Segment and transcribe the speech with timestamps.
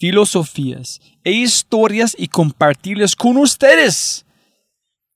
[0.00, 4.24] filosofías e historias y compartirlas con ustedes.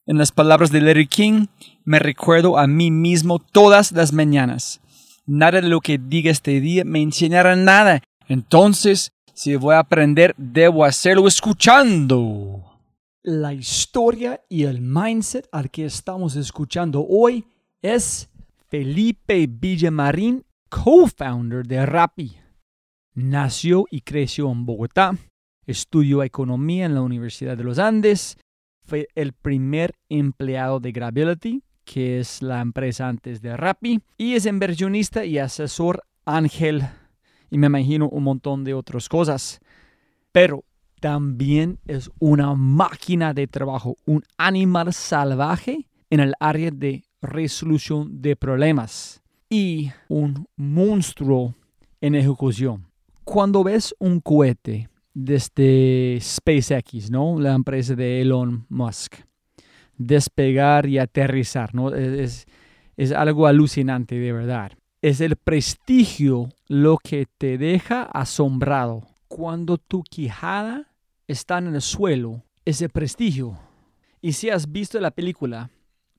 [0.07, 1.47] En las palabras de Larry King,
[1.85, 4.83] me recuerdo a mí mismo todas las mañanas.
[5.27, 8.03] Nada de lo que diga este día me enseñará nada.
[8.29, 12.63] Entonces, si voy a aprender, debo hacerlo escuchando.
[13.23, 17.47] La historia y el mindset al que estamos escuchando hoy
[17.81, 18.29] es
[18.69, 22.44] Felipe Villamarín, co-founder de Rappi.
[23.15, 25.17] Nació y creció en Bogotá,
[25.67, 28.37] estudió economía en la Universidad de los Andes,
[28.85, 34.47] fue el primer empleado de Gravity, que es la empresa antes de Rappi, y es
[34.47, 36.83] inversionista y asesor ángel,
[37.51, 39.61] y me imagino un montón de otras cosas.
[40.33, 40.65] Pero
[40.99, 48.35] también es una máquina de trabajo, un animal salvaje en el área de resolución de
[48.35, 51.55] problemas y un monstruo
[52.01, 52.93] en ejecución
[53.25, 57.39] cuando ves un cohete desde SpaceX, ¿no?
[57.39, 59.17] La empresa de Elon Musk,
[59.97, 61.95] despegar y aterrizar, ¿no?
[61.95, 62.47] Es,
[62.97, 64.73] es algo alucinante de verdad.
[65.03, 69.03] Es el prestigio lo que te deja asombrado.
[69.29, 70.89] Cuando tu quijada
[71.27, 73.59] está en el suelo, ese prestigio.
[74.21, 75.71] Y si has visto la película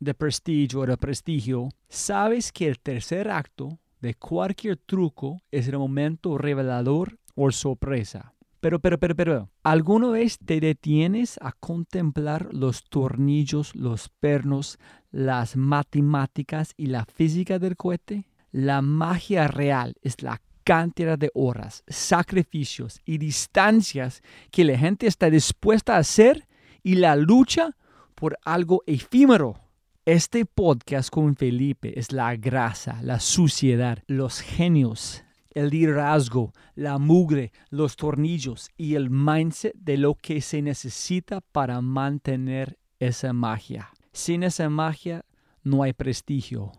[0.03, 5.79] The Prestige o The Prestigio, sabes que el tercer acto de cualquier truco es el
[5.79, 8.35] momento revelador o sorpresa.
[8.59, 14.77] Pero, pero, pero, pero, ¿alguna vez te detienes a contemplar los tornillos, los pernos,
[15.11, 18.27] las matemáticas y la física del cohete?
[18.51, 25.29] La magia real es la cantidad de horas, sacrificios y distancias que la gente está
[25.29, 26.47] dispuesta a hacer
[26.83, 27.75] y la lucha
[28.13, 29.64] por algo efímero.
[30.07, 37.51] Este podcast con Felipe es la grasa, la suciedad, los genios, el liderazgo, la mugre,
[37.71, 43.89] los tornillos y el mindset de lo que se necesita para mantener esa magia.
[44.11, 45.25] Sin esa magia
[45.63, 46.71] no hay prestigio.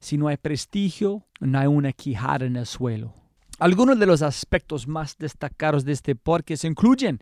[0.00, 3.12] Si no hay prestigio, no hay una quijada en el suelo.
[3.58, 7.20] Algunos de los aspectos más destacados de este podcast incluyen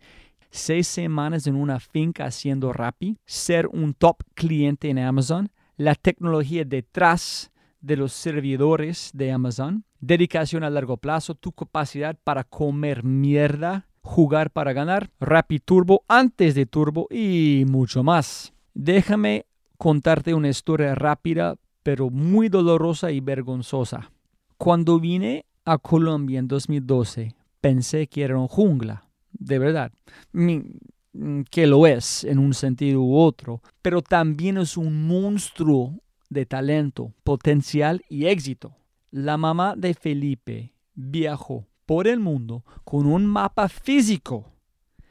[0.52, 6.64] seis semanas en una finca haciendo Rappi, ser un top cliente en Amazon, la tecnología
[6.64, 13.88] detrás de los servidores de Amazon, dedicación a largo plazo, tu capacidad para comer mierda,
[14.02, 18.52] jugar para ganar, Rappi Turbo antes de Turbo y mucho más.
[18.74, 19.46] Déjame
[19.78, 24.12] contarte una historia rápida pero muy dolorosa y vergonzosa.
[24.56, 29.92] Cuando vine a Colombia en 2012, pensé que era una jungla de verdad,
[30.32, 35.94] mm, que lo es en un sentido u otro, pero también es un monstruo
[36.30, 38.74] de talento, potencial y éxito.
[39.10, 44.46] La mamá de Felipe viajó por el mundo con un mapa físico,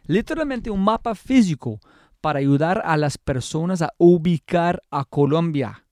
[0.07, 1.79] literalmente un mapa físico,
[2.21, 5.85] para ayudar a las personas a ubicar a Colombia.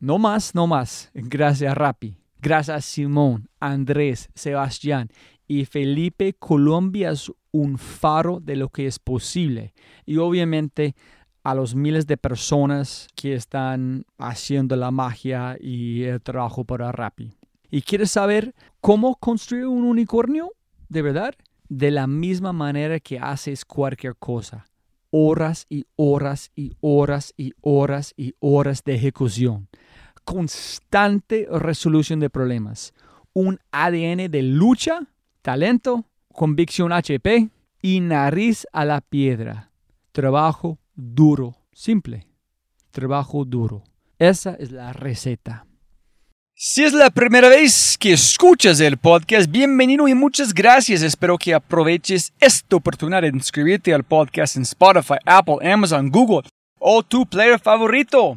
[0.00, 1.10] No más, no más.
[1.14, 5.10] Gracias Rappi, gracias Simón, Andrés, Sebastián
[5.46, 9.72] y Felipe, Colombia es un faro de lo que es posible.
[10.04, 10.94] Y obviamente
[11.46, 17.34] a los miles de personas que están haciendo la magia y el trabajo para Rappi.
[17.70, 20.52] ¿Y quieres saber cómo construir un unicornio?
[20.88, 21.34] ¿De verdad?
[21.68, 24.66] De la misma manera que haces cualquier cosa.
[25.10, 29.68] Horas y horas y horas y horas y horas de ejecución.
[30.24, 32.92] Constante resolución de problemas.
[33.32, 35.06] Un ADN de lucha,
[35.46, 37.50] talento convicción HP
[37.80, 39.70] y nariz a la piedra.
[40.10, 42.26] Trabajo duro, simple.
[42.90, 43.84] Trabajo duro.
[44.18, 45.64] Esa es la receta.
[46.52, 51.02] Si es la primera vez que escuchas el podcast, bienvenido y muchas gracias.
[51.02, 56.48] Espero que aproveches esta oportunidad de inscribirte al podcast en Spotify, Apple, Amazon, Google
[56.80, 58.36] o tu player favorito.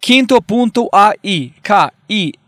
[0.00, 2.46] Quinto.ai, K-I-N-N-T-O.ai,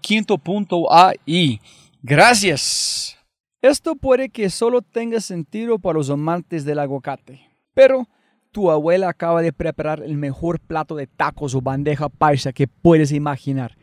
[0.00, 1.60] quinto.ai.
[2.02, 3.18] Gracias.
[3.62, 7.40] Esto puede que solo tenga sentido para los amantes del aguacate,
[7.74, 8.06] pero
[8.52, 13.12] tu abuela acaba de preparar el mejor plato de tacos o bandeja paisa que puedes
[13.12, 13.76] imaginar.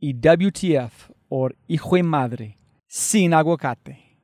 [0.00, 2.56] Y WTF, o hijo y madre,
[2.86, 4.18] sin aguacate.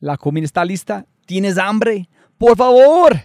[0.00, 1.06] La comida está lista.
[1.26, 2.08] ¿Tienes hambre?
[2.38, 3.16] Por favor.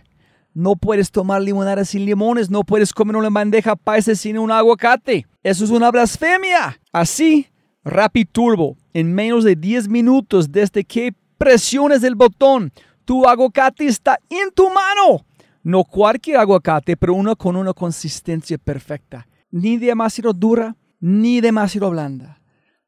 [0.53, 2.49] No puedes tomar limonada sin limones.
[2.49, 5.25] No puedes comer una bandeja paisa sin un aguacate.
[5.43, 6.79] Eso es una blasfemia.
[6.91, 7.47] Así,
[7.83, 12.71] Rapid Turbo, en menos de 10 minutos desde que presiones el botón,
[13.05, 15.25] tu aguacate está en tu mano.
[15.63, 19.27] No cualquier aguacate, pero uno con una consistencia perfecta.
[19.51, 22.41] Ni demasiado dura, ni demasiado blanda.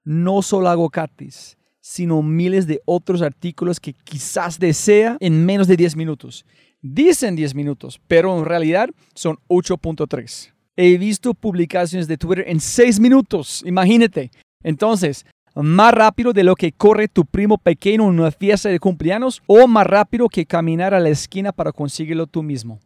[0.03, 5.95] No solo aguacates, sino miles de otros artículos que quizás desea en menos de 10
[5.95, 6.45] minutos.
[6.85, 10.51] Dicen 10 minutos, pero en realidad son 8.3.
[10.75, 14.31] He visto publicaciones de Twitter en 6 minutos, imagínate.
[14.63, 15.25] Entonces,
[15.55, 19.65] más rápido de lo que corre tu primo pequeño en una fiesta de cumpleaños o
[19.65, 22.81] más rápido que caminar a la esquina para conseguirlo tú mismo.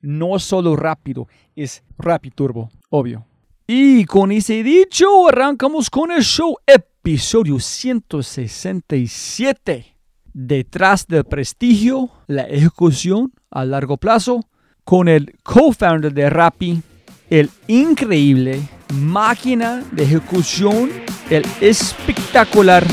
[0.00, 3.26] No solo rápido, es Rapid Turbo, obvio.
[3.66, 9.91] Y con ese dicho, arrancamos con el show episodio 167.
[10.34, 14.40] Detrás del prestigio, la ejecución a largo plazo,
[14.82, 16.82] con el co-founder de Rappi,
[17.28, 18.62] el increíble
[18.94, 20.88] máquina de ejecución,
[21.28, 22.86] el espectacular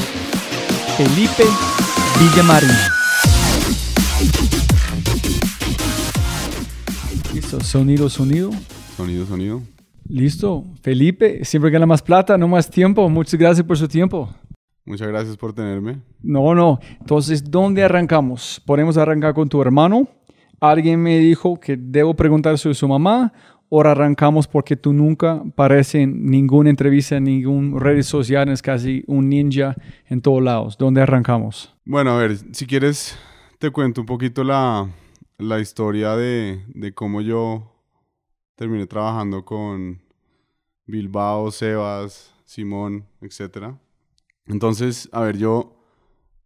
[0.97, 1.43] Felipe
[2.19, 2.69] Villamarín.
[7.33, 8.51] Listo, sonido, sonido.
[8.97, 9.61] Sonido, sonido.
[10.09, 10.65] Listo.
[10.81, 13.07] Felipe, siempre gana más plata, no más tiempo.
[13.09, 14.29] Muchas gracias por su tiempo.
[14.89, 15.99] Muchas gracias por tenerme.
[16.23, 16.79] No, no.
[16.99, 18.59] Entonces, ¿dónde arrancamos?
[18.65, 20.07] ¿Podemos arrancar con tu hermano?
[20.59, 23.31] Alguien me dijo que debo preguntar sobre su mamá
[23.69, 29.03] o arrancamos porque tú nunca apareces en ninguna entrevista, en ninguna red social, es casi
[29.05, 29.75] un ninja
[30.07, 30.75] en todos lados.
[30.75, 31.71] ¿Dónde arrancamos?
[31.85, 33.15] Bueno, a ver, si quieres
[33.59, 34.89] te cuento un poquito la,
[35.37, 37.71] la historia de, de cómo yo
[38.55, 40.01] terminé trabajando con
[40.87, 43.75] Bilbao, Sebas, Simón, etc.
[44.49, 45.77] Entonces, a ver, yo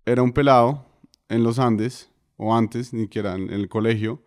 [0.06, 0.86] era un pelado
[1.30, 4.22] en los Andes, o antes, ni siquiera en el colegio,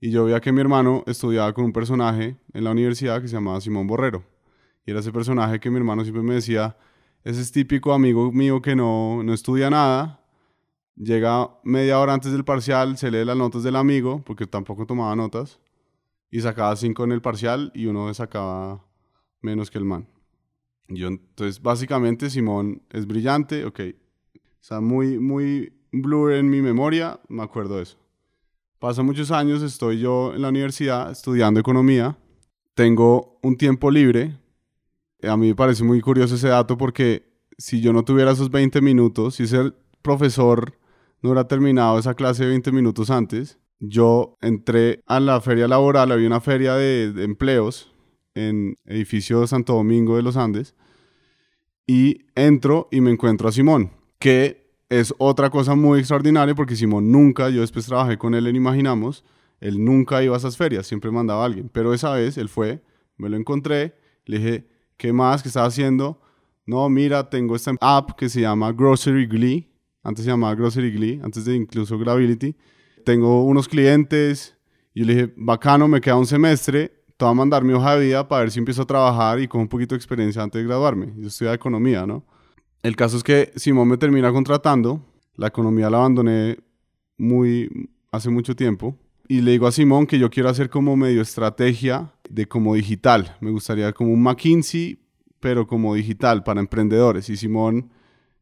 [0.00, 3.34] y yo veía que mi hermano estudiaba con un personaje en la universidad que se
[3.34, 4.24] llamaba Simón Borrero.
[4.86, 6.78] Y era ese personaje que mi hermano siempre me decía,
[7.22, 10.24] ese es típico amigo mío que no, no estudia nada,
[10.96, 15.14] llega media hora antes del parcial, se lee las notas del amigo, porque tampoco tomaba
[15.14, 15.60] notas,
[16.30, 18.86] y sacaba cinco en el parcial y uno sacaba
[19.42, 20.08] menos que el man.
[20.90, 23.80] Yo, entonces, básicamente, Simón es brillante, ok.
[24.60, 27.96] Está muy, muy blur en mi memoria, me acuerdo de eso.
[28.80, 32.18] Pasan muchos años, estoy yo en la universidad estudiando economía.
[32.74, 34.36] Tengo un tiempo libre.
[35.22, 38.80] A mí me parece muy curioso ese dato porque si yo no tuviera esos 20
[38.80, 40.74] minutos, si ese profesor
[41.22, 46.10] no hubiera terminado esa clase de 20 minutos antes, yo entré a la feria laboral,
[46.10, 47.94] había una feria de empleos
[48.34, 50.74] en edificio Santo Domingo de los Andes,
[51.86, 57.10] y entro y me encuentro a Simón, que es otra cosa muy extraordinaria porque Simón
[57.10, 59.24] nunca, yo después trabajé con él en Imaginamos,
[59.60, 62.82] él nunca iba a esas ferias, siempre mandaba a alguien, pero esa vez él fue,
[63.16, 63.94] me lo encontré,
[64.24, 65.42] le dije, ¿qué más?
[65.42, 66.20] ¿Qué estaba haciendo?
[66.66, 69.68] No, mira, tengo esta app que se llama Grocery Glee,
[70.02, 72.56] antes se llamaba Grocery Glee, antes de incluso Gravity,
[73.04, 74.56] tengo unos clientes,
[74.94, 78.06] y yo le dije, bacano, me queda un semestre, voy a mandar mi hoja de
[78.06, 80.66] vida para ver si empiezo a trabajar y con un poquito de experiencia antes de
[80.66, 81.12] graduarme.
[81.16, 82.24] Yo estudiaba economía, ¿no?
[82.82, 85.04] El caso es que Simón me termina contratando.
[85.36, 86.58] La economía la abandoné
[87.18, 88.96] muy hace mucho tiempo.
[89.28, 93.36] y le digo a Simón que yo quiero hacer como medio estrategia de como digital.
[93.40, 94.98] Me gustaría como un McKinsey,
[95.38, 97.30] pero como digital para emprendedores.
[97.30, 97.92] Y Simón,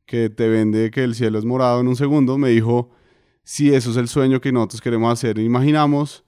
[0.06, 2.90] que te vende que el cielo es morado en un segundo, me dijo,
[3.42, 6.24] si eso es el sueño que nosotros queremos hacer, imaginamos,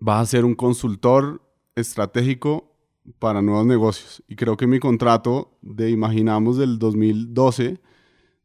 [0.00, 1.40] vas a ser un consultor
[1.80, 2.70] estratégico
[3.18, 4.22] para nuevos negocios.
[4.28, 7.80] Y creo que mi contrato de Imaginamos del 2012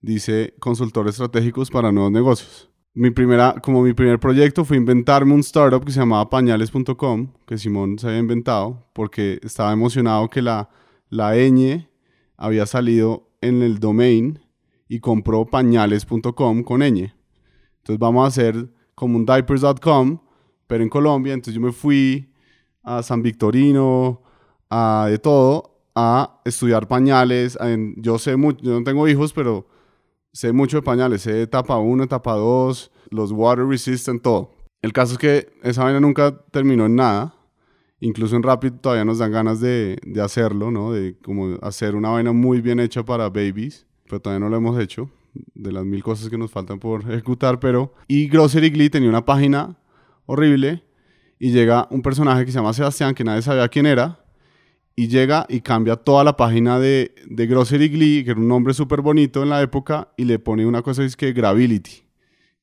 [0.02, 2.70] dice consultor estratégicos para nuevos negocios.
[2.94, 7.58] Mi primera, como mi primer proyecto fue inventarme un startup que se llamaba pañales.com, que
[7.58, 10.70] Simón se había inventado, porque estaba emocionado que la,
[11.10, 11.90] la ñ
[12.38, 14.40] había salido en el domain
[14.88, 17.14] y compró pañales.com con ñ.
[17.80, 20.20] Entonces vamos a hacer como un diapers.com,
[20.68, 21.34] pero en Colombia.
[21.34, 22.32] Entonces yo me fui
[22.86, 24.22] a San Victorino,
[24.70, 27.58] a de todo, a estudiar pañales.
[27.60, 29.68] En- yo sé mucho, yo no tengo hijos, pero
[30.32, 31.24] sé mucho de pañales.
[31.24, 34.52] Sé etapa 1, etapa 2, los water resistant, todo.
[34.82, 37.36] El caso es que esa vaina nunca terminó en nada.
[38.02, 40.92] Incluso en Rapid todavía nos dan ganas de, hacerlo, ¿no?
[40.92, 44.80] De como hacer una vaina muy bien hecha para babies, pero todavía no lo hemos
[44.80, 45.10] hecho.
[45.54, 47.94] De las mil cosas que nos faltan por ejecutar, pero...
[48.08, 49.78] Y Grocery Glee tenía una página
[50.28, 50.84] horrible
[51.40, 54.24] y llega un personaje que se llama Sebastián, que nadie sabía quién era,
[54.96, 58.74] y llega y cambia toda la página de, de Grocery Glee, que era un nombre
[58.74, 62.06] súper bonito en la época, y le pone una cosa que es que Gravity.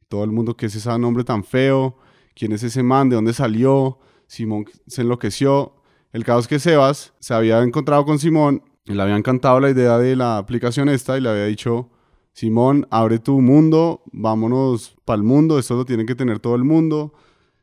[0.08, 1.96] Todo el mundo, ¿qué es ese nombre tan feo?
[2.34, 3.08] ¿Quién es ese man?
[3.08, 3.98] ¿De dónde salió?
[4.26, 5.74] Simón se enloqueció.
[6.12, 9.98] El caso es que Sebas se había encontrado con Simón, le había encantado la idea
[9.98, 11.90] de la aplicación esta, y le había dicho,
[12.32, 16.64] Simón, abre tu mundo, vámonos para el mundo, esto lo tiene que tener todo el
[16.64, 17.12] mundo.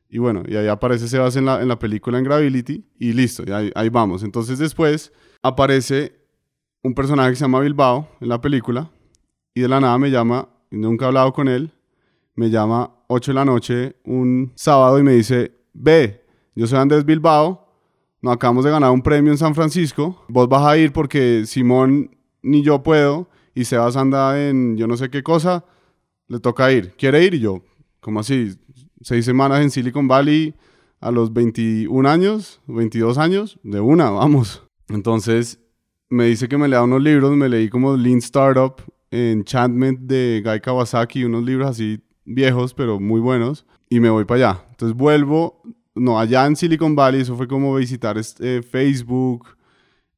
[0.10, 3.44] Y bueno, y ahí aparece Sebas en la, en la película en Gravity y listo,
[3.46, 4.24] y ahí, ahí vamos.
[4.24, 5.14] Entonces después
[5.44, 6.20] aparece
[6.84, 8.90] un personaje que se llama Bilbao en la película
[9.54, 11.72] y de la nada me llama, y nunca he hablado con él,
[12.36, 16.24] me llama 8 de la noche un sábado y me dice, ve,
[16.56, 17.68] yo soy Andrés Bilbao,
[18.22, 22.16] nos acabamos de ganar un premio en San Francisco, vos vas a ir porque Simón
[22.42, 25.66] ni yo puedo y Sebas anda en yo no sé qué cosa,
[26.28, 27.34] le toca ir, ¿quiere ir?
[27.34, 27.62] Y yo,
[28.00, 28.58] ¿cómo así?
[29.02, 30.54] Seis semanas en Silicon Valley
[31.00, 34.64] a los 21 años, 22 años, de una, vamos.
[34.90, 35.60] Entonces
[36.10, 38.74] me dice que me lea unos libros, me leí como Lean Startup,
[39.12, 44.50] Enchantment de Guy Kawasaki, unos libros así viejos, pero muy buenos, y me voy para
[44.50, 44.66] allá.
[44.72, 45.62] Entonces vuelvo,
[45.96, 49.48] no, allá en Silicon Valley, eso fue como visitar este, Facebook.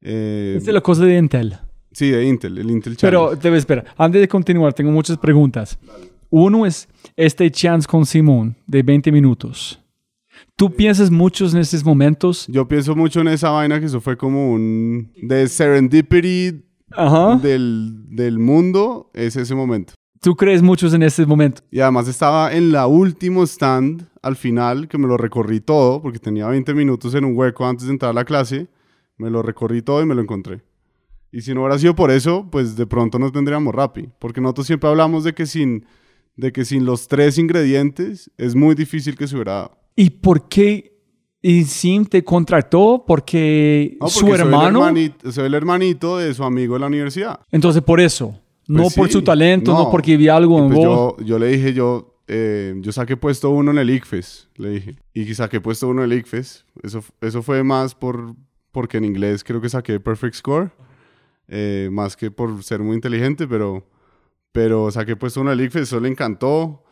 [0.00, 1.56] eh, es la cosa de Intel.
[1.92, 3.30] sí, de Intel, el Intel Challenge.
[3.30, 5.78] Pero, debe espera, antes de continuar, tengo muchas preguntas.
[6.34, 9.78] Uno es este chance con Simón de 20 minutos.
[10.56, 12.46] ¿Tú piensas muchos en estos momentos?
[12.48, 15.12] Yo pienso mucho en esa vaina que eso fue como un...
[15.20, 17.36] de serendipity Ajá.
[17.36, 19.92] del, del mundo, es ese momento.
[20.22, 21.60] ¿Tú crees muchos en este momento?
[21.70, 26.18] Y además estaba en la último stand al final, que me lo recorrí todo, porque
[26.18, 28.68] tenía 20 minutos en un hueco antes de entrar a la clase.
[29.18, 30.62] Me lo recorrí todo y me lo encontré.
[31.30, 34.08] Y si no hubiera sido por eso, pues de pronto no tendríamos Rappi.
[34.18, 35.84] Porque nosotros siempre hablamos de que sin,
[36.36, 39.78] de que sin los tres ingredientes es muy difícil que se hubiera dado.
[39.96, 40.92] ¿Y por qué
[41.66, 43.04] Sim te contrató?
[43.06, 44.78] Porque No, su porque soy el hermano.
[44.86, 47.40] hermanito- Soy el hermanito de su amigo de la universidad.
[47.50, 48.38] Entonces, por eso.
[48.68, 49.90] no Pues por sí, su talento, no, no.
[49.90, 51.14] porque vi algo en pues vos.
[51.18, 54.96] yo, yo le dije, yo, eh, yo saqué puesto uno en el ICFES, le dije.
[55.12, 56.64] Y saqué puesto uno en el ICFES.
[56.84, 58.34] Eso, eso fue más por,
[58.70, 60.70] porque en inglés creo que saqué Perfect Score,
[61.48, 63.84] eh, más que por ser muy inteligente, pero,
[64.52, 66.84] pero saqué puesto el ICFES, eso le encantó.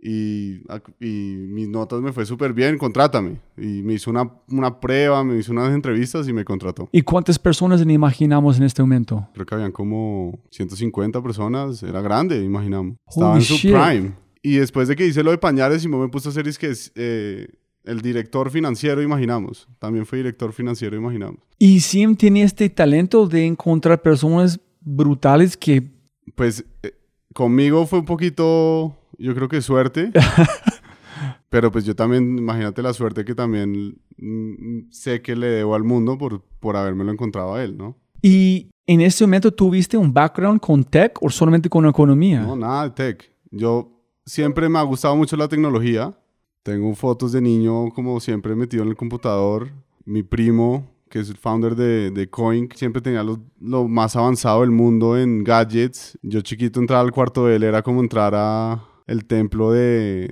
[0.00, 0.60] Y,
[1.00, 3.40] y mis notas me fue súper bien, contrátame.
[3.56, 6.88] Y me hizo una, una prueba, me hizo unas entrevistas y me contrató.
[6.92, 9.28] ¿Y cuántas personas le imaginamos en este momento?
[9.34, 11.82] Creo que habían como 150 personas.
[11.82, 12.96] Era grande, imaginamos.
[13.08, 13.72] Estaba Holy en su shit.
[13.74, 14.12] prime.
[14.40, 16.72] Y después de que hice lo de pañales, y me puso a hacer es que
[16.94, 17.48] eh,
[17.84, 19.68] el director financiero, imaginamos.
[19.80, 21.40] También fue director financiero, imaginamos.
[21.58, 25.90] Y Sim tiene este talento de encontrar personas brutales que
[26.36, 26.92] Pues eh,
[27.34, 30.12] conmigo fue un poquito, yo creo que suerte.
[31.50, 35.84] Pero pues yo también, imagínate la suerte que también mm, sé que le debo al
[35.84, 37.96] mundo por, por habérmelo encontrado a él, ¿no?
[38.20, 42.42] ¿Y en este momento tuviste un background con tech o solamente con economía?
[42.42, 43.32] No, nada de tech.
[43.50, 43.90] Yo
[44.26, 46.18] siempre me ha gustado mucho la tecnología.
[46.62, 49.70] Tengo fotos de niño como siempre metido en el computador.
[50.04, 54.60] Mi primo, que es el founder de, de Coin, siempre tenía lo, lo más avanzado
[54.60, 56.18] del mundo en gadgets.
[56.22, 60.30] Yo chiquito entrar al cuarto de él era como entrar a el templo de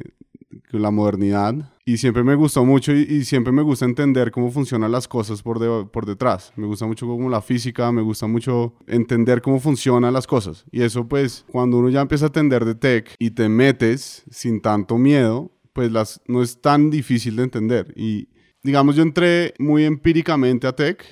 [0.71, 1.73] la modernidad.
[1.89, 5.41] Y siempre me gustó mucho y, y siempre me gusta entender cómo funcionan las cosas
[5.43, 6.53] por, de- por detrás.
[6.57, 10.65] Me gusta mucho como la física, me gusta mucho entender cómo funcionan las cosas.
[10.73, 14.61] Y eso pues cuando uno ya empieza a entender de tech y te metes sin
[14.61, 17.93] tanto miedo, pues las, no es tan difícil de entender.
[17.97, 18.29] Y
[18.67, 21.05] digamos, yo entré muy empíricamente a Tech,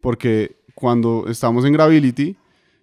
[0.00, 2.36] porque cuando estamos en Gravity,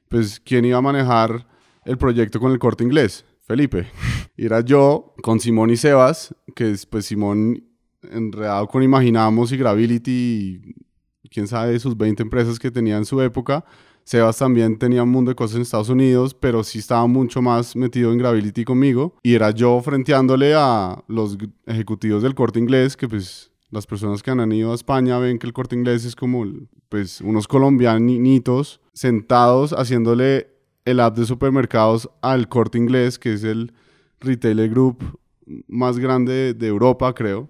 [0.10, 1.48] pues quién iba a manejar
[1.86, 3.88] el proyecto con el corte inglés, Felipe.
[4.36, 7.64] Y era yo con Simón y Sebas, que es pues Simón
[8.12, 10.02] enredado con Imaginamos y Gravity
[11.22, 13.64] y quién sabe sus 20 empresas que tenía en su época.
[14.06, 17.76] Sebas también tenía un mundo de cosas en Estados Unidos, pero sí estaba mucho más
[17.76, 19.14] metido en Gravity conmigo.
[19.22, 24.32] Y era yo frenteándole a los ejecutivos del corte inglés, que pues las personas que
[24.32, 26.46] han ido a España ven que el corte inglés es como
[26.90, 30.48] pues unos colombianitos sentados haciéndole
[30.86, 33.74] el app de supermercados al corte inglés, que es el
[34.20, 35.20] retailer group
[35.68, 37.50] más grande de Europa, creo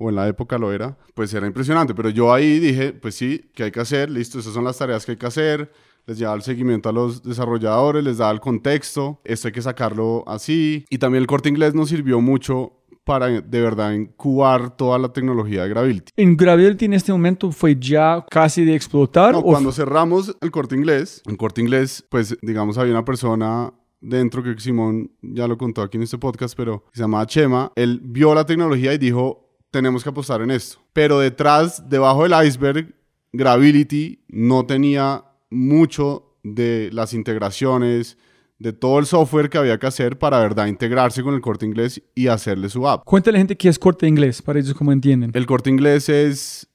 [0.00, 1.94] o en la época lo era, pues era impresionante.
[1.94, 4.10] Pero yo ahí dije, pues sí, ¿qué hay que hacer?
[4.10, 5.70] Listo, esas son las tareas que hay que hacer.
[6.06, 10.24] Les llevaba el seguimiento a los desarrolladores, les daba el contexto, esto hay que sacarlo
[10.26, 10.86] así.
[10.88, 15.62] Y también el corte inglés nos sirvió mucho para de verdad incubar toda la tecnología
[15.62, 16.12] de Gravity.
[16.16, 19.32] ¿En Gravity en este momento fue ya casi de explotar?
[19.32, 24.42] No, cuando cerramos el corte inglés, en corte inglés, pues digamos había una persona dentro
[24.42, 27.72] que Simón ya lo contó aquí en este podcast, pero se llamaba Chema.
[27.76, 30.78] Él vio la tecnología y dijo, tenemos que apostar en esto.
[30.92, 32.94] Pero detrás, debajo del iceberg,
[33.32, 38.16] Gravity no tenía mucho de las integraciones,
[38.60, 42.02] de todo el software que había que hacer para, verdad, integrarse con el corte inglés
[42.14, 43.04] y hacerle su app.
[43.04, 45.30] Cuéntale a la gente qué es corte inglés, para ellos como entienden.
[45.34, 46.68] El corte inglés es,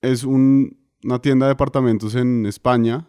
[0.00, 3.08] es una tienda de departamentos en España,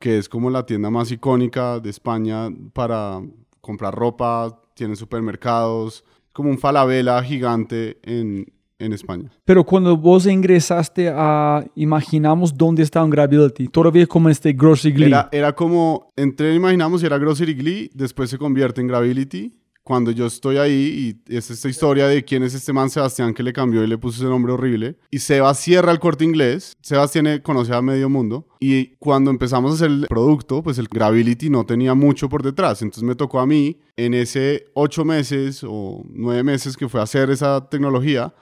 [0.00, 3.22] que es como la tienda más icónica de España para
[3.60, 8.52] comprar ropa, tiene supermercados, como un falabella gigante en,
[8.84, 9.30] en España.
[9.44, 15.06] Pero cuando vos ingresaste a, imaginamos dónde estaba en Gravity, todavía como este Grocery Glee.
[15.06, 19.52] Era, era como, entré Imaginamos y era Grocery Glee, después se convierte en Gravity.
[19.82, 23.42] Cuando yo estoy ahí, y es esta historia de quién es este man Sebastián que
[23.42, 24.96] le cambió y le puso ese nombre horrible.
[25.10, 26.74] Y Sebas cierra el corte inglés.
[26.80, 28.48] Sebas tiene, conoce a medio mundo.
[28.60, 32.80] Y cuando empezamos a hacer el producto, pues el Gravity no tenía mucho por detrás.
[32.80, 37.02] Entonces me tocó a mí, en ese ocho meses o nueve meses que fue a
[37.02, 38.32] hacer esa tecnología,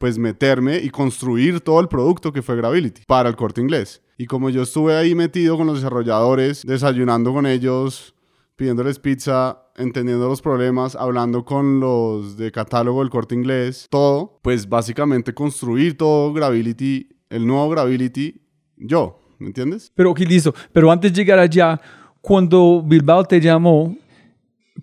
[0.00, 4.02] pues meterme y construir todo el producto que fue Gravity para el corte inglés.
[4.16, 8.14] Y como yo estuve ahí metido con los desarrolladores, desayunando con ellos,
[8.56, 14.66] pidiéndoles pizza, entendiendo los problemas, hablando con los de catálogo del corte inglés, todo, pues
[14.66, 18.40] básicamente construir todo Gravity, el nuevo Gravity,
[18.78, 19.92] yo, ¿me entiendes?
[19.94, 20.54] Pero ok, listo.
[20.72, 21.78] Pero antes de llegar allá,
[22.22, 23.94] cuando Bilbao te llamó,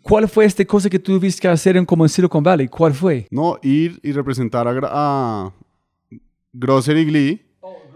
[0.08, 2.70] ¿Cuál fue esta cosa que tuviste que hacer en Silicon Valley?
[2.70, 3.28] ¿Cuál fue?
[3.30, 5.54] No, ir y representar a, a
[6.54, 7.42] Glee,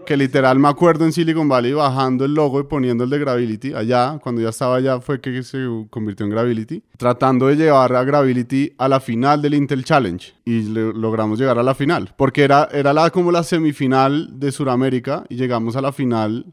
[0.04, 3.72] que literal me acuerdo en Silicon Valley bajando el logo y poniendo el de Gravity.
[3.72, 6.82] Allá, cuando ya estaba allá, fue que se convirtió en Gravity.
[6.98, 10.34] Tratando de llevar a Gravity a la final del Intel Challenge.
[10.44, 12.12] Y logramos llegar a la final.
[12.18, 16.44] Porque era, era la, como la semifinal de Sudamérica y llegamos a la final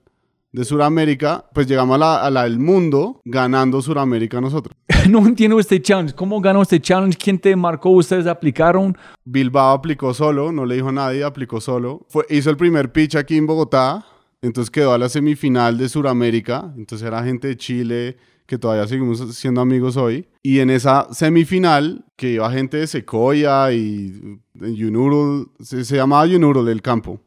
[0.52, 4.76] de Sudamérica, pues llegamos a la, a la, del mundo ganando Sudamérica nosotros.
[5.10, 6.16] no entiendo este challenge.
[6.16, 7.18] ¿Cómo ganó este challenge?
[7.18, 7.92] ¿Quién te marcó?
[7.92, 8.98] ¿Ustedes aplicaron?
[9.24, 12.06] Bilbao aplicó solo, no le dijo a nadie, aplicó solo.
[12.10, 14.06] Fue, hizo el primer pitch aquí en Bogotá,
[14.42, 16.74] entonces quedó a la semifinal de Sudamérica.
[16.76, 20.28] Entonces era gente de Chile que todavía seguimos siendo amigos hoy.
[20.42, 26.68] Y en esa semifinal, que iba gente de Sequoia y Unurul, se, se llamaba Unurul
[26.70, 27.22] el campo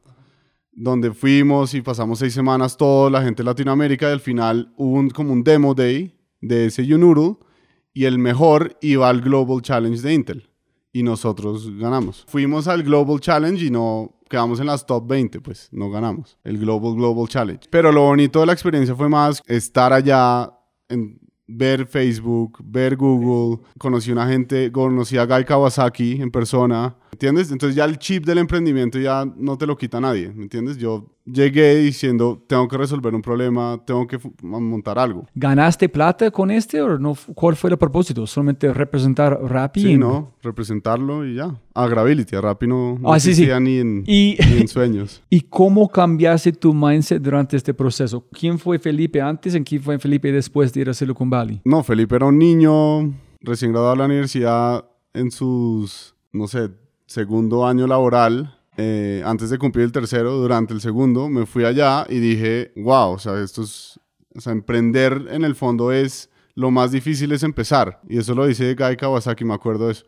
[0.73, 5.07] donde fuimos y pasamos seis semanas toda la gente de Latinoamérica y al final hubo
[5.13, 7.37] como un demo day de ese Unoodle
[7.93, 10.49] y el mejor iba al Global Challenge de Intel
[10.93, 12.25] y nosotros ganamos.
[12.27, 16.59] Fuimos al Global Challenge y no quedamos en las top 20, pues no ganamos el
[16.59, 17.67] Global Global Challenge.
[17.71, 20.51] Pero lo bonito de la experiencia fue más estar allá
[20.89, 27.53] en ver Facebook, ver Google, conocí una gente, conocí a Guy Kawasaki en persona, ¿entiendes?
[27.53, 30.79] Entonces ya el chip del emprendimiento ya no te lo quita nadie, ¿me entiendes?
[30.79, 35.27] Yo llegué diciendo, tengo que resolver un problema, tengo que montar algo.
[35.35, 37.17] ¿Ganaste plata con este o no?
[37.35, 38.27] ¿Cuál fue el propósito?
[38.27, 39.83] ¿Solamente representar Rappi?
[39.83, 41.55] Sí, no, representarlo y ya.
[41.75, 43.19] A Gravity, a Rappi no, no ah,
[43.61, 45.23] Ni, en, y, ni en sueños.
[45.31, 48.27] ¿Y cómo cambiaste tu mindset durante este proceso?
[48.33, 51.61] ¿Quién fue Felipe antes y quién fue Felipe después de ir a Silicon Valley?
[51.65, 56.71] No, Felipe era un niño recién graduado de la universidad en sus, no sé,
[57.13, 62.07] segundo año laboral eh, antes de cumplir el tercero, durante el segundo, me fui allá
[62.09, 64.01] y dije, wow, o sea, esto es,
[64.35, 68.01] o sea, emprender en el fondo es, lo más difícil es empezar.
[68.09, 70.07] Y eso lo dice Guy Kawasaki, me acuerdo de eso.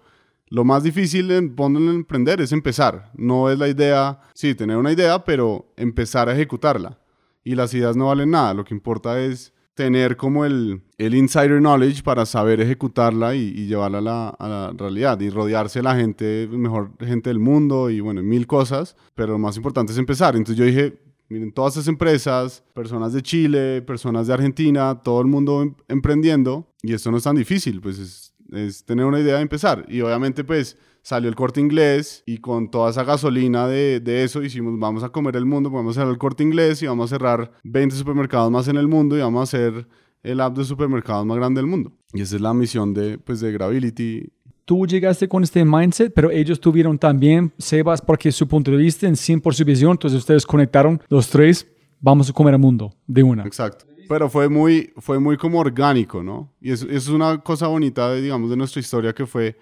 [0.49, 3.11] Lo más difícil en, en emprender es empezar.
[3.15, 6.99] No es la idea, sí, tener una idea, pero empezar a ejecutarla.
[7.43, 8.55] Y las ideas no valen nada.
[8.55, 13.67] Lo que importa es tener como el, el insider knowledge para saber ejecutarla y, y
[13.67, 17.91] llevarla a la, a la, realidad y rodearse de la gente, mejor gente del mundo
[17.91, 20.37] y bueno, mil cosas, pero lo más importante es empezar.
[20.37, 20.97] Entonces yo dije,
[21.29, 26.69] miren, todas esas empresas, personas de Chile, personas de Argentina, todo el mundo em emprendiendo
[26.83, 29.85] y esto no es tan difícil, pues es, es tener una idea de empezar.
[29.89, 34.43] Y obviamente pues salió el corte inglés y con toda esa gasolina de, de, eso
[34.43, 37.17] hicimos, vamos a comer el mundo, vamos a cerrar el corte inglés y vamos a
[37.17, 39.87] cerrar 20 supermercados más en el mundo y vamos a hacer
[40.23, 41.93] el app de supermercados más grande del mundo.
[42.15, 44.33] Y esa es la misión de, pues, de Gravity.
[44.65, 49.07] Tú llegaste con este mindset, pero ellos tuvieron también, Sebas, porque su punto de vista
[49.07, 52.95] en 100 por su visión, entonces ustedes conectaron los tres, vamos a comer el mundo
[53.07, 53.45] de una.
[53.45, 53.85] Exacto.
[54.09, 56.51] Pero fue muy, fue muy como orgánico, ¿no?
[56.63, 59.59] Y eso, eso es una cosa bonita, de, digamos, de nuestra historia que fue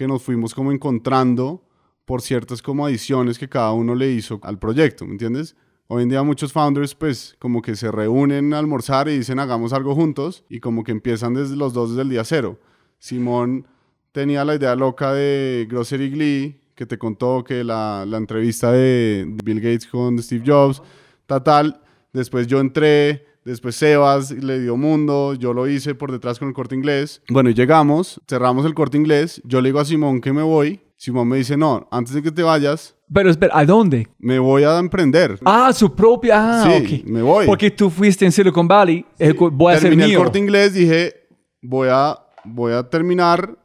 [0.00, 1.62] que nos fuimos como encontrando
[2.06, 5.56] por ciertas como adiciones que cada uno le hizo al proyecto, ¿me entiendes?
[5.88, 9.74] Hoy en día muchos founders pues como que se reúnen a almorzar y dicen hagamos
[9.74, 12.58] algo juntos y como que empiezan desde los dos desde el día cero.
[12.98, 13.66] Simón
[14.10, 19.26] tenía la idea loca de Grocery Glee, que te contó que la, la entrevista de
[19.44, 20.82] Bill Gates con Steve Jobs,
[21.26, 21.82] tal, tal.
[22.14, 26.54] Después yo entré, Después Sebas le dio mundo, yo lo hice por detrás con el
[26.54, 27.22] corte inglés.
[27.30, 30.80] Bueno, llegamos, cerramos el corte inglés, yo le digo a Simón que me voy.
[30.96, 32.94] Simón me dice, no, antes de que te vayas.
[33.12, 34.06] Pero espera, ¿a dónde?
[34.18, 35.38] Me voy a emprender.
[35.46, 36.34] Ah, su propia.
[36.36, 37.04] Ah, sí, okay.
[37.06, 37.46] me voy.
[37.46, 39.32] Porque tú fuiste en Silicon Valley, sí.
[39.32, 40.06] voy a hacer mío.
[40.06, 41.14] el corte inglés, dije,
[41.62, 43.56] voy a, voy a terminar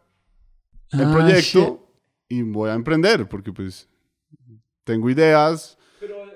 [0.93, 1.79] el Ah, proyecto shit.
[2.29, 3.89] y voy a emprender, porque pues
[4.85, 5.77] tengo ideas,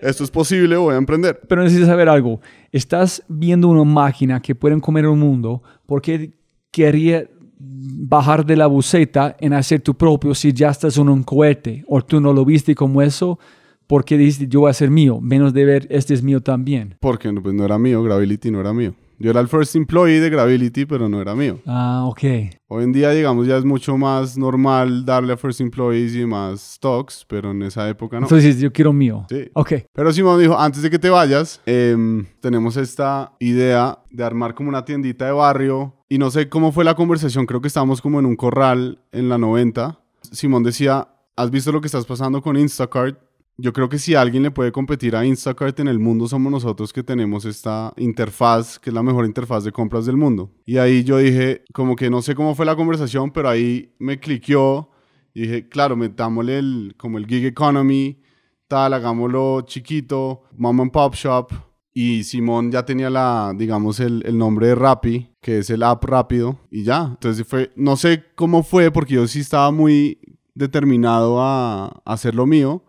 [0.01, 1.39] esto es posible, voy a emprender.
[1.47, 2.41] Pero necesitas saber algo.
[2.71, 6.33] Estás viendo una máquina que pueden comer el mundo porque
[6.71, 7.27] quería
[7.59, 12.01] bajar de la buceta en hacer tu propio si ya estás en un cohete o
[12.01, 13.37] tú no lo viste como eso
[13.85, 16.95] porque dijiste yo voy a hacer mío, menos de ver este es mío también.
[16.99, 18.93] Porque pues, no era mío, Gravity no era mío.
[19.21, 21.59] Yo era el first employee de Gravity, pero no era mío.
[21.65, 22.23] Ah, ok.
[22.69, 26.61] Hoy en día, digamos, ya es mucho más normal darle a first employees y más
[26.75, 28.27] stocks, pero en esa época no.
[28.27, 29.25] Entonces yo quiero mío.
[29.29, 29.49] Sí.
[29.53, 29.73] Ok.
[29.91, 34.69] Pero Simón dijo, antes de que te vayas, em, tenemos esta idea de armar como
[34.69, 35.95] una tiendita de barrio.
[36.07, 39.27] Y no sé cómo fue la conversación, creo que estábamos como en un corral en
[39.27, 39.99] la 90.
[40.31, 43.19] Simón decía, ¿has visto lo que estás pasando con Instacart?
[43.61, 46.93] Yo creo que si alguien le puede competir a Instacart en el mundo somos nosotros
[46.93, 50.49] que tenemos esta interfaz, que es la mejor interfaz de compras del mundo.
[50.65, 54.17] Y ahí yo dije, como que no sé cómo fue la conversación, pero ahí me
[54.17, 54.91] cliqueó
[55.33, 58.21] y dije, claro, metámosle el, como el gig economy,
[58.69, 61.51] tal, hagámoslo chiquito, mom and pop shop.
[61.93, 66.05] Y Simón ya tenía la, digamos, el, el nombre de Rappi, que es el app
[66.05, 67.07] rápido, y ya.
[67.09, 70.17] Entonces fue, no sé cómo fue, porque yo sí estaba muy
[70.53, 72.85] determinado a, a hacer lo mío,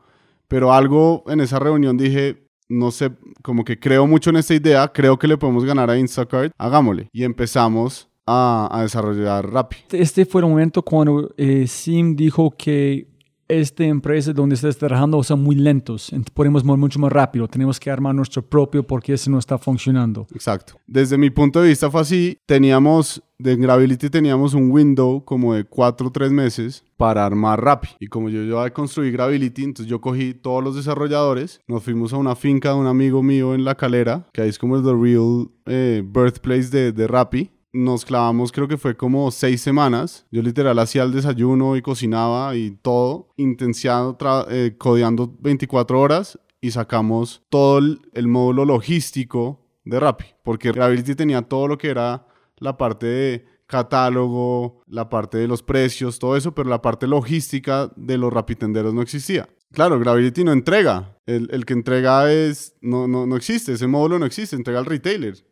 [0.50, 4.88] pero algo en esa reunión dije, no sé, como que creo mucho en esta idea,
[4.92, 7.08] creo que le podemos ganar a Instacart, hagámosle.
[7.12, 9.76] Y empezamos a, a desarrollar Rappi.
[9.92, 13.08] Este fue el momento cuando eh, Sim dijo que
[13.48, 17.80] esta empresa donde estás trabajando son muy lentos, ent- podemos mover mucho más rápido, tenemos
[17.80, 20.26] que armar nuestro propio porque ese no está funcionando.
[20.34, 20.74] Exacto.
[20.86, 22.38] Desde mi punto de vista fue así.
[22.46, 27.88] Teníamos, de Gravity teníamos un window como de 4 o 3 meses para armar Rappi.
[27.98, 32.12] Y como yo ya a construir Gravity, entonces yo cogí todos los desarrolladores, nos fuimos
[32.12, 34.82] a una finca de un amigo mío en La Calera, que ahí es como el
[34.82, 37.50] the real eh, birthplace de, de Rappi.
[37.72, 40.26] Nos clavamos, creo que fue como seis semanas.
[40.30, 44.18] Yo literal hacía el desayuno y cocinaba y todo, intensiado,
[44.50, 51.14] eh, codeando 24 horas y sacamos todo el, el módulo logístico de Rappi, porque Gravity
[51.14, 52.26] tenía todo lo que era
[52.60, 57.90] la parte de catálogo, la parte de los precios, todo eso, pero la parte logística
[57.96, 59.48] de los rapitenderos no existía.
[59.72, 61.16] Claro, Gravity no entrega.
[61.26, 64.86] El, el que entrega es no, no, no existe, ese módulo no existe, entrega al
[64.86, 65.44] retailer.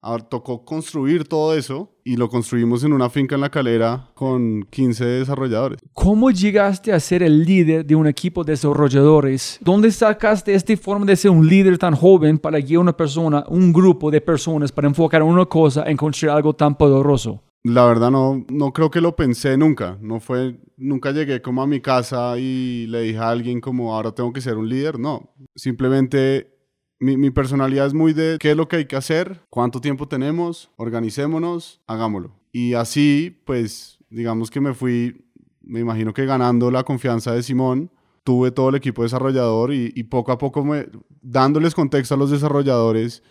[0.00, 4.62] Ahora tocó construir todo eso y lo construimos en una finca en la calera con
[4.70, 5.80] 15 desarrolladores.
[5.92, 9.58] ¿Cómo llegaste a ser el líder de un equipo de desarrolladores?
[9.60, 13.44] ¿Dónde sacaste esta forma de ser un líder tan joven para guiar a una persona,
[13.48, 17.42] un grupo de personas para enfocar en una cosa en construir algo tan poderoso?
[17.64, 19.98] La verdad no, no creo que lo pensé nunca.
[20.00, 24.12] No fue, nunca llegué como a mi casa y le dije a alguien como ahora
[24.12, 24.98] tengo que ser un líder.
[25.00, 26.57] No, simplemente
[27.00, 30.08] mi, mi personalidad es muy de qué es lo que hay que hacer, cuánto tiempo
[30.08, 32.32] tenemos, organicémonos, hagámoslo.
[32.52, 35.24] Y así, pues, digamos que me fui,
[35.62, 37.90] me imagino que ganando la confianza de Simón,
[38.24, 40.86] tuve todo el equipo desarrollador y, y poco a poco me,
[41.22, 43.22] dándoles contexto a los desarrolladores,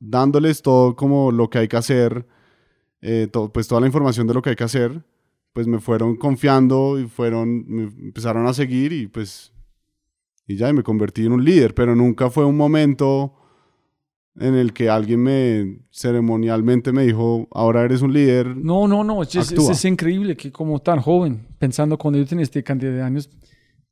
[0.00, 2.26] dándoles todo como lo que hay que hacer,
[3.02, 5.04] eh, to- pues toda la información de lo que hay que hacer,
[5.52, 9.51] pues me fueron confiando y fueron, me empezaron a seguir y pues,
[10.46, 13.34] y ya, y me convertí en un líder, pero nunca fue un momento
[14.36, 18.56] en el que alguien me ceremonialmente me dijo, ahora eres un líder.
[18.56, 22.42] No, no, no, es, es, es increíble que como tan joven, pensando cuando yo tenía
[22.42, 23.28] esta cantidad de años,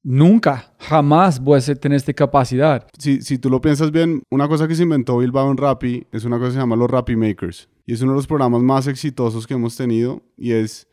[0.02, 2.86] nunca, jamás voy a ser- tener esta capacidad.
[2.98, 6.24] Si, si tú lo piensas bien, una cosa que se inventó Bilbao en Rappi es
[6.24, 7.68] una cosa que se llama los Rappi Makers.
[7.84, 10.22] Y es uno de los programas más exitosos que hemos tenido.
[10.38, 10.88] Y es,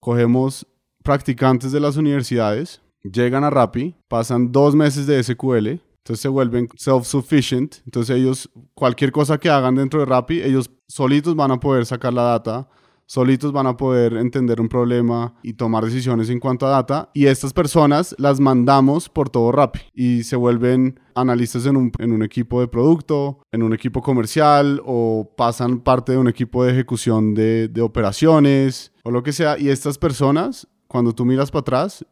[0.00, 0.66] cogemos
[1.04, 6.68] practicantes de las universidades, llegan a Rappi, pasan dos meses de SQL, entonces se vuelven
[6.76, 7.82] self-sufficient.
[7.84, 12.12] Entonces ellos, cualquier cosa que hagan dentro de Rappi, ellos solitos van a poder sacar
[12.12, 12.68] la data,
[13.06, 17.10] solitos van a poder entender un problema y tomar decisiones en cuanto a data.
[17.14, 22.12] Y estas personas las mandamos por todo Rappi y se vuelven analistas en un, en
[22.12, 26.72] un equipo de producto, en un equipo comercial o pasan parte de un equipo de
[26.72, 29.56] ejecución de, de operaciones o lo que sea.
[29.56, 32.04] Y estas personas, cuando tú miras para atrás,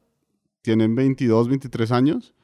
[0.63, 2.35] tienen 22, 23 años.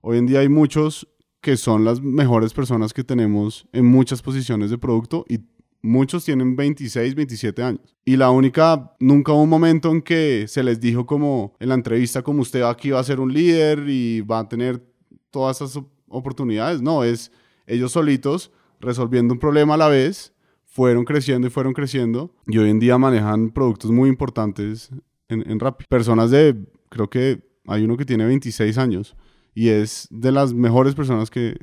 [0.00, 1.08] Hoy en día hay muchos
[1.40, 5.40] que son las mejores personas que tenemos en muchas posiciones de producto y
[5.82, 7.94] muchos tienen 26, 27 años.
[8.04, 11.74] Y la única, nunca hubo un momento en que se les dijo como en la
[11.74, 14.82] entrevista como usted aquí va a ser un líder y va a tener
[15.30, 16.80] todas esas op- oportunidades.
[16.80, 17.30] No, es
[17.66, 20.32] ellos solitos resolviendo un problema a la vez,
[20.64, 24.90] fueron creciendo y fueron creciendo y hoy en día manejan productos muy importantes
[25.28, 25.84] en, en Rappi.
[25.88, 26.56] Personas de,
[26.88, 29.16] creo que hay uno que tiene 26 años
[29.54, 31.56] y es de las mejores personas que,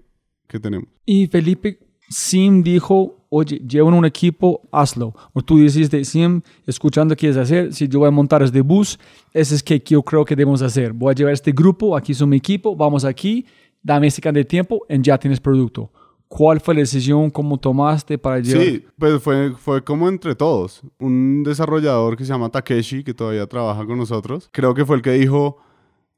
[0.47, 0.87] que tenemos.
[1.05, 5.13] Y Felipe Sim dijo, oye, llevan un equipo, hazlo.
[5.33, 8.99] O tú dijiste, Sim, escuchando qué quieres hacer, si yo voy a montar este bus,
[9.33, 10.91] ese es que yo creo que debemos hacer.
[10.91, 13.45] Voy a llevar este grupo, aquí son mi equipo, vamos aquí,
[13.81, 15.91] dame este cantidad de tiempo y ya tienes producto.
[16.27, 17.29] ¿Cuál fue la decisión?
[17.29, 18.65] ¿Cómo tomaste para llevar?
[18.65, 20.81] Sí, pues fue, fue como entre todos.
[20.99, 25.01] Un desarrollador que se llama Takeshi, que todavía trabaja con nosotros, creo que fue el
[25.01, 25.57] que dijo,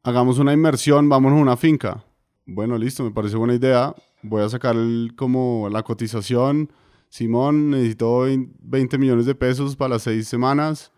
[0.03, 2.03] hagamos una inmersión, vámonos a una finca.
[2.45, 3.95] Bueno, listo, me parece buena idea.
[4.21, 6.69] Voy a sacar el- como la cotización.
[7.09, 10.91] Simón, necesito vein- 20 millones de pesos para las seis semanas.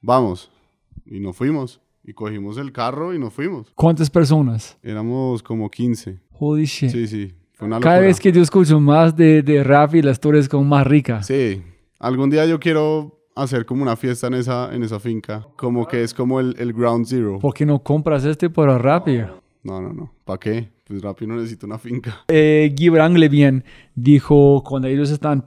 [0.00, 0.50] Vamos.
[1.06, 1.80] Y nos fuimos.
[2.04, 3.70] Y cogimos el carro y nos fuimos.
[3.76, 4.76] ¿Cuántas personas?
[4.82, 6.18] Éramos como 15.
[6.32, 6.90] Holy shit.
[6.90, 7.32] Sí, sí.
[7.52, 10.48] Fue una Cada vez que yo escucho más de, de rap y la historia es
[10.48, 11.22] como más rica.
[11.22, 11.62] Sí,
[12.00, 16.02] algún día yo quiero hacer como una fiesta en esa, en esa finca, como que
[16.02, 17.38] es como el, el ground zero.
[17.38, 19.18] ¿Por qué no compras este para Rappi?
[19.62, 20.68] No, no, no, ¿para qué?
[20.84, 22.24] Pues Rappi no necesita una finca.
[22.28, 23.64] Eh, Gibran Levien
[23.94, 25.46] dijo cuando ellos están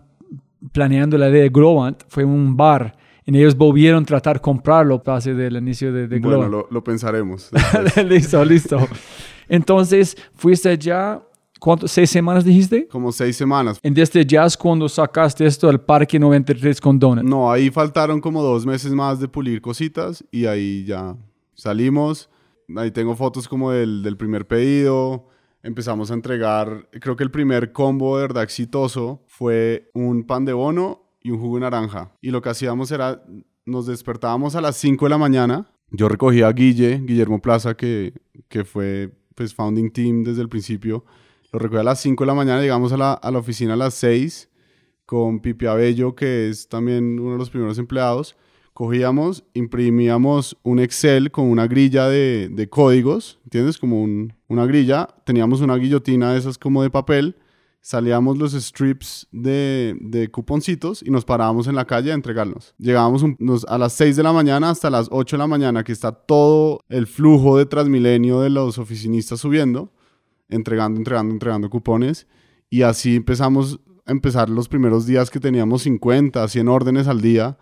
[0.72, 2.96] planeando la idea de Globant, fue un bar
[3.26, 6.84] y ellos volvieron a tratar de comprarlo pase del inicio de, de Bueno, lo, lo
[6.84, 7.50] pensaremos.
[8.08, 8.78] listo, listo.
[9.50, 11.22] Entonces, fuiste allá,
[11.60, 11.88] ¿cuánto?
[11.88, 12.88] ¿Seis semanas dijiste?
[12.88, 13.80] como seis semanas.
[13.84, 17.24] En desde jazz cuando sacaste esto al Parque 93 con Donut.
[17.24, 21.16] No, ahí faltaron como dos meses más de pulir cositas y ahí ya
[21.54, 22.30] salimos.
[22.76, 25.28] Ahí tengo fotos como del, del primer pedido.
[25.62, 30.54] Empezamos a entregar, creo que el primer combo de verdad exitoso fue un pan de
[30.54, 32.12] bono y un jugo de naranja.
[32.22, 33.24] Y lo que hacíamos era,
[33.66, 35.72] nos despertábamos a las 5 de la mañana.
[35.90, 38.14] Yo recogía a Guille, Guillermo Plaza, que,
[38.48, 41.04] que fue pues founding team desde el principio.
[41.56, 43.78] Lo recogía a las 5 de la mañana, llegamos a la, a la oficina a
[43.78, 44.50] las 6
[45.06, 48.36] con Pipi Abello, que es también uno de los primeros empleados.
[48.74, 53.78] Cogíamos, imprimíamos un Excel con una grilla de, de códigos, ¿entiendes?
[53.78, 55.08] Como un- una grilla.
[55.24, 57.38] Teníamos una guillotina de esas como de papel.
[57.80, 62.76] Salíamos los strips de, de cuponcitos y nos parábamos en la calle a entregarlos.
[62.78, 63.24] Llegábamos
[63.70, 66.82] a las 6 de la mañana hasta las 8 de la mañana, que está todo
[66.90, 69.94] el flujo de Transmilenio de los oficinistas subiendo,
[70.50, 72.28] entregando, entregando, entregando cupones.
[72.70, 77.58] Y así empezamos a empezar los primeros días que teníamos 50, 100 órdenes al día,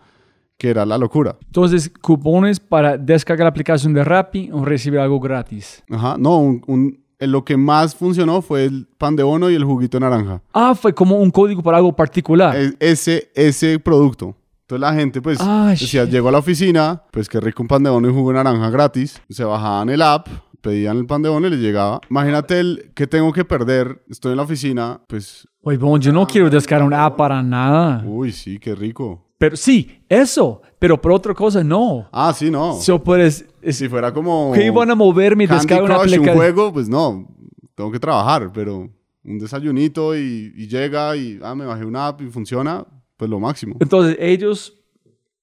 [0.57, 1.37] que era la locura.
[1.45, 5.83] Entonces, cupones para descargar la aplicación de Rappi o recibir algo gratis.
[5.89, 9.55] Ajá, no, un, un- eh, lo que más funcionó fue el pan de bono y
[9.55, 10.41] el juguito naranja.
[10.53, 12.55] Ah, fue como un código para algo particular.
[12.55, 14.35] Es- ese, ese producto.
[14.61, 16.11] Entonces la gente, pues, Ah, decía, shit.
[16.11, 18.69] llegó a la oficina, pues qué rico un pan de bono y jugo de naranja
[18.69, 19.21] gratis.
[19.29, 20.27] Se bajaban el app,
[20.63, 21.99] pedían el pan de bono y les llegaba.
[22.09, 26.25] Imagínate el que tengo que perder, estoy en la oficina, pues, Oye, bon, yo no
[26.25, 28.01] quiero descargar una app para nada.
[28.05, 29.27] uy, sí, qué rico.
[29.37, 30.61] Pero sí, eso.
[30.79, 32.07] Pero por otra cosa, no.
[32.11, 32.73] Ah, sí, no.
[32.75, 34.53] So, puedes, es- si fuera como...
[34.53, 36.35] que iban a moverme y descargar una Crush, un aplicación.
[36.37, 37.27] juego, pues no,
[37.75, 38.89] tengo que trabajar, pero
[39.25, 42.85] un desayunito y, y llega y, ah, me bajé una app y funciona,
[43.17, 43.75] pues lo máximo.
[43.81, 44.73] Entonces, ellos,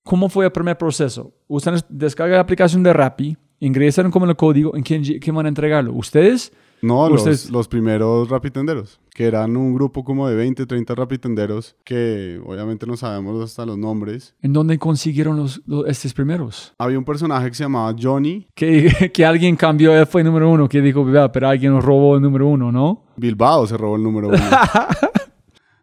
[0.02, 1.32] ¿cómo fue el primer proceso?
[1.46, 5.48] Ustedes descargan la aplicación de Rappi, ingresaron como el código, ¿en quién, quién van a
[5.50, 5.92] entregarlo?
[5.92, 6.52] ¿Ustedes?
[6.82, 11.76] No, los, Ustedes- los primeros rapitenderos, que eran un grupo como de 20, 30 rapitenderos,
[11.84, 14.34] que obviamente no sabemos hasta los nombres.
[14.40, 16.72] ¿En dónde consiguieron los, los- estos primeros?
[16.78, 20.48] Había un personaje que se llamaba Johnny Que, que alguien cambió, él fue el número
[20.50, 23.04] uno, que dijo, "Vea, pero alguien nos robó el número uno, ¿no?
[23.16, 24.38] Bilbao, se robó el número uno.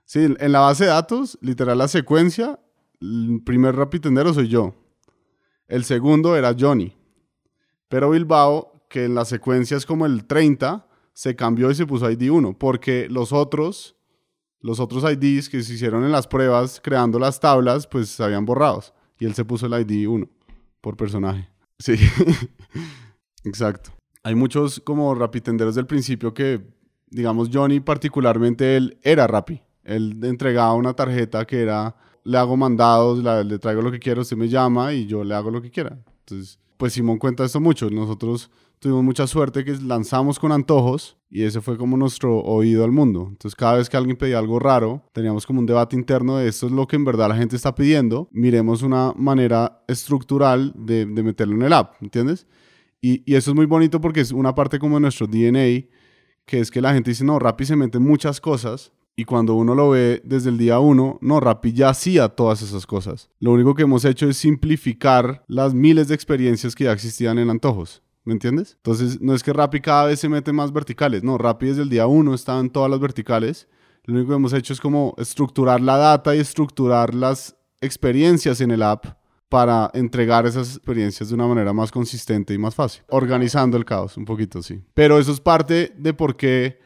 [0.10, 2.60] Sí, en la base de datos, literal la secuencia,
[3.02, 4.74] el primer rapitendero soy yo.
[5.68, 6.94] El segundo era Johnny.
[7.90, 12.10] Pero Bilbao, que en la secuencia es como el 30, se cambió y se puso
[12.12, 13.96] ID 1, porque los otros,
[14.60, 18.46] los otros IDs que se hicieron en las pruebas creando las tablas, pues se habían
[18.46, 18.94] borrados.
[19.20, 20.30] Y él se puso el ID 1
[20.80, 21.50] por personaje.
[21.80, 21.96] Sí,
[23.44, 23.92] exacto.
[24.24, 26.62] Hay muchos como rapitenderos del principio que,
[27.10, 29.62] digamos, Johnny particularmente, él era rapi.
[29.84, 34.36] Él entregaba una tarjeta que era, le hago mandados, le traigo lo que quiero, usted
[34.38, 35.98] me llama y yo le hago lo que quiera.
[36.20, 37.90] Entonces, pues Simón cuenta esto mucho.
[37.90, 42.92] Nosotros tuvimos mucha suerte que lanzamos con antojos y ese fue como nuestro oído al
[42.92, 43.28] mundo.
[43.30, 46.68] Entonces cada vez que alguien pedía algo raro, teníamos como un debate interno de esto
[46.68, 51.56] es lo que en verdad la gente está pidiendo, miremos una manera estructural de, meterlo
[51.56, 52.48] en el app, ¿entiendes?
[53.02, 55.88] Y, y, eso es muy bonito porque es una parte como de nuestro DNA,
[56.46, 59.74] que es que la gente dice, no, Rappi se mete muchas cosas, y cuando uno
[59.74, 63.32] lo ve desde el día uno, no, Rappi ya hacía todas esas cosas.
[63.40, 67.50] Lo único que hemos hecho es simplificar las miles de experiencias que ya existían en
[67.50, 68.04] antojos.
[68.26, 68.74] ¿Me entiendes?
[68.76, 71.24] Entonces, no es que Rappi cada vez se mete más verticales.
[71.24, 73.68] No, Rappi desde el día uno está en todas las verticales.
[74.04, 78.70] Lo único que hemos hecho es como estructurar la data y estructurar las experiencias en
[78.70, 79.06] el app
[79.50, 83.02] para entregar esas experiencias de una manera más consistente y más fácil.
[83.10, 84.80] Organizando el caos un poquito, sí.
[84.94, 86.86] Pero eso es parte de por qué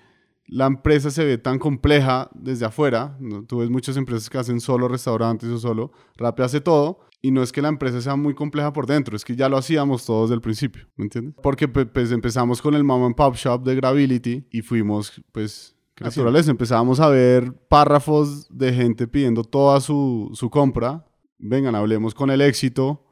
[0.52, 3.18] la empresa se ve tan compleja desde afuera.
[3.48, 5.94] Tú ves muchas empresas que hacen solo restaurantes o solo.
[6.18, 7.00] Rappi hace todo.
[7.22, 9.56] Y no es que la empresa sea muy compleja por dentro, es que ya lo
[9.56, 11.36] hacíamos todos desde el principio, ¿me entiendes?
[11.44, 16.48] Porque pues empezamos con el mom and pop shop de Gravity y fuimos pues naturales.
[16.48, 21.06] Empezábamos a ver párrafos de gente pidiendo toda su, su compra.
[21.38, 23.06] Vengan, hablemos con el éxito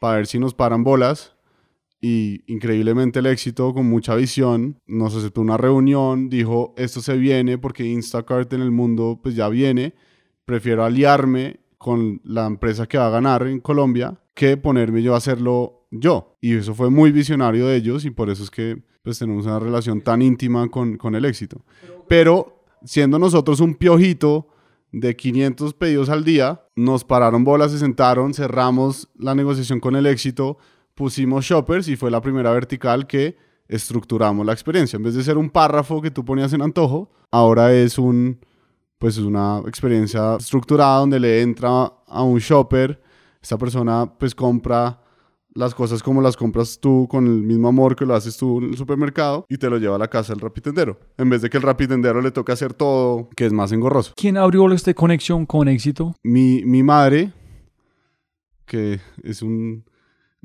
[0.00, 1.35] para ver si nos paran bolas
[2.00, 7.58] y increíblemente el éxito con mucha visión nos aceptó una reunión, dijo esto se viene
[7.58, 9.94] porque Instacart en el mundo pues ya viene,
[10.44, 15.18] prefiero aliarme con la empresa que va a ganar en Colombia que ponerme yo a
[15.18, 16.36] hacerlo yo.
[16.40, 19.58] Y eso fue muy visionario de ellos y por eso es que pues tenemos una
[19.58, 21.64] relación tan íntima con, con el éxito.
[22.08, 24.48] Pero siendo nosotros un piojito
[24.92, 30.06] de 500 pedidos al día, nos pararon bolas, se sentaron, cerramos la negociación con el
[30.06, 30.58] éxito,
[30.96, 33.36] pusimos shoppers y fue la primera vertical que
[33.68, 34.96] estructuramos la experiencia.
[34.96, 38.40] En vez de ser un párrafo que tú ponías en antojo, ahora es un
[38.98, 43.00] pues es una experiencia estructurada donde le entra a un shopper,
[43.42, 45.02] esta persona pues compra
[45.52, 48.70] las cosas como las compras tú con el mismo amor que lo haces tú en
[48.70, 50.98] el supermercado y te lo lleva a la casa el rapitendero.
[51.18, 54.12] En vez de que el rapitendero le toque hacer todo, que es más engorroso.
[54.16, 56.14] ¿Quién abrió esta conexión con éxito?
[56.22, 57.32] Mi, mi madre,
[58.64, 59.84] que es un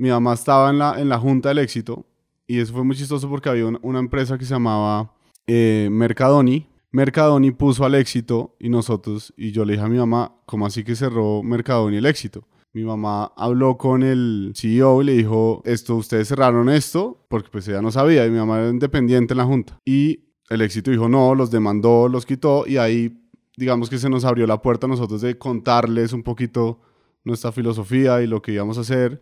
[0.02, 2.08] mi mamá estaba en la, en la junta del éxito
[2.48, 5.14] y eso fue muy chistoso porque había una, empresa que se llamaba
[5.46, 6.68] eh, Mercadoni.
[6.90, 10.84] Mercadoni puso al éxito y nosotros, y yo le dije a mi mamá, ¿cómo así
[10.84, 12.48] que cerró Mercadoni el éxito?
[12.74, 17.68] Mi mamá habló con el CEO y le dijo, esto, ustedes cerraron esto, porque pues
[17.68, 19.78] ella no sabía, y mi mamá era independiente en la junta.
[19.86, 23.22] Y el éxito dijo, no, los demandó, los quitó, y ahí
[23.56, 26.82] digamos que se nos abrió la puerta a nosotros de contarles un poquito
[27.24, 29.22] nuestra filosofía y lo que íbamos a hacer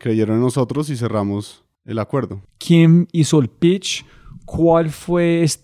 [0.00, 2.42] creyeron en nosotros y cerramos el acuerdo.
[2.58, 4.04] ¿Quién hizo el pitch?
[4.46, 5.42] ¿Cuál fue?
[5.42, 5.60] Es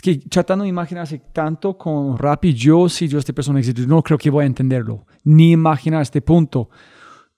[0.00, 4.16] que tratando de imaginarse tanto con Rappi, yo si yo esta persona existe, no creo
[4.16, 6.70] que voy a entenderlo, ni imaginar este punto.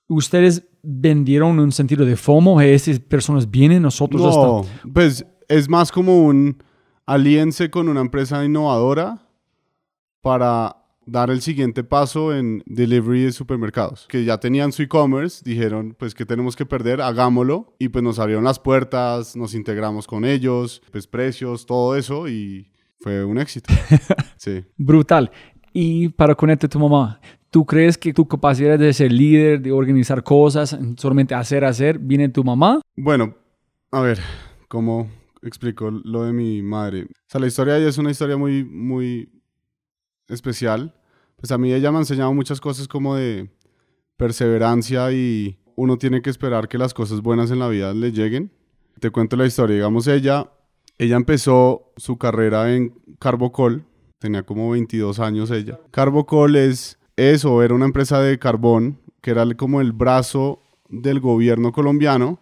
[0.07, 2.61] ¿Ustedes vendieron un sentido de FOMO?
[2.61, 6.63] ¿Esas personas vienen, nosotros No, pues es más como un
[7.07, 9.27] aliense con una empresa innovadora
[10.21, 15.97] para dar el siguiente paso en delivery de supermercados, que ya tenían su e-commerce, dijeron,
[15.99, 17.01] pues, que tenemos que perder?
[17.01, 17.75] Hagámoslo.
[17.79, 22.71] Y pues nos abrieron las puertas, nos integramos con ellos, pues precios, todo eso, y
[23.01, 23.73] fue un éxito.
[24.37, 24.65] sí.
[24.77, 25.31] Brutal.
[25.73, 30.23] Y para conectar tu mamá, ¿tú crees que tu capacidad de ser líder, de organizar
[30.23, 32.81] cosas, solamente hacer, hacer, viene tu mamá?
[32.97, 33.35] Bueno,
[33.91, 34.21] a ver,
[34.69, 35.11] ¿cómo
[35.43, 37.05] explico lo de mi madre?
[37.05, 39.29] O sea, la historia de ella es una historia muy, muy
[40.33, 40.95] especial.
[41.37, 43.51] Pues a mí ella me ha enseñado muchas cosas como de
[44.17, 48.53] perseverancia y uno tiene que esperar que las cosas buenas en la vida le lleguen.
[49.01, 50.51] Te cuento la historia, digamos ella,
[50.99, 53.85] ella empezó su carrera en Carbocol,
[54.19, 55.81] tenía como 22 años ella.
[55.91, 61.73] Carbocol es eso, era una empresa de carbón que era como el brazo del gobierno
[61.73, 62.41] colombiano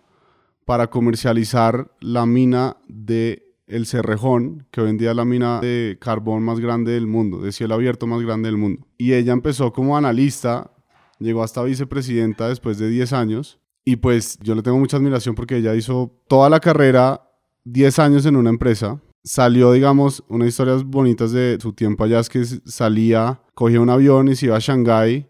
[0.65, 5.97] para comercializar la mina de el Cerrejón, que hoy en día es la mina de
[6.01, 8.87] carbón más grande del mundo, de cielo abierto más grande del mundo.
[8.99, 10.73] Y ella empezó como analista,
[11.19, 13.59] llegó hasta vicepresidenta después de 10 años.
[13.85, 17.23] Y pues yo le tengo mucha admiración porque ella hizo toda la carrera
[17.65, 22.29] 10 años en una empresa, salió, digamos, unas historias bonitas de su tiempo allá es
[22.29, 25.29] que salía, cogía un avión y se iba a Shanghái,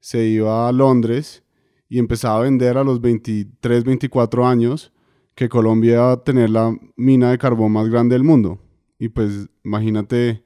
[0.00, 1.44] se iba a Londres
[1.88, 4.92] y empezaba a vender a los 23, 24 años
[5.38, 8.58] que Colombia iba a tener la mina de carbón más grande del mundo.
[8.98, 10.42] Y pues imagínate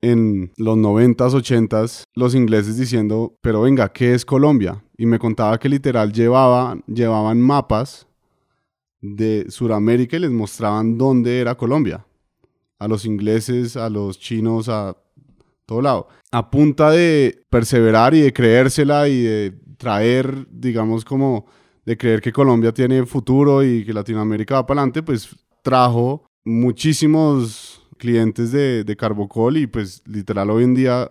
[0.00, 4.82] en los 90s, 80s, los ingleses diciendo, pero venga, ¿qué es Colombia?
[4.98, 8.08] Y me contaba que literal llevaba, llevaban mapas
[9.00, 12.04] de Sudamérica y les mostraban dónde era Colombia.
[12.80, 14.96] A los ingleses, a los chinos, a
[15.66, 16.08] todo lado.
[16.32, 21.46] A punta de perseverar y de creérsela y de traer, digamos, como
[21.84, 27.82] de creer que Colombia tiene futuro y que Latinoamérica va para adelante, pues trajo muchísimos
[27.98, 31.10] clientes de, de Carbocol y pues literal hoy en día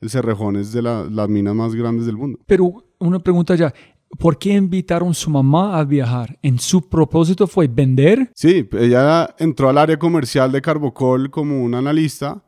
[0.00, 2.38] el Cerrejón es de las minas más grandes del mundo.
[2.46, 3.72] Pero una pregunta ya,
[4.18, 6.38] ¿por qué invitaron a su mamá a viajar?
[6.42, 8.30] ¿En su propósito fue vender?
[8.34, 12.42] Sí, ella entró al área comercial de Carbocol como una analista.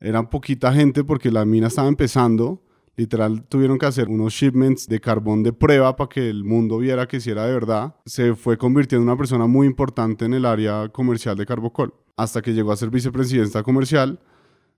[0.00, 2.62] Era poquita gente porque la mina estaba empezando.
[2.96, 7.08] Literal, tuvieron que hacer unos shipments de carbón de prueba para que el mundo viera
[7.08, 7.96] que si era de verdad.
[8.06, 11.92] Se fue convirtiendo en una persona muy importante en el área comercial de Carbocol.
[12.16, 14.20] Hasta que llegó a ser vicepresidenta comercial.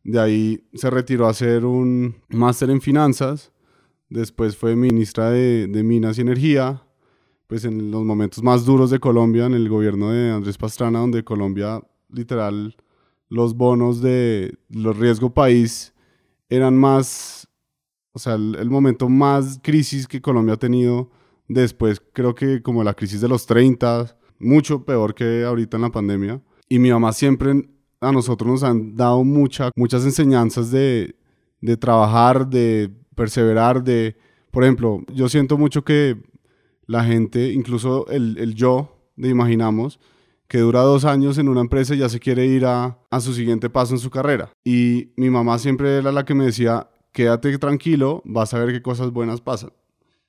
[0.03, 3.53] De ahí se retiró a hacer un máster en finanzas
[4.09, 6.83] Después fue ministra de, Minas y Energía,
[7.49, 11.25] pues en los momentos más duros de Colombia, en el gobierno de Andrés Pastrana, donde
[11.25, 12.77] Colombia, literal,
[13.29, 15.93] los bonos de los riesgo país
[16.49, 17.46] eran más,
[18.17, 21.11] o sea, el, momento más crisis que Colombia ha tenido
[21.49, 25.91] después, creo que como la crisis de los 30, mucho peor que ahorita en la
[25.91, 26.41] pandemia.
[26.67, 27.69] Y mi mamá siempre
[28.01, 31.15] a nosotros nos han dado mucha, muchas enseñanzas de,
[31.61, 34.17] de trabajar, de perseverar, de,
[34.51, 36.17] por ejemplo, yo siento mucho que
[36.87, 40.01] la gente, incluso el, el yo de Imaginamos,
[40.49, 43.35] que dura dos años en una empresa y ya se quiere ir a, a, su
[43.35, 44.53] siguiente paso en su carrera.
[44.65, 48.83] Y mi mamá siempre era la que me decía, quédate tranquilo, vas a ver qué
[48.83, 49.73] cosas buenas pasan.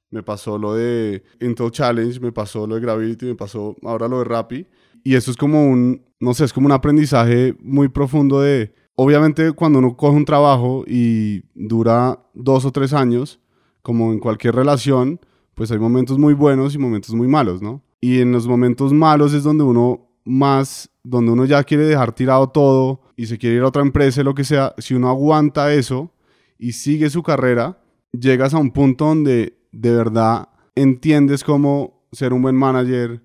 [0.10, 4.20] Me pasó lo de Intel Challenge, me pasó lo de Gravity, me pasó ahora lo
[4.20, 4.66] de Rappi.
[5.04, 9.52] Y eso es como un, no sé, es como un aprendizaje muy profundo de obviamente
[9.52, 13.42] cuando uno coge un trabajo y dura dos o tres años,
[13.82, 15.20] como en cualquier relación,
[15.56, 17.84] pues hay momentos muy buenos y momentos muy malos, ¿no?
[18.00, 22.48] Y en los momentos malos es donde uno más, donde uno ya quiere dejar tirado
[22.48, 26.14] todo y se quiere ir a otra empresa, lo que sea, si uno aguanta eso
[26.58, 27.82] y sigue su carrera,
[28.12, 33.24] llegas a un punto donde de verdad entiendes cómo ser un buen manager,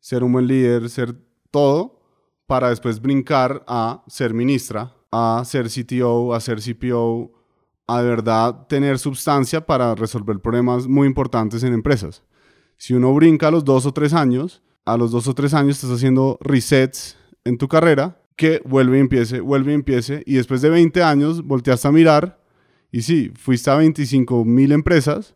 [0.00, 1.16] ser un buen líder, ser
[1.50, 2.00] todo,
[2.46, 7.32] para después brincar a ser ministra a ser CTO, a ser CPO,
[7.86, 12.24] a de verdad tener sustancia para resolver problemas muy importantes en empresas.
[12.76, 15.76] Si uno brinca a los dos o tres años, a los dos o tres años
[15.76, 20.60] estás haciendo resets en tu carrera, que vuelve y empiece, vuelve y empiece, y después
[20.62, 22.40] de 20 años volteaste a mirar,
[22.94, 25.34] y sí, fuiste a 25 mil empresas,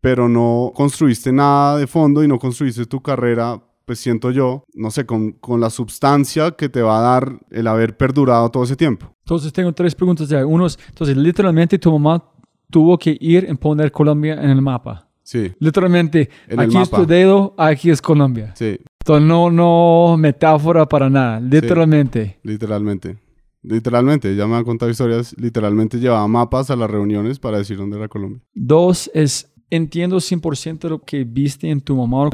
[0.00, 4.90] pero no construiste nada de fondo y no construiste tu carrera pues siento yo, no
[4.90, 8.76] sé, con, con, la sustancia que te va a dar el haber perdurado todo ese
[8.76, 9.14] tiempo.
[9.20, 10.46] Entonces tengo tres preguntas ya.
[10.46, 12.24] Uno entonces literalmente tu mamá
[12.70, 15.08] tuvo que ir y poner Colombia en el mapa.
[15.22, 15.52] Sí.
[15.58, 18.54] Literalmente, aquí es tu dedo, aquí es Colombia.
[18.56, 18.78] Sí.
[19.00, 22.38] Entonces no, no metáfora para nada, literalmente.
[22.42, 23.18] literalmente.
[23.62, 27.96] Literalmente, ya me han contado historias, literalmente llevaba mapas a las reuniones para decir dónde
[27.96, 28.40] era Colombia.
[28.54, 32.30] Dos es Entiendo 100% lo que viste en tu mamá,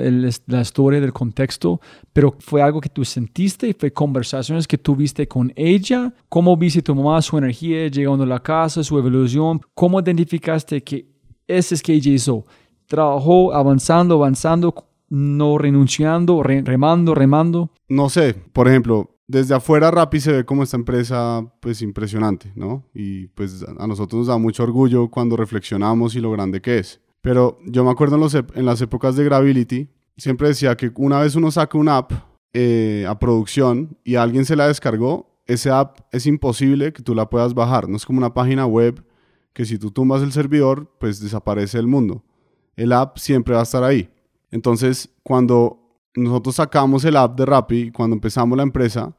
[0.47, 1.81] la historia del contexto,
[2.13, 6.15] pero fue algo que tú sentiste y fue conversaciones que tuviste con ella.
[6.29, 9.61] ¿Cómo viste tu mamá, su energía llegando a la casa, su evolución?
[9.75, 11.09] ¿Cómo identificaste que
[11.49, 12.45] ese es que ella hizo?
[12.87, 14.73] Trabajó avanzando, avanzando,
[15.09, 17.71] no renunciando, remando, remando.
[17.89, 22.85] No sé, por ejemplo, desde afuera Rappi se ve como esta empresa pues impresionante, ¿no?
[22.95, 27.01] Y pues a nosotros nos da mucho orgullo cuando reflexionamos y lo grande que es.
[27.23, 31.51] Pero yo me acuerdo en, las épocas de Gravity, siempre decía que una vez uno
[31.51, 32.13] saca una app
[32.53, 37.31] eh, a producción y alguien se la descargó, ese app es imposible que tú la
[37.31, 37.89] puedas bajar.
[37.89, 39.03] No es como una página web
[39.55, 42.23] que si tú tumbas el servidor, pues desaparece el mundo.
[42.77, 44.11] El app siempre va a estar ahí.
[44.51, 45.84] Entonces, cuando
[46.15, 49.17] nosotros sacamos el app de Rappi, cuando empezamos la empresa,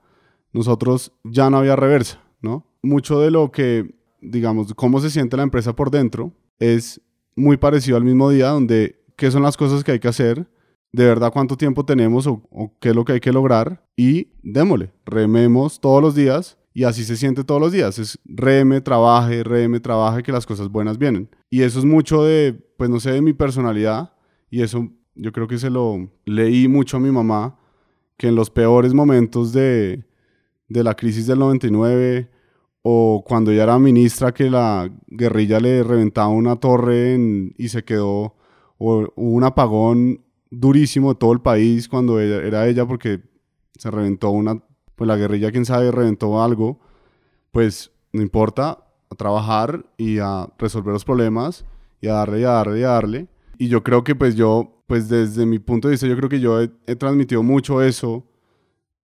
[0.53, 2.65] nosotros ya no había reversa, ¿no?
[2.81, 7.01] Mucho de lo que, digamos, cómo se siente la empresa por dentro es
[7.35, 10.47] muy parecido al mismo día, donde qué son las cosas que hay que hacer,
[10.93, 12.41] de verdad cuánto tiempo tenemos o,
[12.79, 17.03] qué es lo que hay que lograr y démosle, rememos todos los días y así
[17.03, 17.99] se siente todos los días.
[17.99, 21.29] Es reme, trabaje, reme, trabaje, que las cosas buenas vienen.
[21.49, 24.13] Y eso es mucho de, pues no sé, de mi personalidad
[24.49, 27.57] y eso yo creo que se lo leí mucho a mi mamá,
[28.17, 30.03] que en los peores momentos de,
[30.69, 32.29] de la crisis del 99
[32.81, 37.83] o cuando ella era ministra que la guerrilla le reventaba una torre en- y se
[37.83, 38.35] quedó,
[38.77, 43.21] o hubo un apagón durísimo de todo el país cuando ella- era ella porque
[43.77, 44.61] se reventó una,
[44.95, 46.79] pues la guerrilla, quién sabe, reventó algo,
[47.51, 51.65] pues no importa, a trabajar y a resolver los problemas
[52.01, 53.27] y a darle y a darle y a darle.
[53.57, 56.39] Y yo creo que pues yo, pues desde mi punto de vista, yo creo que
[56.39, 58.25] yo he, transmitido mucho eso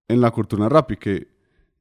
[0.08, 1.28] en la cultura rap que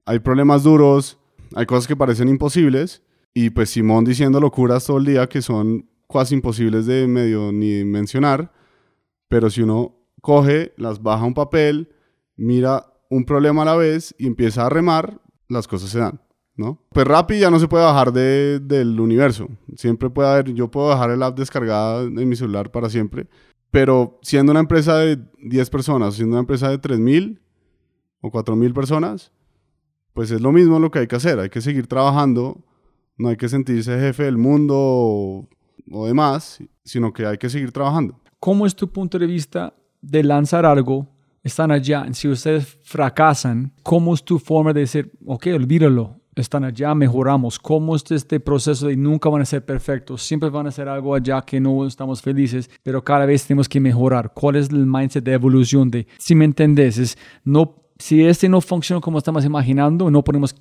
[0.05, 1.19] hay problemas duros,
[1.55, 3.03] hay cosas que parecen imposibles
[3.35, 7.85] y pues Simón diciendo locuras todo el día que son casi imposibles de medio ni
[7.85, 8.53] mencionar,
[9.29, 11.91] pero si uno coge, las baja un papel,
[12.37, 16.21] mira un problema a la vez y empieza a remar, las cosas se dan,
[16.61, 16.79] ¿no?
[16.91, 19.49] Pues Rappi ya no se puede bajar de- del universo.
[19.77, 23.27] Siempre puede haber, yo puedo dejar el app descargada en mi celular para siempre,
[23.71, 27.41] pero siendo una empresa de 10 personas, siendo una empresa de 3000
[28.21, 29.33] o 4000 personas,
[30.13, 31.39] pues es lo mismo lo que hay que hacer.
[31.41, 32.63] Hay que seguir trabajando,
[33.17, 35.49] no hay que sentirse jefe del mundo o,
[35.93, 38.21] o demás, sino que hay que seguir trabajando.
[38.39, 41.07] ¿Cómo es tu punto de vista de lanzar algo?
[41.43, 42.07] Están allá.
[42.13, 46.20] Si ustedes fracasan, ¿cómo es tu forma de decir, ok, olvídalo?
[46.41, 47.59] Están allá, mejoramos.
[47.59, 50.23] ¿Cómo es este proceso de nunca van a ser perfectos?
[50.23, 53.79] Siempre van a hacer algo allá que no estamos felices, pero cada vez tenemos que
[53.79, 54.33] mejorar.
[54.35, 55.91] ¿Cuál es el mindset de evolución?
[55.91, 60.55] De, si me entendés, es no, si este no funciona como estamos imaginando, no podemos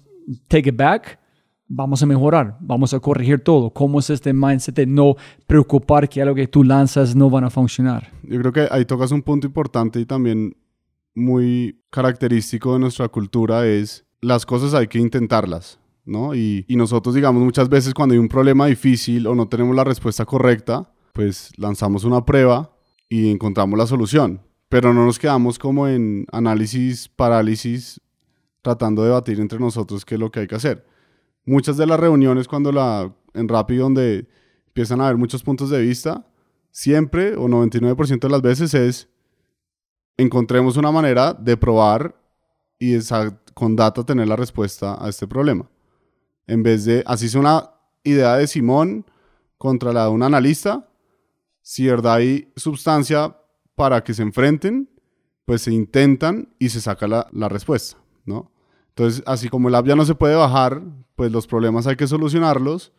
[0.48, 1.20] take it back,
[1.68, 3.72] vamos a mejorar, vamos a corregir todo.
[3.72, 5.16] ¿Cómo es este mindset de no
[5.48, 8.12] preocupar que algo que tú lanzas no van a funcionar?
[8.24, 10.58] Yo creo que ahí tocas un punto importante y también
[11.16, 16.36] muy característico de nuestra cultura es las cosas hay que intentarlas, ¿no?
[16.36, 20.26] Y, nosotros, digamos, muchas veces cuando hay un problema difícil o no tenemos la respuesta
[20.26, 22.72] correcta, pues lanzamos una prueba
[23.08, 24.42] y encontramos la solución.
[24.70, 28.00] Pero no nos quedamos como en análisis, parálisis,
[28.62, 30.86] tratando de debatir entre nosotros qué es lo que hay que hacer.
[31.46, 34.28] Muchas de las reuniones cuando la, en Rappi donde
[34.68, 36.28] empiezan a haber muchos puntos de vista,
[36.72, 39.10] siempre o 99% de las veces es
[40.18, 42.16] encontremos una manera de probar
[42.78, 45.70] y esa- con data tener la respuesta a este problema.
[46.48, 47.72] En vez de, así es una
[48.06, 49.06] idea de Simón
[49.58, 50.88] contra la de un analista,
[51.62, 53.36] si verdad hay sustancia
[53.76, 54.90] para que se enfrenten,
[55.44, 58.50] pues se intentan y se saca la, la respuesta, ¿no?
[58.88, 60.82] Entonces, así como el app ya no se puede bajar,
[61.18, 62.94] pues los problemas hay que solucionarlos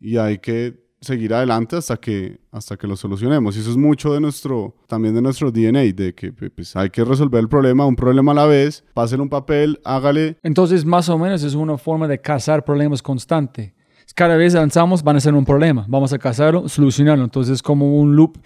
[0.00, 3.56] y hay que seguir adelante hasta que, hasta que lo solucionemos.
[3.56, 7.04] Y eso es mucho de nuestro, también de nuestro DNA, de que pues, hay que
[7.04, 10.36] resolver el problema, un problema a la vez, pásenle un papel, hágale.
[10.42, 13.74] Entonces, más o menos es una forma de cazar problemas constante.
[14.14, 15.84] Cada vez avanzamos, van a ser un problema.
[15.88, 17.24] Vamos a cazarlo, solucionarlo.
[17.24, 18.38] Entonces, es como un loop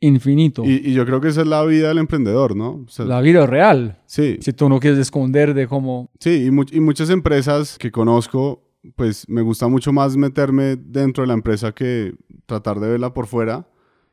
[0.00, 0.64] infinito.
[0.64, 2.82] Y, y yo creo que esa es la vida del emprendedor, ¿no?
[2.86, 3.98] O sea, la vida real.
[4.06, 6.10] sí, Si tú no quieres esconder de cómo...
[6.18, 8.62] sí, y, mu- y muchas empresas que conozco,
[8.96, 12.14] pues me gusta mucho más meterme dentro de la empresa que
[12.46, 13.68] tratar de verla por fuera.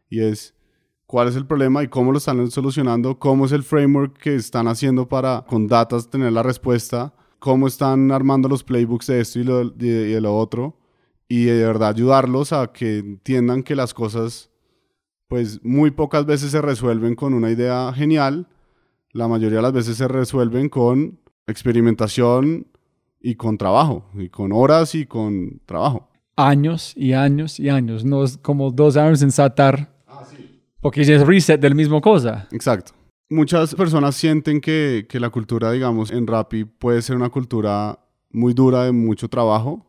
[0.09, 0.55] Y es
[1.05, 4.67] cuál es el problema y cómo lo están solucionando, cómo es el framework que están
[4.67, 9.41] haciendo para con datas tener la respuesta, cómo están armando los playbooks de esto y,
[9.41, 10.77] y de lo otro.
[11.27, 14.49] Y de verdad ayudarlos a que entiendan que las cosas,
[15.27, 18.47] pues muy pocas veces se resuelven con una idea genial.
[19.11, 22.67] La mayoría de las veces se resuelven con experimentación
[23.21, 26.09] y con trabajo, y con horas y con trabajo.
[26.35, 28.05] Años y años y años.
[28.05, 29.93] No es como dos años en saltar.
[30.81, 32.47] Porque ya es reset del mismo cosa.
[32.51, 32.93] Exacto.
[33.29, 37.99] Muchas personas sienten que, que la cultura, digamos, en Rappi puede ser una cultura
[38.31, 39.85] muy dura de mucho trabajo,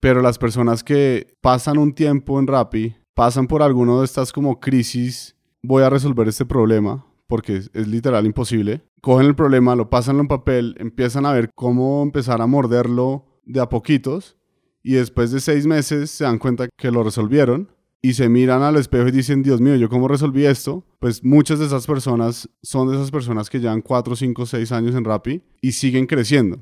[0.00, 4.58] pero las personas que pasan un tiempo en Rappi, pasan por alguno de estas como
[4.60, 9.90] crisis, voy a resolver este problema, porque es, es literal imposible, cogen el problema, lo
[9.90, 14.36] pasan en papel, empiezan a ver cómo empezar a morderlo de a poquitos,
[14.82, 17.68] y después de seis meses se dan cuenta que lo resolvieron
[18.00, 20.84] y se miran al espejo y dicen, Dios mío, ¿yo cómo resolví esto?
[21.00, 24.94] Pues muchas de esas personas son de esas personas que llevan 4, 5, 6 años
[24.94, 26.60] en Rappi y siguen creciendo.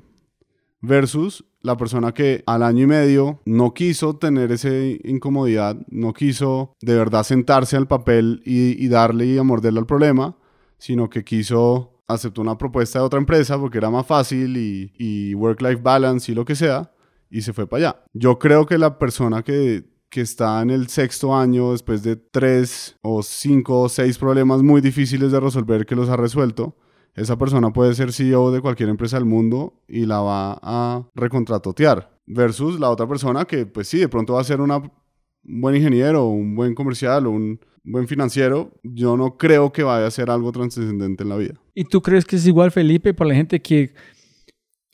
[0.80, 4.70] Versus la persona que al año y medio no quiso tener esa
[5.04, 9.86] incomodidad, no quiso de verdad sentarse al papel y, y darle y a morderle al
[9.86, 10.36] problema,
[10.78, 15.34] sino que quiso, aceptó una propuesta de otra empresa porque era más fácil y, y
[15.34, 16.92] work-life balance y lo que sea,
[17.30, 18.04] y se fue para allá.
[18.12, 22.96] Yo creo que la persona que, que está en el sexto año después de tres
[23.02, 26.76] o cinco o seis problemas muy difíciles de resolver que los ha resuelto,
[27.14, 32.14] esa persona puede ser CEO de cualquier empresa del mundo y la va a recontratotear.
[32.26, 35.76] Versus la otra persona que, pues sí, de pronto va a ser una, un buen
[35.76, 38.72] ingeniero, un buen comercial o un buen financiero.
[38.82, 41.54] Yo no creo que vaya a ser algo trascendente en la vida.
[41.74, 43.92] ¿Y tú crees que es igual, Felipe, para la gente que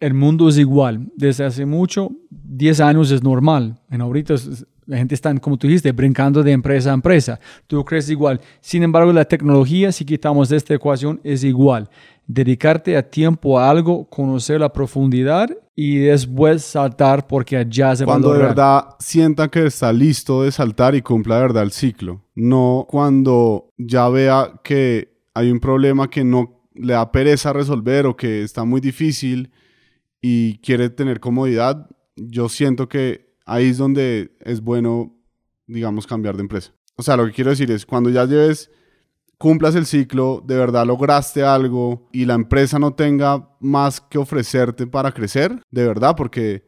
[0.01, 1.11] el mundo es igual.
[1.17, 3.81] Desde hace mucho, 10 años es normal.
[3.91, 7.39] En ahorita es- la gente está, como tú dijiste, brincando de empresa a empresa.
[7.69, 8.41] Tú crees igual.
[8.61, 11.89] Sin embargo, la tecnología, si quitamos de esta ecuación, es igual.
[12.27, 18.33] Dedicarte a tiempo a algo, conocer la profundidad y después saltar porque allá se Cuando
[18.33, 22.25] de verdad sienta que está listo de saltar y cumpla de verdad el ciclo.
[22.35, 28.17] No cuando ya vea que hay un problema que no le da pereza resolver o
[28.17, 29.51] que está muy difícil
[30.21, 31.89] y quiere tener comodidad.
[32.17, 35.17] Yo siento que ahí es donde es bueno,
[35.67, 36.73] digamos, cambiar de empresa.
[36.97, 38.71] O sea, lo que quiero decir es, cuando ya lleves,
[39.43, 44.87] cumplas el ciclo, de verdad lograste algo y la empresa no tenga más que ofrecerte
[44.87, 46.65] para crecer, de verdad, porque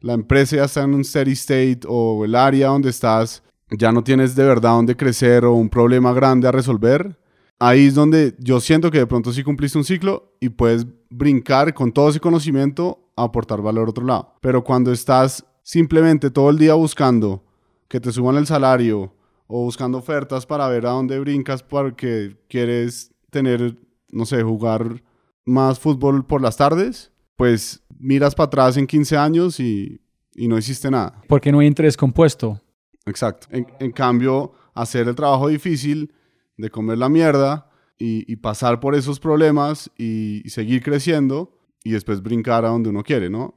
[0.00, 4.02] la empresa ya está en un steady state o el área donde estás ya no
[4.02, 7.16] tienes de verdad donde crecer o un problema grande a resolver,
[7.60, 11.74] ahí es donde yo siento que de pronto sí cumpliste un ciclo y puedes brincar
[11.74, 14.34] con todo ese conocimiento a aportar valor a otro lado.
[14.40, 17.44] Pero cuando estás simplemente todo el día buscando
[17.86, 19.12] que te suban el salario
[19.46, 23.76] o buscando ofertas para ver a dónde brincas porque quieres tener,
[24.10, 25.02] no sé, jugar
[25.44, 30.00] más fútbol por las tardes, pues miras para atrás en 15 años y,
[30.34, 31.22] y no hiciste nada.
[31.28, 32.60] Porque no hay interés compuesto.
[33.06, 33.46] Exacto.
[33.50, 36.12] En, en cambio, hacer el trabajo difícil
[36.56, 41.92] de comer la mierda y, y pasar por esos problemas y, y seguir creciendo y
[41.92, 43.54] después brincar a donde uno quiere, ¿no?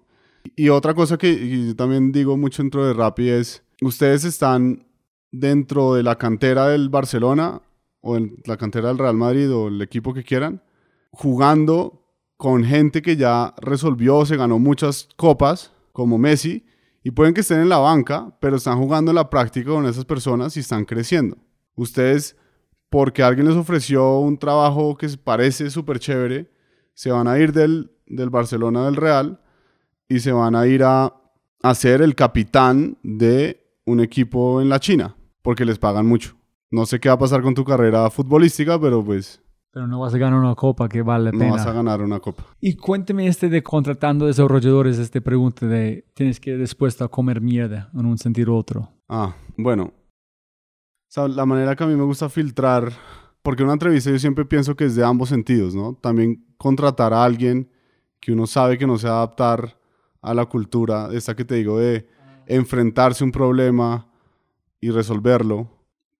[0.56, 4.86] Y otra cosa que yo también digo mucho dentro de Rappi es, ustedes están
[5.32, 7.62] dentro de la cantera del Barcelona
[8.02, 10.64] o en la cantera del Real Madrid o el equipo que quieran,
[11.12, 12.00] jugando
[12.38, 16.66] con gente que ya resolvió, se ganó muchas copas, como Messi,
[17.04, 20.06] y pueden que estén en la banca, pero están jugando en la práctica con esas
[20.06, 21.38] personas y están creciendo.
[21.76, 22.38] Ustedes,
[22.90, 26.50] porque alguien les ofreció un trabajo que parece súper chévere,
[26.94, 29.42] se van a ir del, del Barcelona del Real
[30.08, 31.14] y se van a ir a,
[31.62, 36.36] a ser el capitán de un equipo en la China, porque les pagan mucho.
[36.72, 40.14] No sé qué va a pasar con tu carrera futbolística, pero pues Pero no vas
[40.14, 41.52] a ganar una copa que vale la no pena.
[41.54, 42.44] vas a ganar una copa.
[42.60, 47.42] Y cuénteme este de contratando desarrolladores, este pregunta de tienes que ir dispuesto a comer
[47.42, 48.90] mierda en un sentido u otro.
[49.08, 49.86] Ah, bueno.
[49.86, 52.92] O sea, la manera que a mí me gusta filtrar,
[53.42, 55.96] porque una entrevista yo siempre pienso que es de ambos sentidos, ¿no?
[55.96, 57.72] También contratar a alguien
[58.20, 59.80] que uno sabe que no se va a adaptar
[60.22, 62.08] a la cultura, esta que te digo de
[62.46, 64.09] enfrentarse a un problema
[64.82, 65.70] y resolverlo,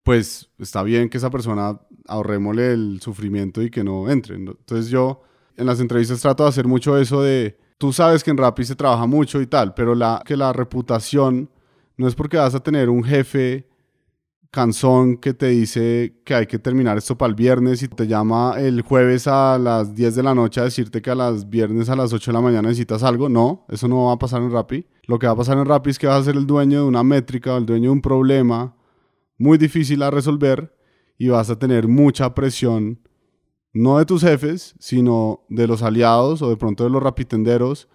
[0.04, 4.36] pues está bien que esa persona ahorrémosle el sufrimiento y que no entre.
[4.36, 5.22] Entonces yo
[5.56, 8.76] en las entrevistas trato de hacer mucho eso de, tú sabes que en Rappi se
[8.76, 11.50] trabaja mucho y tal, pero la, que la reputación
[11.98, 13.69] no es porque vas a tener un jefe
[14.52, 18.56] cansón que te dice que hay que terminar esto para el viernes y te llama
[18.58, 21.96] el jueves a las 10 de la noche a decirte que a las viernes a
[21.96, 23.30] las 8 de la mañana necesitas algo.
[23.30, 24.88] No, eso no va a pasar en Rappi.
[25.06, 26.88] Lo que va a pasar en Rappi es que vas a ser el dueño de
[26.88, 28.76] una métrica, el dueño de un problema
[29.38, 30.76] muy difícil a resolver
[31.18, 33.00] y vas a tener mucha presión,
[33.74, 37.88] no de tus jefes, sino de los aliados o de pronto de los rapitenderos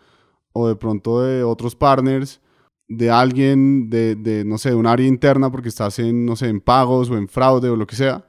[0.53, 2.41] o de pronto de otros partners,
[2.89, 6.49] de alguien de, de, no sé, de un área interna porque estás en, no sé,
[6.49, 8.27] en pagos o en fraude o lo que sea.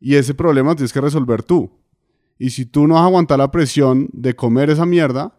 [0.00, 1.70] Y ese problema tienes que resolver tú.
[2.38, 5.38] Y si tú no vas a aguantar la presión de comer esa mierda,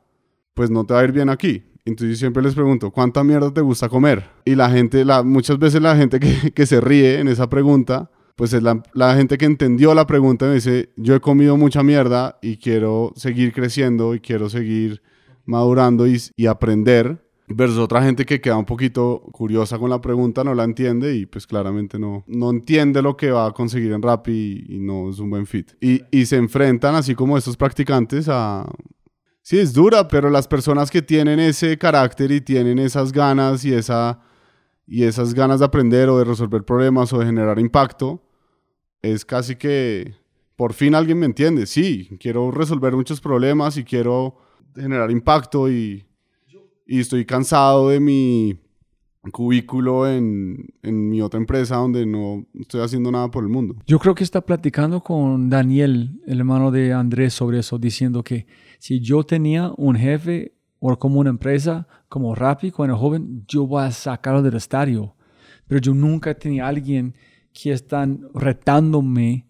[0.54, 1.64] pues no te va a ir bien aquí.
[1.86, 4.30] Entonces yo siempre les pregunto, ¿cuánta mierda te gusta comer?
[4.46, 8.12] Y la gente, la, muchas veces la gente que, que se ríe en esa pregunta,
[8.36, 11.58] pues es la, la, gente que entendió la pregunta y me dice, yo he comido
[11.58, 15.02] mucha mierda y quiero seguir creciendo y quiero seguir
[15.46, 17.26] madurando y, y aprender.
[17.52, 21.26] Versus otra gente que queda un poquito curiosa con la pregunta, no la entiende y
[21.26, 25.18] pues claramente no, no entiende lo que va a conseguir en Rappi y, no es
[25.20, 25.72] un buen fit.
[25.82, 28.68] Y, y se enfrentan, así como estos practicantes, a,
[29.50, 33.74] Sí, es dura, pero las personas que tienen ese carácter y tienen esas ganas y,
[33.74, 34.22] esa,
[34.86, 38.22] y esas ganas de aprender o de resolver problemas o de generar impacto,
[39.02, 40.14] es casi que
[40.56, 41.66] por fin alguien me entiende.
[41.66, 44.38] Sí, quiero resolver muchos problemas y quiero
[44.76, 46.06] generar impacto y,
[46.90, 48.58] y estoy cansado de mi
[49.32, 53.76] cubículo en, en, mi otra empresa donde no estoy haciendo nada por el mundo.
[53.86, 58.48] Yo creo que está platicando con Daniel, el hermano de Andrés, sobre eso, diciendo que
[58.80, 63.68] si yo tenía un jefe o como una empresa como Rappi cuando era joven, yo
[63.68, 65.16] voy a sacarlo del estadio.
[65.68, 67.14] Pero yo nunca tenía alguien
[67.54, 69.46] que están retándome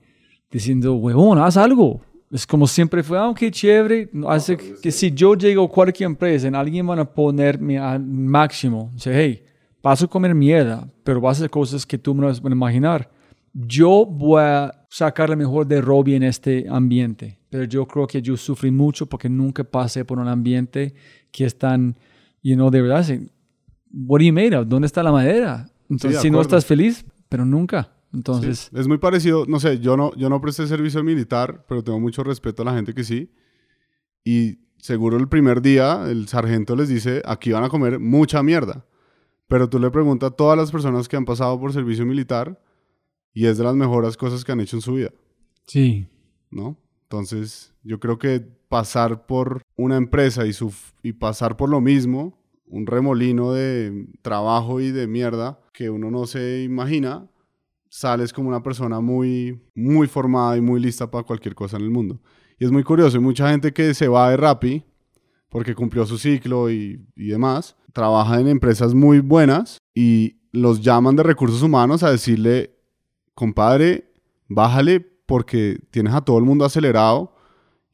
[0.51, 2.01] diciendo, huevón, haz algo.
[2.31, 6.47] Es como siempre fue, aunque oh, chévere, hace que si yo llego a cualquier empresa
[6.47, 9.43] en alguien van a ponerme al máximo, dice, hey,
[9.81, 13.09] vas a comer mierda, pero vas a hacer cosas que tú no vas a imaginar.
[13.51, 18.21] Yo voy a sacar lo mejor de Robbie en este ambiente, pero yo creo que
[18.21, 20.93] yo sufrí mucho porque nunca pasé por un ambiente
[21.31, 21.97] que están,
[22.43, 23.05] you know, de verdad,
[23.91, 24.67] what are you made of?
[24.67, 25.67] ¿Dónde está la madera?
[25.89, 27.91] Entonces, de si no estás feliz, pero nunca.
[28.13, 31.99] Entonces, Es muy parecido, no sé, yo no, yo no presté servicio militar, pero tengo
[31.99, 33.31] mucho respeto a la gente que sí.
[34.23, 38.85] Y seguro el primer día el sargento les dice, aquí van a comer mucha mierda.
[39.47, 42.61] Pero tú le preguntas a todas las personas que han pasado por servicio militar
[43.33, 45.11] y es de las mejores cosas que han hecho en su vida,
[45.65, 46.07] sí.
[46.51, 46.77] ¿no?
[47.03, 48.39] Entonces, yo creo que
[48.69, 50.51] pasar por una empresa y,
[51.01, 52.37] y pasar por lo mismo,
[52.67, 57.27] un remolino de trabajo y de mierda que uno no se imagina,
[57.89, 61.91] sales como una persona muy, muy formada y muy lista para cualquier cosa en el
[61.91, 62.21] mundo.
[62.59, 64.83] Y es muy curioso, hay mucha gente que se va de Rappi
[65.49, 71.15] porque cumplió su ciclo y, y demás, trabaja en empresas muy buenas y los llaman
[71.15, 72.75] de recursos humanos a decirle,
[73.33, 74.11] compadre,
[74.47, 77.35] bájale porque tienes a todo el mundo acelerado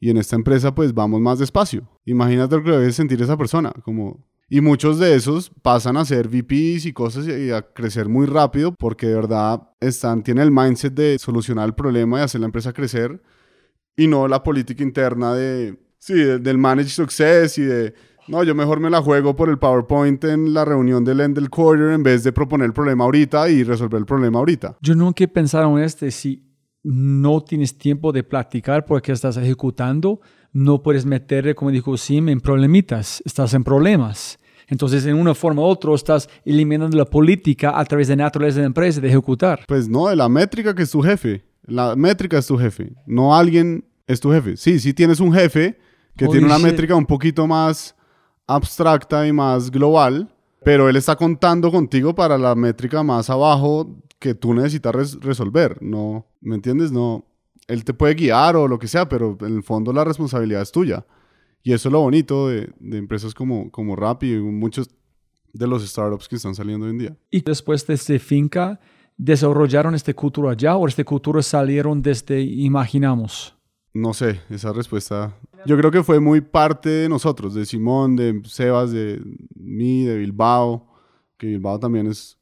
[0.00, 1.88] y en esta empresa pues vamos más despacio.
[2.04, 4.26] Imagínate lo que debe sentir esa persona, como...
[4.48, 8.72] Y muchos de esos pasan a ser VPs y cosas y a crecer muy rápido
[8.78, 12.72] porque de verdad están, tienen el mindset de solucionar el problema y hacer la empresa
[12.72, 13.20] crecer
[13.96, 17.94] y no la política interna de, sí, de- del managed success y de,
[18.28, 21.50] no, yo mejor me la juego por el PowerPoint en la reunión del end del
[21.50, 24.76] quarter en vez de proponer el problema ahorita y resolver el problema ahorita.
[24.80, 26.44] Yo nunca he pensado en este, si
[26.84, 30.20] no tienes tiempo de practicar porque estás ejecutando,
[30.56, 34.38] no puedes meterle, como dijo Sim, en problemitas, estás en problemas.
[34.68, 38.62] Entonces, en una forma u otra, estás eliminando la política a través de naturaleza de
[38.62, 39.60] la empresa de ejecutar.
[39.68, 41.44] Pues no, la métrica que es tu jefe.
[41.66, 44.56] La métrica es tu jefe, no alguien es tu jefe.
[44.56, 45.78] Sí, sí tienes un jefe
[46.16, 46.66] que Holy tiene una shit.
[46.66, 47.94] métrica un poquito más
[48.46, 50.28] abstracta y más global,
[50.64, 55.76] pero él está contando contigo para la métrica más abajo que tú necesitas res- resolver.
[55.82, 56.90] No, ¿me entiendes?
[56.92, 57.25] No,
[57.68, 60.72] él te puede guiar o lo que sea, pero en el fondo la responsabilidad es
[60.72, 61.06] tuya.
[61.62, 64.88] Y eso es lo bonito de, de empresas como, como Rappi y muchos
[65.52, 67.16] de los startups que están saliendo hoy en día.
[67.30, 68.78] Y después de este finca,
[69.16, 73.56] ¿desarrollaron este cultura allá o este cultura salieron desde Imaginamos?
[73.94, 75.34] No sé, esa respuesta.
[75.64, 79.22] Yo creo que fue muy parte de nosotros, de Simón, de Sebas, de
[79.54, 80.86] mí, de Bilbao,
[81.38, 82.38] que Bilbao también es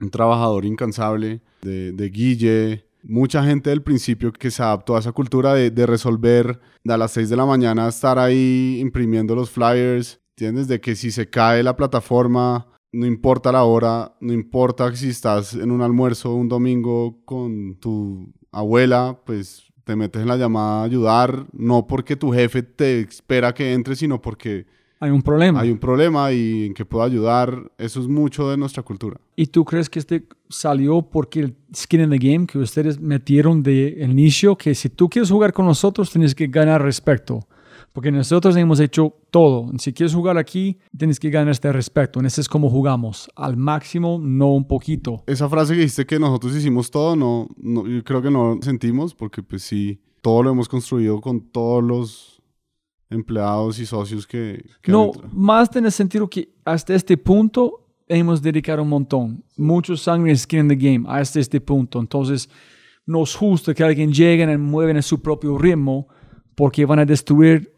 [0.00, 5.12] un trabajador incansable, de, de Guille, mucha gente del principio que se adaptó a esa
[5.12, 10.20] cultura de, resolver de a las 6 de la mañana estar ahí imprimiendo los flyers,
[10.36, 10.68] ¿entiendes?
[10.68, 15.54] De que si se cae la plataforma, no importa la hora, no importa si estás
[15.54, 20.84] en un almuerzo un domingo con tu abuela, pues te metes en la llamada a
[20.84, 24.66] ayudar, no porque tu jefe te espera que entres, sino porque
[25.02, 25.60] Hay un problema.
[25.60, 27.72] hay un problema y en que puedo ayudar.
[27.76, 29.20] Eso es mucho de nuestra cultura.
[29.34, 33.64] ¿Y tú crees que este salió porque el skin in the game que ustedes metieron
[33.64, 37.40] de inicio, que si tú quieres jugar con nosotros tienes que ganar respeto?
[37.92, 39.72] Porque nosotros hemos hecho todo.
[39.76, 42.20] Si quieres jugar aquí, tienes que ganar este respeto.
[42.20, 43.28] En ese es como jugamos.
[43.34, 45.24] Al máximo, no un poquito.
[45.26, 48.62] Esa frase que dijiste que nosotros hicimos todo, no, no yo creo que no lo
[48.62, 52.41] sentimos porque pues sí, todo lo hemos construido con todos los
[53.12, 54.64] empleados y socios que...
[54.80, 55.28] que No, han entrado.
[55.32, 59.44] más en el sentido que hasta este punto hemos dedicado un montón.
[59.56, 62.00] Mucho sangre skin in the game hasta este punto.
[62.00, 62.48] Entonces,
[63.06, 66.08] no es justo que alguien llegue y mueven en su propio ritmo
[66.54, 67.72] porque van a destruir